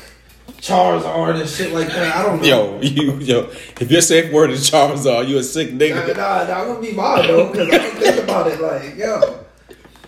Charizard 0.57 1.39
and 1.39 1.49
shit 1.49 1.71
like 1.71 1.87
that. 1.87 2.17
I 2.17 2.21
don't 2.21 2.41
know. 2.41 2.45
Yo, 2.45 2.81
you 2.81 3.13
yo, 3.19 3.39
if 3.79 3.89
your 3.89 4.01
safe 4.01 4.33
word 4.33 4.49
is 4.49 4.69
Charizard, 4.69 5.29
you 5.29 5.37
a 5.37 5.43
sick 5.43 5.69
nigga. 5.69 6.05
Nah, 6.05 6.21
nah, 6.21 6.43
that 6.43 6.67
would 6.67 6.81
be 6.81 6.91
mine 6.91 7.27
though, 7.27 7.49
because 7.49 7.69
I 7.69 7.77
don't 7.77 7.95
think 7.95 8.23
about 8.23 8.47
it 8.47 8.59
like, 8.59 8.97
yo, 8.97 9.45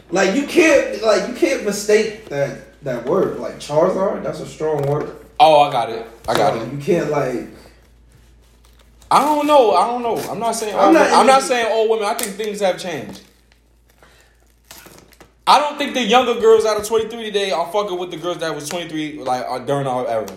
like 0.09 0.35
you 0.35 0.45
can't, 0.45 1.01
like 1.01 1.29
you 1.29 1.35
can't 1.35 1.63
mistake 1.63 2.25
that 2.27 2.83
that 2.83 3.05
word, 3.05 3.39
like 3.39 3.61
Charizard. 3.61 4.23
That's 4.23 4.41
a 4.41 4.45
strong 4.45 4.81
word. 4.81 5.20
Oh, 5.43 5.61
I 5.61 5.71
got 5.71 5.89
it. 5.89 6.05
I 6.29 6.35
got 6.35 6.53
So 6.53 6.61
it. 6.61 6.71
You 6.71 6.77
can't 6.77 7.09
like, 7.09 7.47
I 9.09 9.25
don't 9.25 9.47
know. 9.47 9.71
I 9.71 9.87
don't 9.87 10.03
know. 10.03 10.17
I'm 10.29 10.37
not 10.39 10.51
saying. 10.51 10.75
I'm 10.75 10.93
not 10.93 11.01
women- 11.05 11.19
I'm 11.19 11.25
not 11.25 11.41
saying 11.41 11.67
all 11.71 11.89
women. 11.89 12.05
I 12.05 12.13
think 12.13 12.35
things 12.37 12.59
have 12.59 12.77
changed. 12.79 13.21
I 15.47 15.59
don't 15.59 15.77
think 15.79 15.95
the 15.95 16.03
younger 16.03 16.39
girls 16.39 16.63
out 16.65 16.79
of 16.79 16.87
23 16.87 17.23
today 17.25 17.51
are 17.51 17.69
fucking 17.71 17.97
with 17.97 18.11
the 18.11 18.17
girls 18.17 18.37
that 18.37 18.53
was 18.53 18.69
23 18.69 19.23
like 19.23 19.43
uh, 19.49 19.57
during 19.59 19.87
our 19.87 20.07
era 20.07 20.27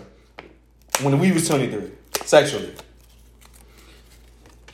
when 1.02 1.18
we 1.18 1.30
was 1.32 1.46
23 1.46 1.90
sexually. 2.24 2.74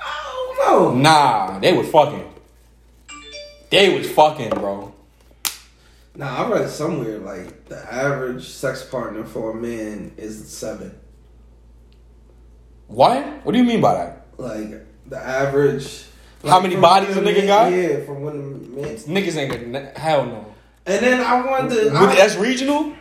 I 0.00 0.54
don't 0.56 0.58
know. 0.58 0.94
Nah, 0.94 1.58
they 1.58 1.72
was 1.76 1.88
fucking. 1.88 2.32
They 3.70 3.98
was 3.98 4.08
fucking, 4.12 4.50
bro. 4.50 4.94
Nah, 6.20 6.44
I 6.44 6.50
read 6.50 6.68
somewhere 6.68 7.18
like 7.18 7.64
the 7.64 7.78
average 7.90 8.46
sex 8.46 8.84
partner 8.84 9.24
for 9.24 9.52
a 9.52 9.54
man 9.54 10.12
is 10.18 10.46
seven. 10.50 10.94
What? 12.88 13.24
What 13.42 13.52
do 13.52 13.58
you 13.58 13.64
mean 13.64 13.80
by 13.80 13.94
that? 13.94 14.26
Like 14.36 14.86
the 15.06 15.16
average. 15.16 16.04
How 16.44 16.60
many 16.60 16.76
bodies 16.76 17.16
a 17.16 17.22
nigga 17.22 17.46
got? 17.46 17.72
Yeah, 17.72 18.04
from 18.04 18.20
when 18.20 18.74
men. 18.74 18.96
Niggas 18.96 19.36
ain't 19.36 19.72
gonna. 19.72 19.98
Hell 19.98 20.26
no. 20.26 20.54
And 20.84 21.02
then 21.02 21.20
I 21.22 21.40
wanted. 21.40 21.90
But 21.90 22.10
I, 22.10 22.14
that's 22.14 22.36
regional. 22.36 22.92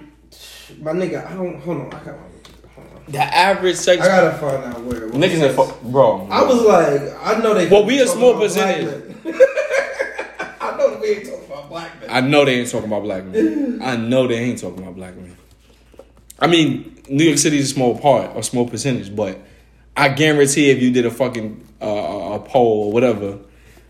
my 0.80 0.94
nigga, 0.94 1.30
I 1.30 1.34
don't. 1.34 1.60
Hold 1.60 1.78
on, 1.78 1.94
I 1.94 2.06
got. 2.06 2.16
The 3.10 3.20
average 3.20 3.76
sex. 3.76 4.02
I 4.02 4.08
gotta 4.08 4.38
find 4.38 4.64
out 4.64 4.82
where. 4.84 5.10
niggas 5.10 5.42
ain't 5.42 5.56
fuck, 5.58 5.82
bro. 5.82 6.26
I 6.32 6.42
was 6.44 6.62
like, 6.62 7.02
I 7.22 7.38
know 7.42 7.54
they. 7.54 7.68
Well, 7.68 7.84
we 7.84 8.00
a 8.00 8.08
small 8.08 8.40
percentage. 8.40 8.86
men. 9.26 9.34
I 10.62 10.78
know 10.78 10.92
that 10.92 11.02
we 11.02 11.08
ain't 11.10 11.26
talking 11.26 11.50
about 11.70 11.90
black 11.90 12.02
men. 12.02 12.10
I 12.10 12.22
know 12.22 12.46
they 12.46 12.60
ain't 12.60 12.70
talking 12.70 12.88
about 12.88 13.04
black 13.04 13.26
men. 13.26 13.80
I 13.82 13.96
know 13.96 14.28
they 14.28 14.36
ain't 14.36 14.60
talking 14.60 14.80
about 14.80 14.96
black 14.96 15.16
men. 15.16 15.38
I 16.40 16.48
mean, 16.48 17.02
New 17.10 17.24
York 17.24 17.38
City 17.38 17.58
is 17.58 17.72
a 17.72 17.74
small 17.74 17.98
part, 17.98 18.36
a 18.36 18.44
small 18.44 18.68
percentage, 18.68 19.16
but 19.16 19.40
I 19.96 20.10
guarantee 20.10 20.70
if 20.70 20.82
you 20.82 20.92
did 20.92 21.06
a 21.06 21.12
fucking 21.12 21.68
uh, 21.82 21.86
a 21.86 22.40
poll 22.40 22.86
or 22.86 22.92
whatever 22.92 23.40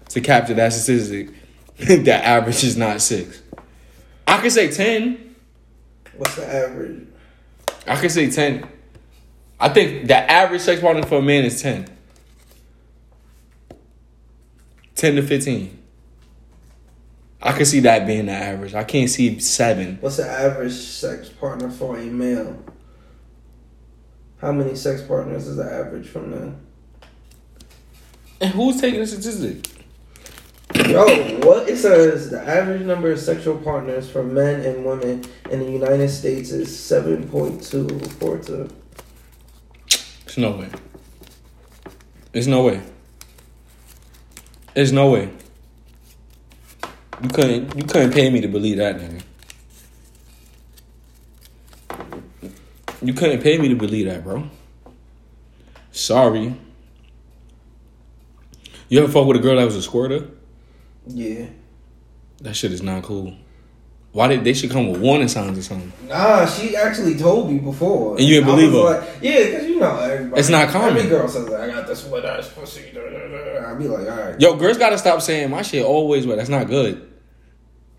to 0.10 0.22
capture 0.22 0.54
that 0.56 0.74
statistic, 0.74 1.30
the 1.78 2.14
average 2.14 2.64
is 2.64 2.76
not 2.76 3.02
six. 3.02 3.42
I 4.28 4.42
could 4.42 4.52
say 4.52 4.72
ten. 4.72 5.36
What's 6.18 6.36
the 6.36 6.48
average? 6.48 7.08
I 7.88 7.96
could 7.96 8.12
say 8.12 8.30
ten. 8.30 8.68
I 9.60 9.70
think 9.70 10.08
the 10.08 10.16
average 10.16 10.62
sex 10.62 10.82
partner 10.82 11.04
for 11.06 11.18
a 11.18 11.22
man 11.22 11.46
is 11.46 11.62
ten. 11.62 11.88
Ten 14.96 15.16
to 15.16 15.22
fifteen. 15.22 15.79
I 17.42 17.54
could 17.54 17.68
see 17.68 17.80
that 17.82 18.06
being 18.06 18.26
the 18.26 18.34
average. 18.34 18.74
I 18.74 18.84
can't 18.84 19.10
see 19.10 19.40
seven. 19.40 19.98
What's 20.02 20.18
the 20.18 20.30
average 20.30 20.74
sex 20.74 21.30
partner 21.30 21.70
for 21.70 21.98
a 21.98 22.04
male? 22.04 22.62
How 24.42 24.52
many 24.52 24.76
sex 24.76 25.02
partners 25.02 25.48
is 25.48 25.58
the 25.58 25.64
average 25.64 26.08
from 26.08 26.32
men? 26.32 26.66
And 28.42 28.52
who's 28.52 28.80
taking 28.80 29.00
the 29.00 29.08
statistic? 29.08 29.86
Yo, 30.88 31.06
what 31.40 31.68
it 31.68 31.78
says 31.78 32.30
the 32.30 32.42
average 32.42 32.82
number 32.84 33.12
of 33.12 33.20
sexual 33.20 33.58
partners 33.58 34.10
for 34.10 34.24
men 34.24 34.62
and 34.62 34.86
women 34.86 35.26
in 35.50 35.60
the 35.60 35.72
United 35.72 36.10
States 36.10 36.52
is 36.52 36.78
seven 36.78 37.28
point 37.28 37.64
two 37.64 37.88
four 38.20 38.38
two. 38.38 38.70
There's 40.26 40.38
no 40.38 40.52
way. 40.52 40.70
There's 42.32 42.48
no 42.48 42.64
way. 42.64 42.82
There's 44.74 44.94
no 44.94 45.10
way. 45.10 45.32
You 47.22 47.30
couldn't 47.30 47.76
you 47.76 47.84
couldn't 47.84 48.13
pay 48.13 48.30
me 48.30 48.41
to 48.41 48.47
believe 48.47 48.78
that 48.78 48.97
nigga. 48.97 49.22
You 53.01 53.13
couldn't 53.13 53.41
pay 53.41 53.57
me 53.57 53.70
to 53.70 53.76
believe 53.76 54.07
that, 54.07 54.24
bro. 54.24 54.49
Sorry. 55.91 56.55
You 58.88 59.03
ever 59.03 59.11
fuck 59.11 59.28
with 59.28 59.38
a 59.38 59.39
girl 59.39 59.57
that 59.57 59.65
was 59.65 59.76
a 59.76 59.82
squirter? 59.82 60.30
Yeah. 61.07 61.47
That 62.41 62.55
shit 62.55 62.72
is 62.72 62.82
not 62.82 63.03
cool. 63.03 63.36
Why 64.11 64.28
did 64.28 64.43
they 64.43 64.53
should 64.53 64.72
come 64.72 64.89
with 64.89 64.99
warning 65.01 65.28
signs 65.28 65.57
or 65.57 65.61
something? 65.61 65.91
Nah, 66.07 66.45
she 66.45 66.76
actually 66.76 67.15
told 67.15 67.51
me 67.51 67.59
before. 67.59 68.17
And 68.17 68.26
you 68.26 68.36
didn't 68.36 68.47
believe 68.47 68.72
her? 68.72 68.99
Like, 68.99 69.09
yeah, 69.22 69.45
because 69.45 69.67
you 69.67 69.80
know 69.80 69.99
everybody. 69.99 70.39
It's 70.39 70.49
not 70.49 70.70
common. 70.70 70.97
Every 70.97 71.09
girl 71.09 71.28
says 71.28 71.51
I 71.53 71.67
got 71.67 71.86
this 71.86 72.05
wet 72.05 72.26
ass 72.26 72.49
pussy. 72.49 72.89
I'd 72.89 73.78
be 73.78 73.88
like, 73.88 74.09
all 74.09 74.17
right. 74.17 74.41
Yo, 74.41 74.55
girls 74.55 74.78
gotta 74.80 74.97
stop 74.97 75.22
saying 75.22 75.51
my 75.51 75.61
shit 75.61 75.86
always 75.86 76.26
wet. 76.26 76.38
That's 76.38 76.49
not 76.49 76.67
good. 76.67 77.09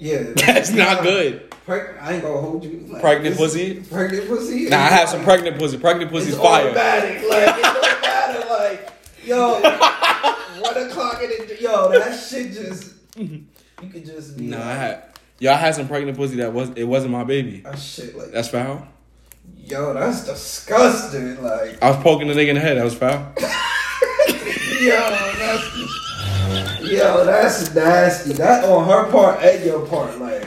Yeah, 0.01 0.23
That's 0.35 0.71
not 0.73 1.03
good. 1.03 1.51
Preg- 1.67 2.01
I 2.03 2.15
ain't 2.15 2.23
gonna 2.23 2.41
hold 2.41 2.65
you. 2.65 2.87
Like, 2.89 3.03
Pregnant 3.03 3.37
pussy? 3.37 3.75
Pregnant 3.83 4.27
pussy. 4.29 4.69
Nah, 4.71 4.77
I 4.79 4.89
have 4.89 5.09
some 5.11 5.23
pregnant 5.23 5.59
pussy. 5.59 5.77
Pregnant 5.79 6.11
pussy's 6.11 6.31
It's 6.33 6.39
fire. 6.39 6.69
automatic. 6.71 7.23
Like 7.29 7.59
it 7.59 7.63
don't 7.63 8.03
matter. 8.03 8.49
Like 8.49 8.93
yo, 9.23 9.61
one 10.63 10.77
o'clock 10.89 11.23
in 11.23 11.29
the 11.47 11.59
yo, 11.61 11.91
that 11.93 12.19
shit 12.19 12.53
just 12.53 12.95
you 13.17 13.45
could 13.93 14.05
just 14.07 14.37
be 14.39 14.47
Nah, 14.47 14.57
I 14.57 14.61
like, 14.67 14.77
had 14.79 15.05
yo, 15.39 15.53
I 15.53 15.57
had 15.57 15.75
some 15.75 15.87
pregnant 15.87 16.17
pussy 16.17 16.37
that 16.37 16.53
was 16.53 16.71
it 16.77 16.85
wasn't 16.85 17.13
my 17.13 17.25
baby. 17.25 17.61
that 17.61 17.79
shit 17.79 18.17
like 18.17 18.31
That's 18.33 18.49
foul. 18.49 18.89
yo, 19.59 19.93
that's 19.93 20.25
disgusting. 20.25 21.43
Like 21.43 21.81
I 21.83 21.91
was 21.91 22.03
poking 22.03 22.27
the 22.29 22.35
nigga 22.35 22.49
in 22.49 22.55
the 22.55 22.61
head. 22.63 22.79
That 22.79 22.85
was 22.85 22.95
foul. 22.95 23.33
yo, 24.81 24.99
that's 24.99 25.70
yo, 26.91 27.25
that's 27.25 27.75
nasty. 27.75 28.33
That 28.35 28.65
on 28.65 28.87
her 28.87 29.11
part 29.11 29.43
and 29.43 29.65
your 29.65 29.87
part. 29.87 30.19
Like 30.19 30.47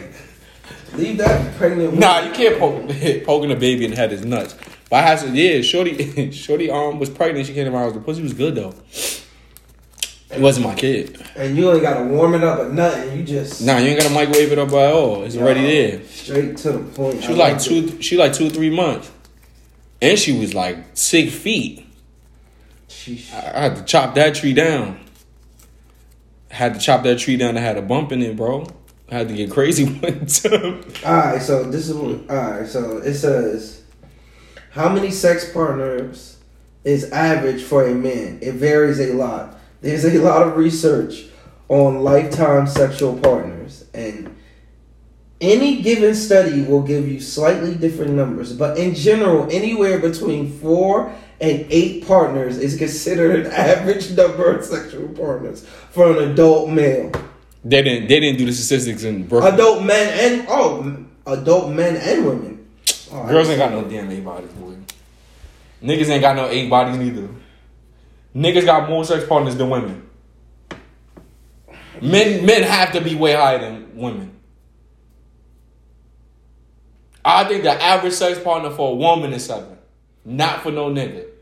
leave 0.94 1.18
that 1.18 1.56
pregnant. 1.56 1.96
Nah, 1.96 2.22
you 2.22 2.32
can't 2.32 2.60
poke 2.60 2.88
poking 3.26 3.52
a 3.52 3.56
baby 3.56 3.86
in 3.86 3.92
the 3.92 3.98
head 3.98 4.12
is 4.12 4.26
nuts. 4.26 4.56
But 4.90 4.98
I 4.98 5.02
had 5.08 5.20
some 5.20 5.34
yeah, 5.36 5.62
shorty 5.62 6.32
shorty 6.32 6.70
um 6.70 7.00
was 7.00 7.10
pregnant. 7.10 7.48
She 7.48 7.54
came 7.54 7.66
to 7.66 7.72
my 7.72 7.80
house. 7.80 7.94
The 7.94 8.00
pussy 8.00 8.22
was 8.22 8.34
good 8.34 8.56
though. 8.56 8.74
It 10.30 10.42
wasn't 10.42 10.66
my 10.66 10.74
kid. 10.74 11.24
And 11.36 11.56
you 11.56 11.72
ain't 11.72 11.84
gotta 11.84 12.06
warm 12.06 12.34
it 12.34 12.44
up 12.44 12.60
or 12.60 12.70
nothing. 12.70 13.18
You 13.18 13.24
just 13.24 13.62
Nah, 13.62 13.78
you 13.78 13.90
ain't 13.90 14.00
gotta 14.02 14.14
microwave 14.14 14.52
it 14.52 14.58
up 14.58 14.70
at 14.70 14.94
all. 14.94 15.24
It's 15.24 15.38
already 15.38 15.62
there. 15.62 16.06
Straight 16.08 16.58
to 16.58 16.72
the 16.72 16.80
point. 16.80 17.22
She 17.22 17.30
was 17.30 17.38
like 17.38 17.58
it. 17.58 17.62
two. 17.62 18.02
She 18.02 18.18
like 18.18 18.34
two 18.34 18.50
three 18.50 18.76
months, 18.76 19.12
and 20.02 20.18
she 20.18 20.38
was 20.38 20.54
like 20.56 20.78
six 20.96 21.34
feet. 21.34 21.86
Sheesh. 22.90 23.32
I 23.34 23.58
I 23.58 23.62
had 23.62 23.76
to 23.76 23.84
chop 23.84 24.16
that 24.16 24.34
tree 24.36 24.54
down. 24.54 25.03
Had 26.54 26.76
to 26.76 26.80
chop 26.80 27.02
that 27.02 27.18
tree 27.18 27.36
down. 27.36 27.58
I 27.58 27.62
had 27.62 27.78
a 27.78 27.82
bump 27.82 28.12
in 28.12 28.22
it, 28.22 28.38
bro. 28.38 28.68
I 29.10 29.16
had 29.16 29.28
to 29.28 29.34
get 29.34 29.50
crazy 29.50 29.86
one 30.00 30.28
time. 30.28 30.86
Alright, 31.04 31.42
so 31.42 31.64
this 31.64 31.90
is 31.90 31.96
alright, 31.96 32.68
so 32.68 32.98
it 32.98 33.16
says 33.16 33.84
how 34.70 34.88
many 34.90 35.10
sex 35.10 35.52
partners 35.52 36.38
is 36.84 37.12
average 37.12 37.64
for 37.64 37.88
a 37.88 37.96
man? 37.96 38.38
It 38.42 38.54
varies 38.54 39.00
a 39.00 39.14
lot. 39.14 39.58
There's 39.82 40.06
a 40.06 40.20
lot 40.20 40.48
of 40.48 40.56
research 40.56 41.26
on 41.70 42.04
lifetime 42.04 42.68
sexual 42.68 43.18
partners 43.18 43.86
and 43.94 44.36
any 45.42 45.82
given 45.82 46.14
study 46.14 46.62
will 46.62 46.84
give 46.84 47.08
you 47.08 47.20
slightly 47.20 47.74
different 47.76 48.14
numbers, 48.14 48.54
but 48.54 48.78
in 48.78 48.94
general, 48.96 49.48
anywhere 49.52 50.00
between 50.00 50.52
four 50.52 51.14
and 51.44 51.68
eight 51.70 52.08
partners 52.08 52.58
is 52.58 52.78
considered 52.78 53.46
an 53.46 53.52
average 53.52 54.12
number 54.12 54.56
of 54.56 54.64
sexual 54.64 55.10
partners 55.10 55.66
for 55.92 56.12
an 56.12 56.32
adult 56.32 56.70
male. 56.70 57.12
They 57.66 57.82
didn't. 57.82 58.08
They 58.08 58.22
didn't 58.22 58.38
do 58.38 58.46
the 58.46 58.54
statistics 58.54 59.04
in 59.04 59.28
Brooklyn. 59.28 59.54
Adult 59.54 59.84
men 59.84 60.40
and 60.40 60.48
oh, 60.50 61.06
adult 61.28 61.72
men 61.74 61.98
and 61.98 62.26
women. 62.26 62.68
Oh, 63.12 63.28
Girls 63.28 63.50
ain't 63.50 63.60
got 63.60 63.72
no 63.72 63.84
damn 63.84 64.10
eight 64.10 64.24
bodies, 64.24 64.52
boy. 64.54 64.76
Niggas 65.84 66.08
ain't 66.10 66.22
got 66.22 66.38
no 66.38 66.48
eight 66.48 66.70
bodies 66.70 66.98
neither. 66.98 67.28
Niggas 68.34 68.66
got 68.66 68.90
more 68.90 69.04
sex 69.04 69.26
partners 69.28 69.58
than 69.58 69.70
women. 69.70 70.10
Men 72.02 72.46
men 72.46 72.64
have 72.64 72.94
to 72.94 73.02
be 73.02 73.16
way 73.16 73.34
higher 73.34 73.60
than 73.60 73.98
women. 73.98 74.32
I 77.26 77.44
think 77.46 77.64
the 77.64 77.72
average 77.72 78.14
sex 78.14 78.40
partner 78.40 78.70
for 78.70 78.94
a 78.94 78.96
woman 78.96 79.34
is 79.34 79.46
seven, 79.46 79.78
not 80.24 80.62
for 80.62 80.72
no 80.72 80.90
nigga. 80.90 81.33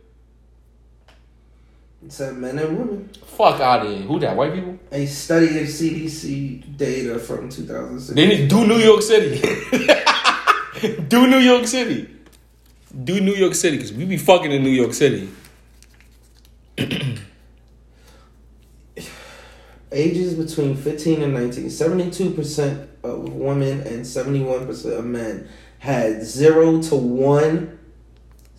Said 2.10 2.36
men 2.36 2.58
and 2.58 2.78
women. 2.78 3.10
Fuck 3.26 3.62
out 3.62 3.86
of 3.86 3.92
here. 3.92 4.02
Who 4.02 4.20
that? 4.20 4.36
White 4.36 4.54
people? 4.56 4.78
A 4.92 5.06
study 5.06 5.60
of 5.60 5.68
CDC 5.68 6.76
data 6.76 7.20
from 7.20 7.48
2006. 7.50 8.16
They 8.16 8.28
need 8.28 8.50
do 8.50 8.66
New 8.66 8.78
York 8.78 9.02
City. 9.04 9.40
do 11.08 11.28
New 11.28 11.38
York 11.38 11.68
City. 11.68 12.10
Do 13.04 13.22
New 13.22 13.34
York 13.36 13.54
City 13.54 13.78
because 13.78 13.94
we 13.94 14.06
be 14.06 14.18
fucking 14.18 14.52
in 14.52 14.64
New 14.64 14.72
York 14.72 14.94
City. 14.94 15.30
Ages 19.94 20.34
between 20.36 20.76
15 20.76 21.22
and 21.22 21.34
19, 21.34 21.66
72% 21.66 22.88
of 23.04 23.34
women 23.34 23.82
and 23.82 24.06
71% 24.06 24.98
of 24.98 25.06
men 25.06 25.50
had 25.80 26.24
zero 26.24 26.82
to 26.82 26.96
one 26.96 27.78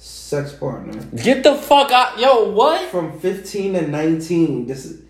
sex 0.03 0.53
partner. 0.53 1.01
Get 1.23 1.45
the 1.45 1.55
fuck 1.55 1.93
out, 1.93 2.19
yo! 2.19 2.51
What? 2.51 2.91
From 2.91 3.19
15 3.21 3.75
to 3.75 3.87
19, 3.87 4.67
this 4.67 4.85
is 4.85 5.03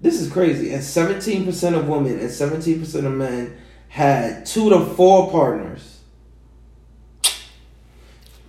this 0.00 0.20
is 0.20 0.32
crazy. 0.32 0.72
And 0.72 0.82
17% 0.82 1.76
of 1.76 1.88
women 1.88 2.12
and 2.18 2.28
17% 2.28 3.04
of 3.04 3.12
men 3.12 3.56
had 3.88 4.46
two 4.46 4.70
to 4.70 4.80
four 4.80 5.30
partners. 5.30 6.00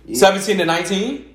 Yeah. 0.06 0.16
Seventeen 0.16 0.58
to 0.58 0.64
nineteen. 0.64 1.26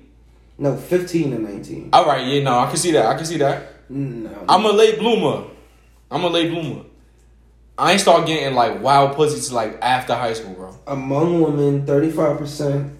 No, 0.58 0.74
15 0.74 1.32
to 1.32 1.38
19. 1.38 1.90
All 1.92 2.06
right, 2.06 2.26
yeah, 2.26 2.42
no, 2.42 2.58
I 2.58 2.66
can 2.66 2.76
see 2.78 2.90
that. 2.92 3.04
I 3.04 3.14
can 3.14 3.26
see 3.26 3.36
that. 3.36 3.90
No. 3.90 4.44
I'm 4.48 4.64
a 4.64 4.70
late 4.70 4.98
bloomer. 4.98 5.48
I'm 6.10 6.24
a 6.24 6.28
late 6.28 6.50
bloomer. 6.50 6.84
I 7.76 7.92
ain't 7.92 8.00
start 8.00 8.26
getting 8.26 8.54
like 8.54 8.82
wild 8.82 9.16
pussies 9.16 9.52
like 9.52 9.78
after 9.82 10.14
high 10.14 10.32
school, 10.32 10.54
bro. 10.54 10.78
Among 10.86 11.42
women, 11.42 11.84
35%. 11.86 12.95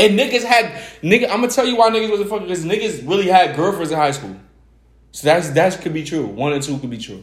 And 0.00 0.18
niggas 0.18 0.44
had 0.44 0.66
nigga. 1.02 1.24
I'm 1.24 1.40
gonna 1.40 1.48
tell 1.48 1.66
you 1.66 1.76
why 1.76 1.90
niggas 1.90 2.10
wasn't 2.10 2.30
fucking 2.30 2.46
because 2.46 2.64
niggas 2.64 3.06
really 3.06 3.26
had 3.28 3.54
girlfriends 3.54 3.90
in 3.90 3.98
high 3.98 4.12
school. 4.12 4.34
So 5.12 5.26
that's 5.26 5.50
that 5.50 5.80
could 5.82 5.92
be 5.92 6.04
true. 6.04 6.24
One 6.24 6.52
or 6.52 6.60
two 6.60 6.78
could 6.78 6.90
be 6.90 6.98
true. 6.98 7.22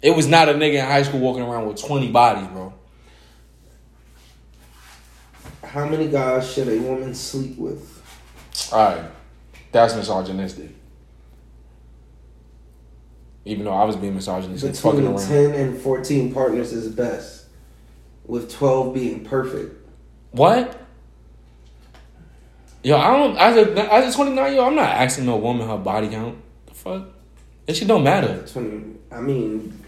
It 0.00 0.16
was 0.16 0.26
not 0.26 0.48
a 0.48 0.54
nigga 0.54 0.74
in 0.74 0.84
high 0.86 1.02
school 1.02 1.20
walking 1.20 1.42
around 1.42 1.66
with 1.66 1.76
20 1.76 2.10
bodies, 2.10 2.48
bro. 2.48 2.72
How 5.62 5.86
many 5.86 6.08
guys 6.08 6.50
should 6.50 6.68
a 6.68 6.78
woman 6.78 7.14
sleep 7.14 7.58
with? 7.58 8.02
All 8.72 8.78
right, 8.78 9.10
that's 9.70 9.94
misogynistic. 9.94 10.70
Even 13.44 13.64
though 13.66 13.74
I 13.74 13.84
was 13.84 13.96
being 13.96 14.14
misogynistic, 14.14 14.74
fucking 14.76 15.00
Between 15.00 15.16
around. 15.16 15.28
10 15.28 15.54
and 15.54 15.78
14 15.80 16.32
partners 16.32 16.72
is 16.72 16.88
best, 16.88 17.46
with 18.26 18.50
12 18.50 18.94
being 18.94 19.24
perfect. 19.24 19.79
What? 20.32 20.80
Yo, 22.82 22.96
I 22.96 23.16
don't. 23.16 23.36
As 23.36 23.56
a 23.56 23.92
as 23.92 24.14
a 24.14 24.16
29 24.16 24.52
year 24.52 24.60
old, 24.60 24.70
I'm 24.70 24.76
not 24.76 24.88
asking 24.88 25.26
no 25.26 25.36
woman 25.36 25.68
her 25.68 25.76
body 25.76 26.08
count. 26.08 26.38
The 26.66 26.74
fuck? 26.74 27.08
That 27.66 27.76
shit 27.76 27.88
don't 27.88 28.02
matter. 28.02 28.42
20, 28.46 28.96
I 29.12 29.20
mean, 29.20 29.84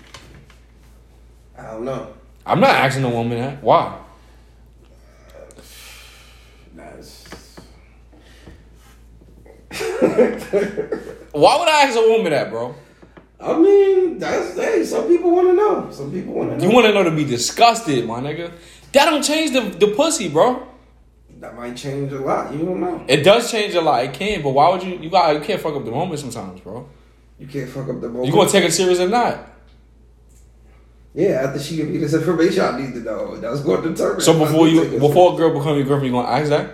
I 1.57 1.63
don't 1.71 1.85
know. 1.85 2.13
I'm 2.45 2.61
not 2.61 2.71
asking 2.71 3.05
a 3.05 3.11
woman 3.11 3.39
that. 3.39 3.63
Why? 3.63 3.99
That's, 6.75 7.57
Why 11.33 11.59
would 11.59 11.69
I 11.69 11.83
ask 11.85 11.97
a 11.97 12.09
woman 12.09 12.31
that, 12.33 12.51
bro? 12.51 12.75
I 13.41 13.59
mean, 13.59 14.19
that's 14.19 14.55
hey. 14.55 14.85
Some 14.85 15.09
people 15.09 15.31
want 15.31 15.49
to 15.49 15.55
know. 15.55 15.91
Some 15.91 16.13
people 16.13 16.35
want 16.35 16.51
to 16.51 16.59
know. 16.59 16.65
You 16.65 16.75
want 16.75 16.87
to 16.87 16.93
know 16.93 17.05
to 17.05 17.11
be 17.11 17.25
disgusted, 17.25 18.07
my 18.07 18.21
nigga? 18.21 18.53
That 18.93 19.07
don't 19.07 19.23
change 19.23 19.53
the 19.53 19.61
the 19.61 19.95
pussy, 19.95 20.29
bro. 20.29 20.69
that 21.41 21.57
might 21.57 21.77
change 21.77 22.13
a 22.13 22.21
lot. 22.21 22.53
You 22.53 22.65
don't 22.65 22.81
know. 22.81 23.05
It 23.09 23.23
does 23.23 23.51
change 23.51 23.75
a 23.75 23.81
lot. 23.81 24.05
It 24.05 24.13
can, 24.13 24.43
but 24.43 24.51
why 24.51 24.71
would 24.71 24.83
you? 24.83 24.97
You 24.99 25.11
got 25.11 25.35
you 25.35 25.41
can't 25.41 25.61
fuck 25.61 25.75
up 25.75 25.85
the 25.85 25.91
moment 25.91 26.21
sometimes, 26.21 26.61
bro. 26.61 26.89
You 27.39 27.47
can't 27.47 27.69
fuck 27.69 27.89
up 27.89 28.01
the 28.01 28.09
moment. 28.09 28.27
You 28.27 28.33
gonna 28.33 28.51
take 28.51 28.65
it 28.65 28.73
serious 28.73 29.01
or 29.01 29.09
not? 29.09 29.49
Yeah, 31.15 31.43
after 31.45 31.61
she 31.61 31.77
give 31.77 31.89
me 31.89 31.99
this 31.99 32.15
information, 32.15 32.65
I 32.65 32.81
need 32.81 32.95
to 32.95 33.01
know. 33.01 33.37
That's 33.37 33.61
going 33.61 33.83
to 33.83 33.91
determine. 33.91 34.21
So 34.23 34.39
before 34.39 34.67
you 34.69 34.99
before 34.99 35.35
a 35.35 35.37
girl 35.37 35.51
become 35.59 35.77
your 35.77 35.85
girlfriend, 35.85 36.07
you 36.07 36.13
gonna 36.13 36.29
ask 36.29 36.49
that, 36.49 36.71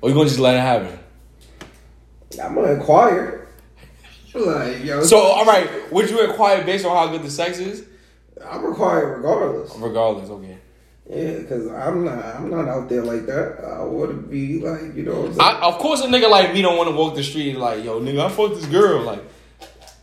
or 0.00 0.08
you 0.08 0.14
gonna 0.14 0.28
just 0.28 0.40
let 0.40 0.54
it 0.54 0.60
happen? 0.60 0.98
I'm 2.42 2.54
gonna 2.54 2.72
inquire. 2.72 3.40
Like 4.36 4.82
yo, 4.84 5.00
So 5.04 5.18
all 5.18 5.44
right, 5.44 5.92
would 5.92 6.10
you 6.10 6.20
inquire 6.28 6.64
based 6.64 6.84
on 6.84 6.90
how 6.96 7.06
good 7.12 7.22
the 7.22 7.30
sex 7.30 7.58
is? 7.60 7.84
I'm 8.44 8.64
required 8.64 9.18
regardless. 9.18 9.72
Regardless, 9.76 10.28
okay. 10.28 10.58
Yeah, 11.08 11.38
because 11.38 11.66
I'm 11.68 12.04
not. 12.04 12.24
I'm 12.24 12.50
not 12.50 12.66
out 12.66 12.88
there 12.88 13.02
like 13.02 13.26
that. 13.26 13.62
I 13.62 13.82
want 13.82 14.10
to 14.10 14.16
be 14.16 14.60
like 14.60 14.94
you 14.94 15.02
know. 15.02 15.20
What 15.20 15.26
I'm 15.30 15.34
saying? 15.34 15.56
I, 15.56 15.60
of 15.68 15.78
course, 15.78 16.00
a 16.00 16.06
nigga 16.06 16.30
like 16.30 16.54
me 16.54 16.62
don't 16.62 16.78
want 16.78 16.88
to 16.88 16.94
walk 16.96 17.14
the 17.14 17.22
street 17.22 17.56
like, 17.58 17.84
yo, 17.84 18.00
nigga, 18.00 18.24
I 18.24 18.28
fucked 18.30 18.54
this 18.54 18.66
girl. 18.66 19.02
Like, 19.02 19.22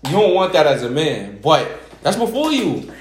you 0.06 0.12
don't 0.12 0.36
want 0.36 0.54
that 0.54 0.68
as 0.68 0.84
a 0.84 0.90
man, 0.92 1.40
but 1.42 1.68
that's 2.04 2.18
before 2.18 2.52
you. 2.52 2.92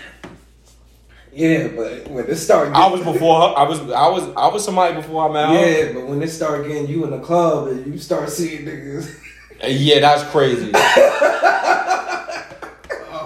yeah, 1.33 1.69
but 1.69 2.09
when 2.09 2.27
it 2.27 2.37
start, 2.37 2.73
I 2.73 2.89
was 2.89 3.03
before 3.03 3.41
her. 3.49 3.55
I 3.59 3.65
was, 3.65 3.81
I 3.81 4.09
was, 4.09 4.23
I 4.35 4.47
was 4.49 4.65
somebody 4.65 4.95
before 4.95 5.29
I 5.29 5.33
met 5.33 5.49
her. 5.51 5.55
Yeah, 5.55 5.93
but 5.93 6.07
when 6.07 6.23
it 6.23 6.29
start 6.29 6.67
getting 6.67 6.89
you 6.89 7.05
in 7.05 7.11
the 7.11 7.21
club 7.21 7.69
and 7.69 7.87
you 7.93 7.99
start 7.99 8.31
seeing 8.31 8.65
niggas. 8.65 9.15
Uh, 9.63 9.67
Yeah, 9.67 10.01
that's 10.01 10.25
crazy. 10.31 10.73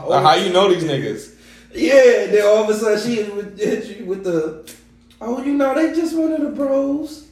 Like, 0.07 0.23
how 0.23 0.35
you 0.35 0.53
know 0.53 0.69
these 0.69 0.85
niggas? 0.85 1.34
Yeah, 1.75 2.27
then 2.27 2.47
all 2.47 2.65
of 2.65 2.71
a 2.71 2.75
sudden 2.75 3.01
she 3.01 3.23
hit 3.63 3.99
you 3.99 4.05
with 4.07 4.25
the, 4.25 4.73
oh, 5.21 5.43
you 5.43 5.55
know, 5.55 5.75
they 5.75 5.93
just 5.99 6.17
one 6.17 6.33
of 6.33 6.41
the 6.41 6.51
bros. 6.51 7.27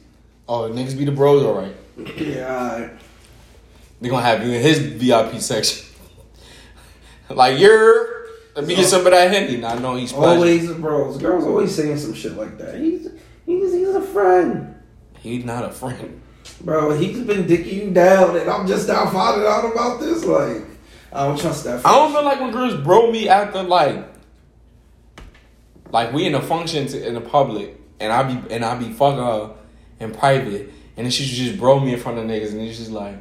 Oh, 0.47 0.69
niggas 0.69 0.97
be 0.97 1.05
the 1.05 1.11
bros, 1.11 1.43
all 1.43 1.53
right. 1.53 1.75
Yeah, 2.17 2.71
alright. 2.73 2.91
They 4.01 4.09
gonna 4.09 4.21
have 4.21 4.45
you 4.45 4.51
in 4.51 4.61
his 4.61 4.79
VIP 4.79 5.39
section. 5.39 5.85
like 7.29 7.57
you're, 7.57 8.27
let 8.55 8.65
me 8.65 8.75
get 8.75 8.85
some 8.85 9.05
of 9.05 9.11
that 9.13 9.31
handy. 9.31 9.57
Now 9.57 9.69
I 9.69 9.79
know 9.79 9.95
he's 9.95 10.09
splashing. 10.09 10.37
always 10.37 10.67
the 10.67 10.73
bros. 10.75 11.17
Girls 11.17 11.45
always 11.45 11.73
saying 11.73 11.97
some 11.97 12.13
shit 12.13 12.33
like 12.33 12.57
that. 12.57 12.75
He's 12.75 13.07
he's 13.45 13.73
he's 13.73 13.87
a 13.89 14.01
friend, 14.01 14.75
He's 15.21 15.45
not 15.45 15.63
a 15.63 15.71
friend. 15.71 16.21
bro. 16.59 16.91
He's 16.97 17.19
been 17.21 17.45
dicking 17.45 17.73
you 17.73 17.91
down, 17.91 18.35
and 18.35 18.49
I'm 18.49 18.67
just 18.67 18.89
now 18.89 19.05
finding 19.09 19.47
out 19.47 19.71
about 19.71 20.01
this. 20.01 20.25
Like, 20.25 20.63
I 21.13 21.27
don't 21.27 21.39
trust 21.39 21.63
that. 21.63 21.85
I 21.85 21.95
don't 21.95 22.11
feel 22.11 22.23
like 22.25 22.41
when 22.41 22.51
girls 22.51 22.75
bro 22.83 23.09
me 23.09 23.29
after 23.29 23.63
like, 23.63 24.12
like 25.93 26.11
we 26.11 26.25
in 26.25 26.35
a 26.35 26.41
function 26.41 26.87
to, 26.87 27.07
in 27.07 27.13
the 27.13 27.21
public, 27.21 27.79
and 28.01 28.11
I 28.11 28.23
be 28.23 28.53
and 28.53 28.65
I 28.65 28.75
be 28.77 28.91
fucking 28.91 29.19
her 29.23 29.55
in 30.01 30.11
private, 30.11 30.69
and 30.97 31.05
then 31.05 31.11
she 31.11 31.23
just 31.25 31.57
bro 31.57 31.79
me 31.79 31.93
in 31.93 31.99
front 31.99 32.17
of 32.17 32.25
niggas, 32.25 32.51
and 32.51 32.61
it's 32.61 32.77
just 32.77 32.91
like, 32.91 33.15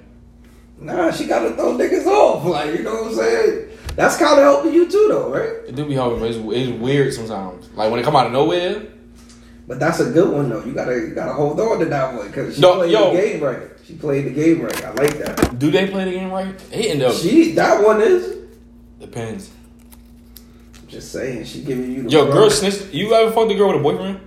Nah, 0.78 1.12
she 1.12 1.26
gotta 1.26 1.54
throw 1.54 1.76
niggas 1.78 2.06
off. 2.06 2.44
Like, 2.44 2.74
you 2.76 2.82
know 2.82 2.94
what 2.94 3.06
I'm 3.12 3.14
saying? 3.14 3.68
That's 3.94 4.16
kind 4.16 4.38
of 4.40 4.44
helping 4.44 4.72
you 4.72 4.90
too, 4.90 5.06
though, 5.10 5.28
right? 5.30 5.68
it 5.68 5.74
do 5.76 5.84
be 5.86 5.94
helping, 5.94 6.18
but 6.18 6.30
it's, 6.30 6.38
it's 6.38 6.80
weird 6.80 7.12
sometimes. 7.14 7.70
Like 7.76 7.90
when 7.90 8.00
it 8.00 8.04
come 8.04 8.16
out 8.16 8.26
of 8.26 8.32
nowhere, 8.32 8.86
But 9.68 9.78
that's 9.78 10.00
a 10.00 10.10
good 10.10 10.32
one 10.32 10.48
though. 10.48 10.64
You 10.64 10.72
gotta 10.72 10.94
you 10.94 11.14
gotta 11.14 11.34
hold 11.34 11.60
on 11.60 11.78
to 11.80 11.84
that 11.84 12.14
one 12.16 12.26
because 12.28 12.54
she 12.56 12.60
No, 12.62 12.76
played 12.76 12.90
yo. 12.90 13.14
the 13.14 13.20
game 13.20 13.42
right. 13.44 13.62
She 13.84 13.94
played 13.94 14.24
the 14.26 14.30
game 14.30 14.62
right. 14.62 14.84
I 14.84 14.90
like 14.94 15.18
that. 15.18 15.58
do 15.58 15.70
they 15.70 15.88
play 15.88 16.04
the 16.06 16.10
game 16.12 16.30
right? 16.32 16.58
They 16.70 16.90
end 16.90 17.02
up 17.02 17.14
She 17.14 17.52
that 17.52 17.84
one 17.84 18.00
is 18.00 18.38
depends. 18.98 19.50
Just 20.92 21.10
saying. 21.10 21.44
She 21.44 21.62
giving 21.62 21.90
you 21.90 22.02
the 22.04 22.10
Yo, 22.10 22.30
girl 22.30 22.50
snitch. 22.50 22.92
You 22.92 23.12
ever 23.14 23.32
fucked 23.32 23.50
a 23.50 23.54
girl 23.54 23.68
with 23.68 23.76
a 23.80 23.82
boyfriend? 23.82 24.20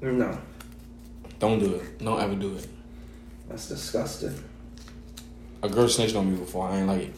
No, 0.00 0.36
Don't 1.38 1.58
do 1.60 1.74
it. 1.76 1.98
Don't 1.98 2.20
ever 2.20 2.34
do 2.34 2.56
it. 2.56 2.66
that's 3.48 3.68
disgusting. 3.68 4.34
A 5.62 5.68
girl 5.68 5.88
snitched 5.88 6.16
on 6.16 6.28
me 6.32 6.36
before. 6.38 6.66
I 6.66 6.78
ain't 6.78 6.88
like 6.88 7.02
it. 7.02 7.14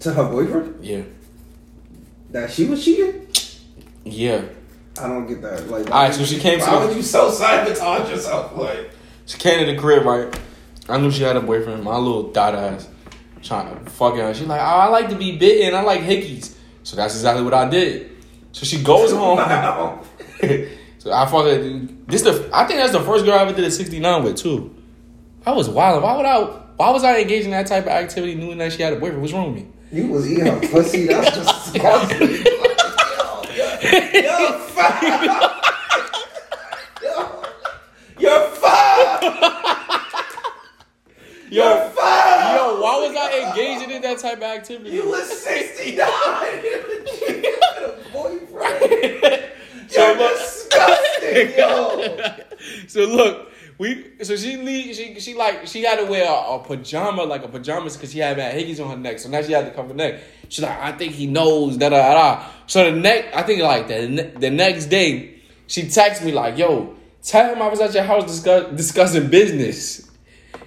To 0.00 0.12
her 0.12 0.24
boyfriend 0.24 0.84
Yeah, 0.84 1.02
that 2.30 2.50
she 2.50 2.64
was 2.66 2.84
cheating. 2.84 3.28
yeah. 4.04 4.42
I 4.98 5.08
don't 5.08 5.26
get 5.26 5.42
that. 5.42 5.68
Like, 5.70 5.86
Alright, 5.90 6.14
so 6.14 6.24
she 6.24 6.38
came 6.38 6.58
to 6.58 6.64
Why 6.64 6.80
the- 6.80 6.86
would 6.88 6.96
you 6.96 7.02
so 7.02 7.30
sabotage 7.30 8.10
yourself? 8.10 8.56
Like, 8.56 8.90
She 9.26 9.38
came 9.38 9.64
to 9.64 9.70
the 9.72 9.78
crib, 9.78 10.04
right? 10.06 10.34
I 10.88 10.98
knew 10.98 11.10
she 11.10 11.22
had 11.22 11.36
a 11.36 11.40
boyfriend. 11.40 11.84
My 11.84 11.96
little 11.98 12.24
dot 12.32 12.54
ass 12.54 12.88
trying 13.46 13.84
to 13.84 13.90
fuck 13.90 14.16
her. 14.16 14.34
She's 14.34 14.46
like, 14.46 14.60
oh, 14.60 14.64
I 14.64 14.86
like 14.88 15.08
to 15.10 15.16
be 15.16 15.36
bitten. 15.36 15.74
I 15.74 15.82
like 15.82 16.00
hickeys. 16.00 16.54
So 16.82 16.96
that's 16.96 17.14
exactly 17.14 17.44
what 17.44 17.54
I 17.54 17.68
did. 17.68 18.10
So 18.52 18.64
she 18.64 18.82
goes 18.82 19.12
home. 19.12 19.36
wow. 19.38 20.02
so 20.98 21.12
I 21.12 21.26
fuck 21.26 21.44
her. 21.44 21.58
This 22.06 22.22
the 22.22 22.48
I 22.52 22.66
think 22.66 22.80
that's 22.80 22.92
the 22.92 23.00
first 23.00 23.24
girl 23.24 23.34
I 23.34 23.42
ever 23.42 23.52
did 23.52 23.64
a 23.64 23.70
69 23.70 24.24
with 24.24 24.36
too. 24.36 24.74
I 25.44 25.52
was 25.52 25.68
wild. 25.68 26.02
Why 26.02 26.16
would 26.16 26.26
I? 26.26 26.40
Why 26.76 26.90
was 26.90 27.04
I 27.04 27.20
engaged 27.20 27.46
in 27.46 27.52
that 27.52 27.66
type 27.66 27.84
of 27.84 27.90
activity, 27.90 28.34
knowing 28.34 28.58
that 28.58 28.72
she 28.72 28.82
had 28.82 28.92
a 28.92 28.96
boyfriend? 28.96 29.20
What's 29.22 29.32
wrong 29.32 29.54
with 29.54 29.64
me? 29.64 29.70
You 29.92 30.08
was 30.08 30.30
eating 30.30 30.46
her 30.46 30.60
pussy. 30.60 31.06
That's 31.06 31.36
just 31.36 31.72
disgusting. 31.72 32.28
You're 33.82 34.58
fired. 34.58 35.30
You're 38.20 38.48
fired. 38.50 39.30
Yo, 39.52 39.82
You're 41.50 41.90
fired. 41.90 42.25
Yo, 42.56 42.80
why 42.80 43.06
was 43.06 43.16
I 43.16 43.48
engaging 43.48 43.90
in 43.90 44.02
that 44.02 44.18
type 44.18 44.38
of 44.38 44.42
activity? 44.42 44.90
You 44.90 45.08
was 45.08 45.28
69. 45.42 46.06
You 47.16 47.56
had 47.60 47.82
a 47.82 47.96
boyfriend. 48.12 49.42
look. 49.96 50.38
disgusting, 50.38 51.58
yo. 51.58 52.18
so 52.86 53.00
look, 53.04 53.52
we 53.78 54.12
so 54.22 54.36
she 54.36 54.56
leave 54.56 54.94
she 54.94 55.18
she 55.20 55.34
like 55.34 55.66
she 55.66 55.82
had 55.82 55.98
to 55.98 56.06
wear 56.06 56.24
a, 56.28 56.54
a 56.54 56.64
pajama 56.64 57.22
like 57.24 57.44
a 57.44 57.48
pajamas 57.48 57.96
because 57.96 58.12
she 58.12 58.18
had 58.20 58.36
mad 58.36 58.54
hickeys 58.54 58.82
on 58.82 58.90
her 58.90 58.96
neck. 58.96 59.18
So 59.18 59.28
now 59.28 59.42
she 59.42 59.52
had 59.52 59.66
to 59.66 59.70
cover 59.72 59.94
neck. 59.94 60.20
She's 60.48 60.64
like, 60.64 60.78
I 60.78 60.92
think 60.92 61.12
he 61.12 61.26
knows 61.26 61.76
da 61.76 61.88
da 61.90 61.96
da. 61.96 62.14
da. 62.14 62.44
So 62.66 62.90
the 62.90 62.96
next, 62.96 63.36
I 63.36 63.42
think 63.42 63.62
like 63.62 63.88
the 63.88 64.32
the 64.38 64.50
next 64.50 64.86
day, 64.86 65.40
she 65.66 65.88
texts 65.88 66.24
me 66.24 66.32
like, 66.32 66.56
Yo, 66.56 66.94
tell 67.22 67.54
him 67.54 67.62
I 67.62 67.68
was 67.68 67.80
at 67.80 67.94
your 67.94 68.04
house 68.04 68.24
discuss, 68.24 68.74
discussing 68.76 69.28
business. 69.28 70.05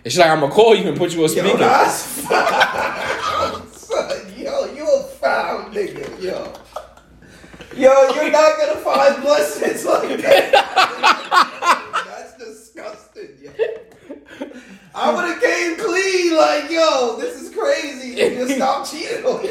And 0.03 0.11
she's 0.11 0.17
like, 0.19 0.29
I'm 0.29 0.39
gonna 0.39 0.51
call 0.53 0.75
you 0.75 0.87
and 0.87 0.97
put 0.97 1.11
you 1.13 1.23
on 1.25 1.33
Yo, 1.33 1.43
speaker. 1.43 1.57
that's 1.57 2.21
foul. 2.21 3.61
Son, 3.71 4.33
yo, 4.37 4.65
you 4.73 4.83
a 4.87 5.03
foul 5.03 5.65
nigga, 5.71 6.21
yo. 6.21 6.53
Yo, 7.75 8.09
you're 8.13 8.31
not 8.31 8.57
gonna 8.59 8.79
find 8.79 9.21
blessings 9.21 9.85
like 9.85 10.21
that. 10.21 10.51
That's 12.07 12.37
disgusting, 12.37 13.29
yo. 13.41 13.51
I 14.95 15.13
would 15.13 15.25
have 15.25 15.41
came 15.41 15.77
clean, 15.77 16.35
like, 16.35 16.71
yo, 16.71 17.17
this 17.19 17.41
is 17.41 17.53
crazy. 17.53 18.15
Just 18.15 18.55
stop 18.55 18.85
cheating 18.89 19.25
on 19.25 19.41
me. 19.43 19.49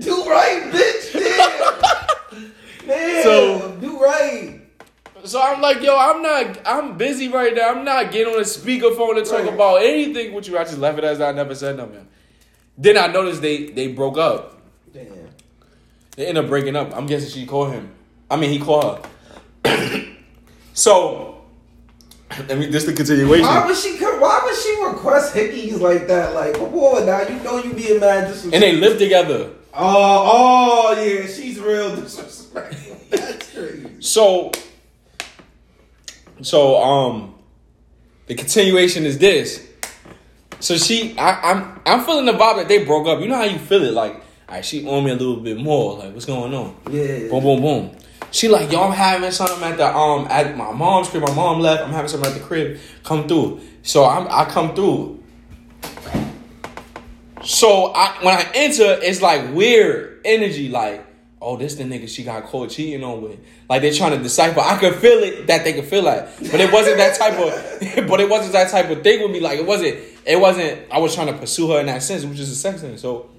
Do 0.00 0.24
right, 0.28 0.62
bitch. 0.72 1.12
Damn. 1.12 2.46
Damn. 2.86 3.22
So- 3.22 3.76
do 3.80 4.00
right. 4.02 4.57
So 5.24 5.40
I'm 5.42 5.60
like, 5.60 5.82
yo, 5.82 5.96
I'm 5.96 6.22
not, 6.22 6.58
I'm 6.66 6.96
busy 6.96 7.28
right 7.28 7.54
now. 7.54 7.70
I'm 7.70 7.84
not 7.84 8.12
getting 8.12 8.32
on 8.34 8.40
a 8.40 8.44
speakerphone 8.44 9.14
to 9.16 9.24
talk 9.24 9.44
Right. 9.44 9.52
about 9.52 9.76
anything 9.82 10.32
with 10.32 10.48
you. 10.48 10.56
I 10.58 10.64
just 10.64 10.78
left 10.78 10.98
it 10.98 11.04
as 11.04 11.20
I 11.20 11.32
never 11.32 11.54
said 11.54 11.76
nothing. 11.76 12.06
Then 12.76 12.96
I 12.96 13.08
noticed 13.08 13.42
they 13.42 13.66
they 13.70 13.88
broke 13.88 14.16
up. 14.18 14.60
Damn. 14.92 15.06
They 16.16 16.26
end 16.26 16.38
up 16.38 16.46
breaking 16.46 16.76
up. 16.76 16.96
I'm 16.96 17.06
guessing 17.06 17.28
she 17.30 17.46
called 17.46 17.72
him. 17.72 17.90
I 18.30 18.36
mean, 18.36 18.50
he 18.50 18.58
called 18.60 19.04
her. 19.64 20.06
so, 20.74 21.42
I 22.30 22.54
mean, 22.54 22.70
this 22.70 22.84
the 22.84 22.92
continuation. 22.92 23.46
Why 23.46 23.66
would 23.66 23.76
she? 23.76 23.96
Why 23.98 24.40
would 24.44 24.56
she 24.56 24.84
request 24.84 25.34
hickeys 25.34 25.80
like 25.80 26.06
that? 26.06 26.34
Like, 26.34 26.54
come 26.54 26.74
on 26.74 27.06
now, 27.06 27.22
you 27.22 27.40
know 27.42 27.58
you 27.62 27.72
being 27.72 27.98
mad 28.00 28.28
just. 28.28 28.44
And 28.44 28.54
they 28.62 28.76
live 28.76 28.98
together. 28.98 29.50
Oh, 29.74 30.94
oh 30.94 31.02
yeah, 31.02 31.26
she's 31.26 31.58
real 31.60 31.94
disrespectful. 31.96 32.96
That's 33.10 33.52
crazy. 33.52 33.90
So, 34.00 34.50
so 36.42 36.82
um, 36.82 37.34
the 38.26 38.34
continuation 38.34 39.04
is 39.04 39.18
this. 39.18 39.66
So 40.60 40.76
she, 40.76 41.16
I, 41.18 41.52
I'm, 41.52 41.80
I'm 41.86 42.04
feeling 42.04 42.26
the 42.26 42.32
vibe 42.32 42.56
that 42.56 42.68
they 42.68 42.84
broke 42.84 43.06
up. 43.06 43.20
You 43.20 43.28
know 43.28 43.36
how 43.36 43.44
you 43.44 43.58
feel 43.58 43.84
it, 43.84 43.94
like, 43.94 44.14
all 44.48 44.56
right, 44.56 44.64
she 44.64 44.86
on 44.88 45.04
me 45.04 45.10
a 45.10 45.14
little 45.14 45.36
bit 45.36 45.58
more. 45.58 45.98
Like, 45.98 46.14
what's 46.14 46.26
going 46.26 46.52
on? 46.54 46.76
Yeah. 46.90 47.28
Boom, 47.28 47.42
boom, 47.42 47.60
boom. 47.60 47.96
She 48.30 48.48
like, 48.48 48.70
yo, 48.70 48.82
I'm 48.82 48.92
having 48.92 49.30
something 49.30 49.62
at 49.62 49.76
the 49.76 49.94
um 49.94 50.26
at 50.28 50.56
my 50.56 50.72
mom's 50.72 51.08
crib. 51.08 51.22
My 51.22 51.34
mom 51.34 51.60
left. 51.60 51.82
I'm 51.82 51.90
having 51.90 52.08
something 52.08 52.30
at 52.30 52.38
the 52.38 52.44
crib. 52.44 52.78
Come 53.04 53.26
through. 53.26 53.60
So 53.82 54.04
I'm 54.04 54.26
I 54.28 54.44
come 54.44 54.74
through. 54.74 55.22
So 57.42 57.92
I 57.94 58.18
when 58.22 58.34
I 58.34 58.50
enter, 58.54 58.98
it's 59.02 59.22
like 59.22 59.54
weird 59.54 60.20
energy. 60.24 60.68
Like, 60.68 61.06
oh, 61.40 61.56
this 61.56 61.74
the 61.76 61.84
nigga 61.84 62.08
she 62.08 62.24
got 62.24 62.44
caught 62.44 62.70
cheating 62.70 63.04
on 63.04 63.22
with. 63.22 63.38
Like 63.68 63.82
they're 63.82 63.92
trying 63.92 64.12
to 64.12 64.22
decipher. 64.22 64.60
I 64.60 64.78
could 64.78 64.94
feel 64.96 65.22
it 65.22 65.46
that 65.46 65.64
they 65.64 65.72
could 65.72 65.84
feel 65.84 66.04
that, 66.04 66.36
but 66.38 66.60
it 66.60 66.72
wasn't 66.72 66.98
that 66.98 67.16
type 67.16 67.34
of. 67.34 68.06
but 68.08 68.20
it 68.20 68.28
wasn't 68.28 68.52
that 68.52 68.70
type 68.70 68.90
of 68.90 69.02
thing 69.02 69.22
with 69.22 69.30
me. 69.30 69.40
Like 69.40 69.58
it 69.58 69.66
wasn't. 69.66 69.98
It 70.26 70.40
wasn't. 70.40 70.80
I 70.90 70.98
was 70.98 71.14
trying 71.14 71.28
to 71.28 71.34
pursue 71.34 71.70
her 71.70 71.80
in 71.80 71.86
that 71.86 72.02
sense, 72.02 72.24
which 72.24 72.38
is 72.38 72.50
a 72.50 72.56
sex 72.56 72.80
thing. 72.80 72.96
So. 72.96 73.30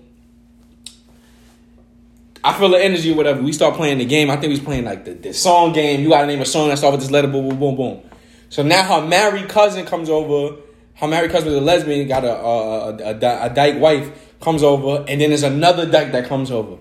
I 2.42 2.58
feel 2.58 2.70
the 2.70 2.82
energy, 2.82 3.12
or 3.12 3.18
whatever. 3.18 3.42
We 3.42 3.52
start 3.52 3.76
playing 3.76 3.98
the 3.98 4.06
game. 4.06 4.30
I 4.30 4.36
think 4.36 4.44
we 4.44 4.52
was 4.52 4.62
playing 4.62 4.86
like 4.86 5.04
the, 5.04 5.14
the 5.14 5.34
song 5.34 5.74
game. 5.74 6.00
You 6.00 6.08
gotta 6.08 6.26
name 6.26 6.40
a 6.40 6.46
song 6.46 6.70
that 6.70 6.78
start 6.78 6.94
with 6.94 7.02
this 7.02 7.12
letter, 7.12 7.28
boom, 7.28 7.50
boom, 7.50 7.60
boom, 7.60 7.76
boom. 7.76 8.02
So 8.48 8.64
now 8.64 8.82
her 8.84 9.06
married 9.06 9.50
cousin 9.50 9.86
comes 9.86 10.10
over. 10.10 10.56
Her 10.94 11.08
married 11.08 11.32
cousin 11.32 11.50
is 11.50 11.56
a 11.56 11.62
lesbian, 11.62 12.08
got 12.08 12.24
a, 12.24 12.34
a, 12.34 12.96
a, 12.98 13.46
a 13.46 13.50
dyke 13.54 13.80
wife 13.82 14.38
comes 14.40 14.64
over, 14.64 15.06
and 15.08 15.20
then 15.20 15.30
there's 15.30 15.44
another 15.44 15.86
dyke 15.86 16.12
that 16.14 16.28
comes 16.28 16.52
over. 16.52 16.78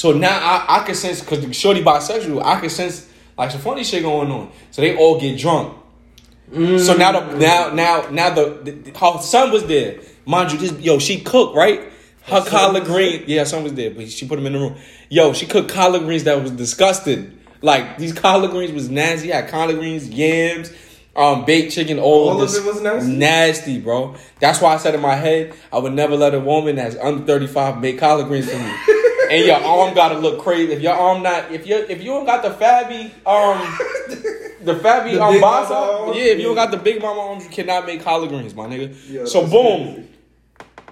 So 0.00 0.12
now 0.12 0.30
I, 0.32 0.80
I 0.80 0.84
can 0.84 0.94
sense 0.94 1.20
because 1.20 1.44
the 1.44 1.52
shorty 1.52 1.82
bisexual, 1.82 2.42
I 2.42 2.58
can 2.58 2.70
sense 2.70 3.06
like 3.36 3.50
some 3.50 3.60
funny 3.60 3.84
shit 3.84 4.02
going 4.02 4.30
on. 4.30 4.50
So 4.70 4.80
they 4.80 4.96
all 4.96 5.20
get 5.20 5.38
drunk. 5.38 5.76
So 6.50 6.96
now 6.96 7.12
the 7.20 7.36
now 7.36 7.68
now 7.74 8.08
now 8.10 8.30
the, 8.30 8.44
the 8.62 8.98
her 8.98 9.20
son 9.20 9.52
was 9.52 9.66
there. 9.66 10.00
Mind 10.24 10.52
you, 10.52 10.58
this 10.58 10.72
yo, 10.80 10.98
she 11.00 11.20
cooked, 11.20 11.54
right? 11.54 11.82
Her 12.22 12.42
collard 12.42 12.84
green, 12.84 13.24
yeah, 13.26 13.44
son 13.44 13.62
was 13.62 13.74
there, 13.74 13.90
but 13.90 14.10
she 14.10 14.26
put 14.26 14.38
him 14.38 14.46
in 14.46 14.54
the 14.54 14.58
room. 14.58 14.76
Yo, 15.10 15.34
she 15.34 15.44
cooked 15.44 15.70
collard 15.70 16.00
greens 16.04 16.24
that 16.24 16.40
was 16.40 16.52
disgusting. 16.52 17.38
Like 17.60 17.98
these 17.98 18.14
collard 18.14 18.52
greens 18.52 18.72
was 18.72 18.88
nasty. 18.88 19.28
Had 19.28 19.50
collard 19.50 19.76
greens, 19.76 20.08
yams, 20.08 20.72
um, 21.14 21.44
baked 21.44 21.74
chicken, 21.74 21.98
all, 21.98 22.30
All 22.30 22.40
of 22.42 22.54
it 22.54 22.64
was 22.64 22.80
nasty? 22.80 23.12
Nasty, 23.12 23.80
bro. 23.80 24.16
That's 24.38 24.62
why 24.62 24.72
I 24.72 24.78
said 24.78 24.94
in 24.94 25.02
my 25.02 25.16
head, 25.16 25.54
I 25.70 25.78
would 25.78 25.92
never 25.92 26.16
let 26.16 26.34
a 26.34 26.40
woman 26.40 26.76
that's 26.76 26.96
under 26.96 27.22
thirty 27.22 27.46
five 27.46 27.82
make 27.82 27.98
collard 27.98 28.28
greens 28.28 28.50
for 28.50 28.58
me. 28.58 28.74
and 29.30 29.46
your 29.46 29.56
arm 29.56 29.94
gotta 29.94 30.18
look 30.18 30.40
crazy. 30.40 30.72
If 30.72 30.80
your 30.82 30.94
arm 30.94 31.22
not, 31.22 31.50
if 31.52 31.66
you 31.66 31.76
if 31.76 32.00
you 32.02 32.10
don't 32.10 32.26
got 32.26 32.42
the 32.42 32.50
fabby, 32.50 33.04
um, 33.26 33.58
the 34.64 34.74
fabby 34.74 35.12
The 35.14 35.22
um, 35.22 35.40
boss 35.40 35.70
arm, 35.70 36.08
arm? 36.10 36.16
yeah, 36.16 36.24
if 36.24 36.38
you 36.38 36.44
don't 36.44 36.54
got 36.54 36.70
the 36.70 36.76
big 36.76 37.00
mama 37.00 37.20
arms, 37.20 37.44
you 37.44 37.50
cannot 37.50 37.86
make 37.86 38.02
collard 38.02 38.28
greens, 38.28 38.54
my 38.54 38.66
nigga. 38.66 38.94
Yeah, 39.08 39.24
so 39.24 39.46
boom, 39.46 39.94
crazy. 39.94 40.08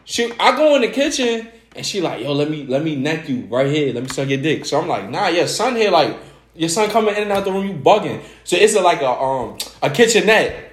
she, 0.04 0.32
I 0.38 0.56
go 0.56 0.76
in 0.76 0.82
the 0.82 0.88
kitchen 0.88 1.48
and 1.76 1.84
she 1.84 2.00
like, 2.00 2.22
yo, 2.22 2.32
let 2.32 2.50
me 2.50 2.64
let 2.66 2.82
me 2.82 2.96
neck 2.96 3.28
you 3.28 3.46
right 3.50 3.66
here, 3.66 3.92
let 3.92 4.02
me 4.02 4.08
suck 4.08 4.28
your 4.28 4.40
dick. 4.40 4.64
So 4.64 4.80
I'm 4.80 4.88
like, 4.88 5.10
nah, 5.10 5.28
your 5.28 5.46
son 5.48 5.76
here, 5.76 5.90
like 5.90 6.16
your 6.54 6.68
son 6.68 6.90
coming 6.90 7.14
in 7.16 7.22
and 7.24 7.32
out 7.32 7.44
the 7.44 7.52
room, 7.52 7.66
you 7.66 7.74
bugging. 7.74 8.22
So 8.44 8.56
it's 8.56 8.74
a, 8.74 8.80
like 8.80 9.00
a 9.02 9.10
um 9.10 9.58
a 9.82 9.90
kitchenette. 9.90 10.66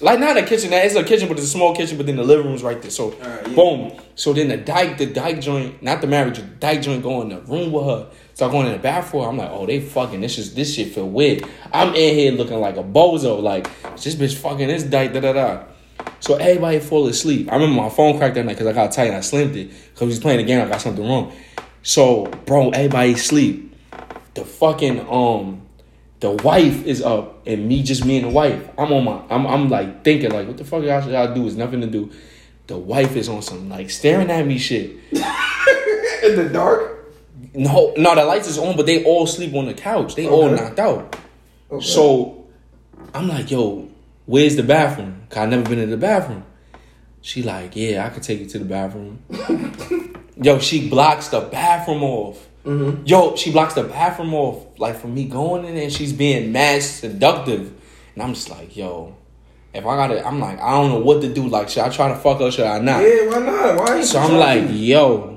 Like 0.00 0.20
not 0.20 0.36
a 0.36 0.42
kitchenette, 0.44 0.86
it's 0.86 0.94
a 0.94 1.02
kitchen, 1.02 1.26
but 1.26 1.38
it's 1.38 1.46
a 1.46 1.50
small 1.50 1.74
kitchen, 1.74 1.96
but 1.96 2.06
then 2.06 2.16
the 2.16 2.22
living 2.22 2.46
room's 2.46 2.62
right 2.62 2.80
there. 2.80 2.90
So 2.90 3.12
Alright, 3.14 3.48
yeah. 3.48 3.54
boom. 3.54 3.92
So 4.14 4.32
then 4.32 4.48
the 4.48 4.56
dyke, 4.56 4.96
the 4.96 5.06
dyke 5.06 5.40
joint, 5.40 5.82
not 5.82 6.00
the 6.00 6.06
marriage, 6.06 6.36
the 6.38 6.42
dyke 6.42 6.82
joint 6.82 7.02
go 7.02 7.20
in 7.22 7.30
the 7.30 7.40
room 7.40 7.72
with 7.72 7.84
her. 7.84 8.08
Start 8.34 8.52
going 8.52 8.66
in 8.66 8.72
the 8.72 8.78
bathroom. 8.78 9.24
I'm 9.24 9.36
like, 9.36 9.50
oh, 9.50 9.66
they 9.66 9.80
fucking. 9.80 10.20
This 10.20 10.38
is 10.38 10.54
this 10.54 10.72
shit 10.74 10.94
feel 10.94 11.08
weird. 11.08 11.44
I'm 11.72 11.88
in 11.96 12.14
here 12.14 12.30
looking 12.30 12.60
like 12.60 12.76
a 12.76 12.84
bozo. 12.84 13.42
Like 13.42 13.68
this 13.96 14.14
bitch 14.14 14.36
fucking 14.36 14.68
this 14.68 14.84
dyke. 14.84 15.12
Da 15.12 15.20
da 15.20 15.32
da. 15.32 15.64
So 16.20 16.36
everybody 16.36 16.78
fall 16.78 17.08
asleep. 17.08 17.50
I 17.50 17.56
remember 17.56 17.82
my 17.82 17.88
phone 17.88 18.18
cracked 18.18 18.36
that 18.36 18.44
night 18.44 18.52
because 18.52 18.68
I 18.68 18.72
got 18.72 18.92
tight 18.92 19.08
and 19.08 19.16
I 19.16 19.20
slimmed 19.20 19.56
it 19.56 19.70
because 19.70 20.02
we 20.02 20.06
was 20.06 20.20
playing 20.20 20.38
the 20.38 20.44
game. 20.44 20.60
I 20.60 20.68
got 20.68 20.80
something 20.80 21.04
wrong. 21.04 21.32
So 21.82 22.26
bro, 22.46 22.70
everybody 22.70 23.16
sleep. 23.16 23.74
The 24.34 24.44
fucking 24.44 25.00
um, 25.10 25.62
the 26.20 26.30
wife 26.30 26.84
is 26.84 27.02
up 27.02 27.46
and 27.46 27.68
me 27.68 27.82
just 27.82 28.04
me 28.04 28.16
and 28.16 28.26
the 28.26 28.30
wife. 28.30 28.68
I'm 28.76 28.92
on 28.92 29.04
my. 29.04 29.22
I'm 29.30 29.46
I'm 29.46 29.68
like 29.68 30.04
thinking 30.04 30.30
like, 30.30 30.46
what 30.46 30.56
the 30.56 30.64
fuck 30.64 30.82
y'all 30.82 31.00
should 31.00 31.12
y'all 31.12 31.34
do? 31.34 31.46
is 31.46 31.56
nothing 31.56 31.80
to 31.80 31.86
do. 31.86 32.10
The 32.66 32.76
wife 32.76 33.16
is 33.16 33.28
on 33.28 33.42
some 33.42 33.68
like 33.68 33.90
staring 33.90 34.30
at 34.30 34.46
me 34.46 34.58
shit. 34.58 34.90
In 35.12 36.36
the 36.36 36.50
dark. 36.52 36.96
No, 37.54 37.94
no, 37.96 38.14
the 38.14 38.24
lights 38.24 38.48
is 38.48 38.58
on, 38.58 38.76
but 38.76 38.86
they 38.86 39.04
all 39.04 39.26
sleep 39.26 39.54
on 39.54 39.66
the 39.66 39.74
couch. 39.74 40.14
They 40.16 40.28
all 40.28 40.50
knocked 40.50 40.78
out. 40.78 41.16
Okay. 41.70 41.84
So 41.84 42.46
I'm 43.14 43.28
like, 43.28 43.50
yo, 43.50 43.88
where's 44.26 44.56
the 44.56 44.62
bathroom? 44.62 45.22
Cause 45.30 45.38
I 45.38 45.46
never 45.46 45.68
been 45.68 45.78
in 45.78 45.90
the 45.90 45.96
bathroom. 45.96 46.44
She 47.20 47.42
like, 47.42 47.76
yeah, 47.76 48.06
I 48.06 48.10
could 48.10 48.22
take 48.22 48.40
you 48.40 48.46
to 48.46 48.58
the 48.58 48.64
bathroom. 48.64 49.22
yo, 50.36 50.58
she 50.58 50.88
blocks 50.88 51.28
the 51.28 51.40
bathroom 51.40 52.02
off. 52.02 52.47
Mm-hmm. 52.68 53.06
Yo, 53.06 53.34
she 53.34 53.50
blocks 53.50 53.72
the 53.72 53.84
bathroom 53.84 54.34
off, 54.34 54.78
like 54.78 54.96
from 54.96 55.14
me 55.14 55.24
going 55.24 55.64
in 55.64 55.74
there. 55.74 55.84
And 55.84 55.92
she's 55.92 56.12
being 56.12 56.52
mad 56.52 56.82
seductive, 56.82 57.72
and 58.14 58.22
I'm 58.22 58.34
just 58.34 58.50
like, 58.50 58.76
yo, 58.76 59.16
if 59.72 59.86
I 59.86 59.96
gotta, 59.96 60.26
I'm 60.26 60.38
like, 60.38 60.60
I 60.60 60.72
don't 60.72 60.90
know 60.90 60.98
what 60.98 61.22
to 61.22 61.32
do. 61.32 61.48
Like, 61.48 61.70
should 61.70 61.82
I 61.82 61.88
try 61.88 62.08
to 62.08 62.16
fuck 62.16 62.40
her? 62.40 62.50
Should 62.50 62.66
I 62.66 62.78
not? 62.78 63.00
Yeah, 63.02 63.26
why 63.26 63.38
not? 63.38 63.76
Why 63.76 64.02
So 64.02 64.18
I'm 64.18 64.36
like, 64.36 64.64
yo. 64.70 65.36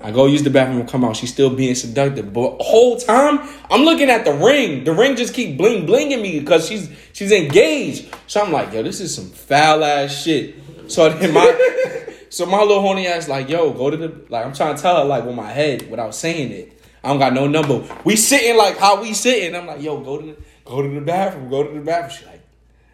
I 0.00 0.10
go 0.10 0.26
use 0.26 0.42
the 0.42 0.50
bathroom 0.50 0.80
and 0.80 0.88
come 0.88 1.04
out. 1.04 1.16
She's 1.16 1.32
still 1.32 1.48
being 1.48 1.74
seductive. 1.74 2.32
But 2.32 2.58
whole 2.60 2.98
time, 2.98 3.38
I'm 3.70 3.82
looking 3.82 4.10
at 4.10 4.24
the 4.24 4.34
ring. 4.34 4.84
The 4.84 4.92
ring 4.92 5.16
just 5.16 5.32
keep 5.32 5.56
bling 5.56 5.86
blinging 5.86 6.20
me 6.20 6.40
because 6.40 6.68
she's 6.68 6.90
she's 7.12 7.32
engaged. 7.32 8.14
So 8.26 8.42
I'm 8.42 8.52
like, 8.52 8.72
yo, 8.72 8.82
this 8.82 9.00
is 9.00 9.14
some 9.14 9.30
foul 9.30 9.82
ass 9.82 10.22
shit. 10.22 10.56
So 10.88 11.08
then 11.08 11.32
my 11.32 11.44
so 12.34 12.46
my 12.46 12.60
little 12.60 12.80
horny 12.80 13.06
ass 13.06 13.28
like, 13.28 13.48
yo, 13.48 13.72
go 13.72 13.90
to 13.90 13.96
the 13.96 14.12
like 14.28 14.44
I'm 14.44 14.52
trying 14.52 14.74
to 14.74 14.82
tell 14.82 14.96
her 14.96 15.04
like 15.04 15.24
with 15.24 15.36
my 15.36 15.52
head 15.52 15.88
without 15.88 16.16
saying 16.16 16.50
it. 16.50 16.80
I 17.04 17.08
don't 17.08 17.20
got 17.20 17.32
no 17.32 17.46
number. 17.46 17.84
We 18.02 18.16
sitting 18.16 18.56
like 18.56 18.76
how 18.76 19.00
we 19.00 19.14
sitting. 19.14 19.54
I'm 19.54 19.66
like, 19.66 19.80
yo, 19.80 20.00
go 20.00 20.20
to 20.20 20.26
the 20.26 20.36
go 20.64 20.82
to 20.82 20.88
the 20.88 21.00
bathroom, 21.00 21.48
go 21.48 21.62
to 21.62 21.72
the 21.72 21.80
bathroom. 21.84 22.10
She 22.10 22.26
like, 22.26 22.42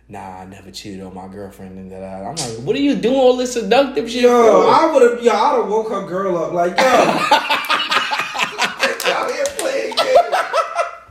nah, 0.09 0.41
I 0.41 0.45
never 0.45 0.71
cheated 0.71 1.01
on 1.01 1.15
my 1.15 1.27
girlfriend 1.27 1.79
and 1.79 1.91
that. 1.91 2.03
I'm 2.03 2.35
like, 2.35 2.67
what 2.67 2.77
are 2.77 2.81
you 2.81 2.97
doing 2.97 3.17
all 3.17 3.37
this 3.37 3.55
seductive 3.55 4.11
shit? 4.11 4.25
Yo, 4.25 4.63
for? 4.63 4.69
I 4.69 4.93
would 4.93 5.11
have. 5.11 5.23
Yo, 5.23 5.33
I'd 5.33 5.57
have 5.57 5.69
woke 5.69 5.89
her 5.89 6.07
girl 6.07 6.37
up 6.37 6.53
like, 6.53 6.77
yo. 6.77 6.85
out 9.11 9.31
here 9.31 9.45
playing 9.57 9.97
games. 9.97 10.37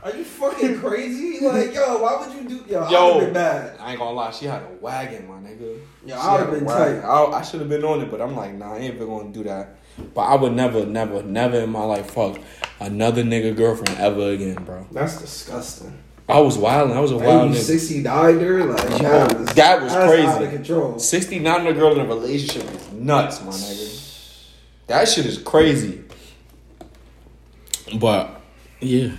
Are 0.04 0.16
you 0.16 0.24
fucking 0.24 0.78
crazy? 0.78 1.44
Like, 1.44 1.74
yo, 1.74 1.98
why 1.98 2.24
would 2.24 2.32
you 2.32 2.48
do? 2.48 2.59
Yo, 2.70 2.78
I 2.80 2.90
Yo. 2.90 3.14
would 3.14 3.24
have 3.24 3.24
been 3.24 3.32
mad. 3.34 3.76
I 3.80 3.90
ain't 3.90 3.98
gonna 3.98 4.12
lie, 4.12 4.30
she 4.30 4.46
had 4.46 4.62
a 4.62 4.68
wagon, 4.80 5.26
my 5.26 5.34
nigga. 5.38 5.76
Yo, 6.06 6.14
I 6.16 6.34
would've 6.44 6.50
been 6.60 6.68
tight. 6.68 7.00
I, 7.00 7.24
I 7.24 7.42
should 7.42 7.58
have 7.60 7.68
been 7.68 7.84
on 7.84 8.00
it, 8.00 8.10
but 8.12 8.20
I'm 8.20 8.36
like, 8.36 8.54
nah, 8.54 8.74
I 8.74 8.78
ain't 8.78 8.94
even 8.94 9.08
gonna 9.08 9.30
do 9.32 9.42
that. 9.44 9.76
But 10.14 10.20
I 10.22 10.36
would 10.36 10.52
never, 10.52 10.86
never, 10.86 11.22
never 11.24 11.58
in 11.58 11.70
my 11.70 11.82
life 11.84 12.12
fuck 12.12 12.38
another 12.78 13.24
nigga 13.24 13.56
girlfriend 13.56 13.98
ever 13.98 14.30
again, 14.30 14.62
bro. 14.64 14.86
That's 14.92 15.20
disgusting. 15.20 15.98
I 16.28 16.38
was 16.38 16.56
wild. 16.56 16.92
I 16.92 17.00
was 17.00 17.10
a 17.10 17.18
Hey, 17.18 17.26
wild 17.26 17.50
nigga. 17.50 17.56
sixty 17.56 18.04
died 18.04 18.38
there, 18.38 18.64
like 18.64 18.86
that 19.00 19.36
was 19.36 19.52
That 19.54 19.82
was 19.82 19.92
crazy. 19.92 20.22
out 20.28 20.42
of 20.42 20.50
control. 20.50 20.98
Sixty 21.00 21.40
nine 21.40 21.66
a 21.66 21.72
girl 21.72 21.92
in 21.94 22.00
a 22.00 22.04
relationship 22.06 22.62
is 22.72 22.92
nuts, 22.92 23.40
my 23.42 23.50
nigga. 23.50 24.46
That 24.86 25.08
shit 25.08 25.26
is 25.26 25.38
crazy. 25.38 26.04
But 27.98 28.40
yeah, 28.78 29.10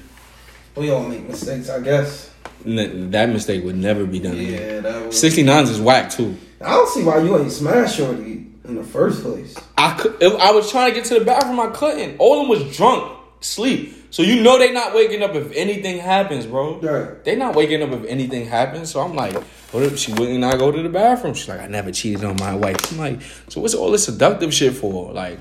We 0.77 0.89
all 0.89 1.03
make 1.03 1.27
mistakes, 1.27 1.69
I 1.69 1.81
guess. 1.81 2.30
That 2.65 3.29
mistake 3.29 3.63
would 3.63 3.77
never 3.77 4.05
be 4.05 4.19
done 4.19 4.33
again. 4.37 4.51
Yeah, 4.51 4.79
that 4.81 5.05
was. 5.07 5.19
Sixty 5.19 5.43
nines 5.43 5.69
is 5.69 5.79
whack 5.79 6.09
too. 6.09 6.37
I 6.61 6.71
don't 6.71 6.89
see 6.89 7.03
why 7.03 7.19
you 7.19 7.37
ain't 7.37 7.51
smash 7.51 7.95
shorty 7.95 8.47
in 8.65 8.75
the 8.75 8.83
first 8.83 9.23
place. 9.23 9.55
I 9.77 9.97
could, 9.97 10.21
I 10.23 10.51
was 10.51 10.69
trying 10.69 10.91
to 10.91 10.95
get 10.95 11.05
to 11.05 11.19
the 11.19 11.25
bathroom. 11.25 11.59
I 11.59 11.67
couldn't. 11.67 12.17
All 12.19 12.39
them 12.39 12.49
was 12.49 12.75
drunk, 12.75 13.17
sleep. 13.39 13.95
So 14.11 14.23
you 14.23 14.43
know 14.43 14.59
they 14.59 14.73
not 14.73 14.93
waking 14.93 15.23
up 15.23 15.33
if 15.35 15.51
anything 15.53 15.97
happens, 15.97 16.45
bro. 16.45 16.79
Right. 16.79 17.23
They 17.23 17.35
not 17.35 17.55
waking 17.55 17.81
up 17.81 17.91
if 17.91 18.05
anything 18.05 18.45
happens. 18.45 18.91
So 18.91 18.99
I'm 18.99 19.15
like, 19.15 19.33
what 19.71 19.83
if 19.83 19.97
she 19.97 20.11
wouldn't 20.11 20.39
not 20.39 20.59
go 20.59 20.69
to 20.69 20.83
the 20.83 20.89
bathroom? 20.89 21.33
She's 21.33 21.47
like, 21.47 21.61
I 21.61 21.67
never 21.67 21.91
cheated 21.91 22.25
on 22.25 22.35
my 22.35 22.53
wife. 22.53 22.91
I'm 22.91 22.97
like, 22.97 23.21
so 23.47 23.61
what's 23.61 23.73
all 23.73 23.89
this 23.89 24.03
seductive 24.03 24.53
shit 24.53 24.73
for? 24.73 25.13
Like, 25.13 25.39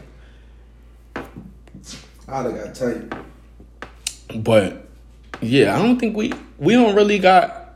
I'd 1.16 1.25
have 2.29 2.55
got 2.55 2.75
tight. 2.77 3.12
but 4.37 4.87
yeah, 5.41 5.77
I 5.77 5.83
don't 5.83 5.99
think 5.99 6.16
we 6.16 6.33
we 6.61 6.74
don't 6.74 6.94
really 6.94 7.18
got. 7.18 7.74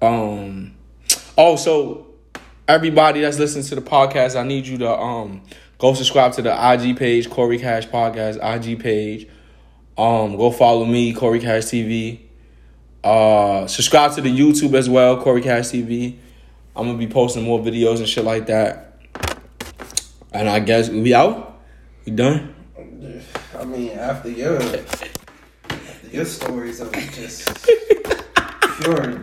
Um. 0.00 0.74
Oh, 1.36 1.56
so 1.56 2.06
everybody 2.66 3.20
that's 3.20 3.38
listening 3.38 3.64
to 3.64 3.74
the 3.74 3.82
podcast, 3.82 4.40
I 4.40 4.44
need 4.44 4.66
you 4.66 4.78
to 4.78 4.90
um 4.90 5.42
go 5.78 5.92
subscribe 5.92 6.32
to 6.34 6.42
the 6.42 6.72
IG 6.72 6.96
page, 6.96 7.28
Corey 7.28 7.58
Cash 7.58 7.88
Podcast 7.88 8.38
IG 8.42 8.80
page. 8.80 9.28
Um, 9.98 10.36
go 10.36 10.50
follow 10.50 10.84
me, 10.84 11.12
Corey 11.12 11.40
Cash 11.40 11.64
TV. 11.64 12.20
Uh, 13.02 13.66
subscribe 13.66 14.12
to 14.14 14.20
the 14.20 14.30
YouTube 14.30 14.74
as 14.74 14.88
well, 14.88 15.20
Corey 15.20 15.42
Cash 15.42 15.66
TV. 15.66 16.16
I'm 16.74 16.86
gonna 16.86 16.98
be 16.98 17.06
posting 17.06 17.44
more 17.44 17.60
videos 17.60 17.98
and 17.98 18.08
shit 18.08 18.24
like 18.24 18.46
that. 18.46 19.00
And 20.32 20.48
I 20.48 20.60
guess 20.60 20.88
we 20.88 21.14
out. 21.14 21.60
We 22.04 22.12
done. 22.12 22.54
I 23.56 23.64
mean, 23.64 23.90
after 23.90 24.28
after 24.30 25.08
your 26.14 26.24
stories 26.24 26.80
are 26.80 26.90
just 27.12 27.66
pure 28.76 29.20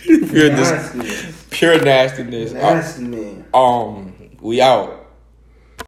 Pure, 0.00 0.52
nastiness, 0.52 1.46
pure 1.50 1.80
nastiness. 1.84 2.52
Uh, 2.52 2.54
nasty 2.74 3.04
man. 3.04 3.44
um, 3.52 4.12
we 4.40 4.60
out. 4.60 4.97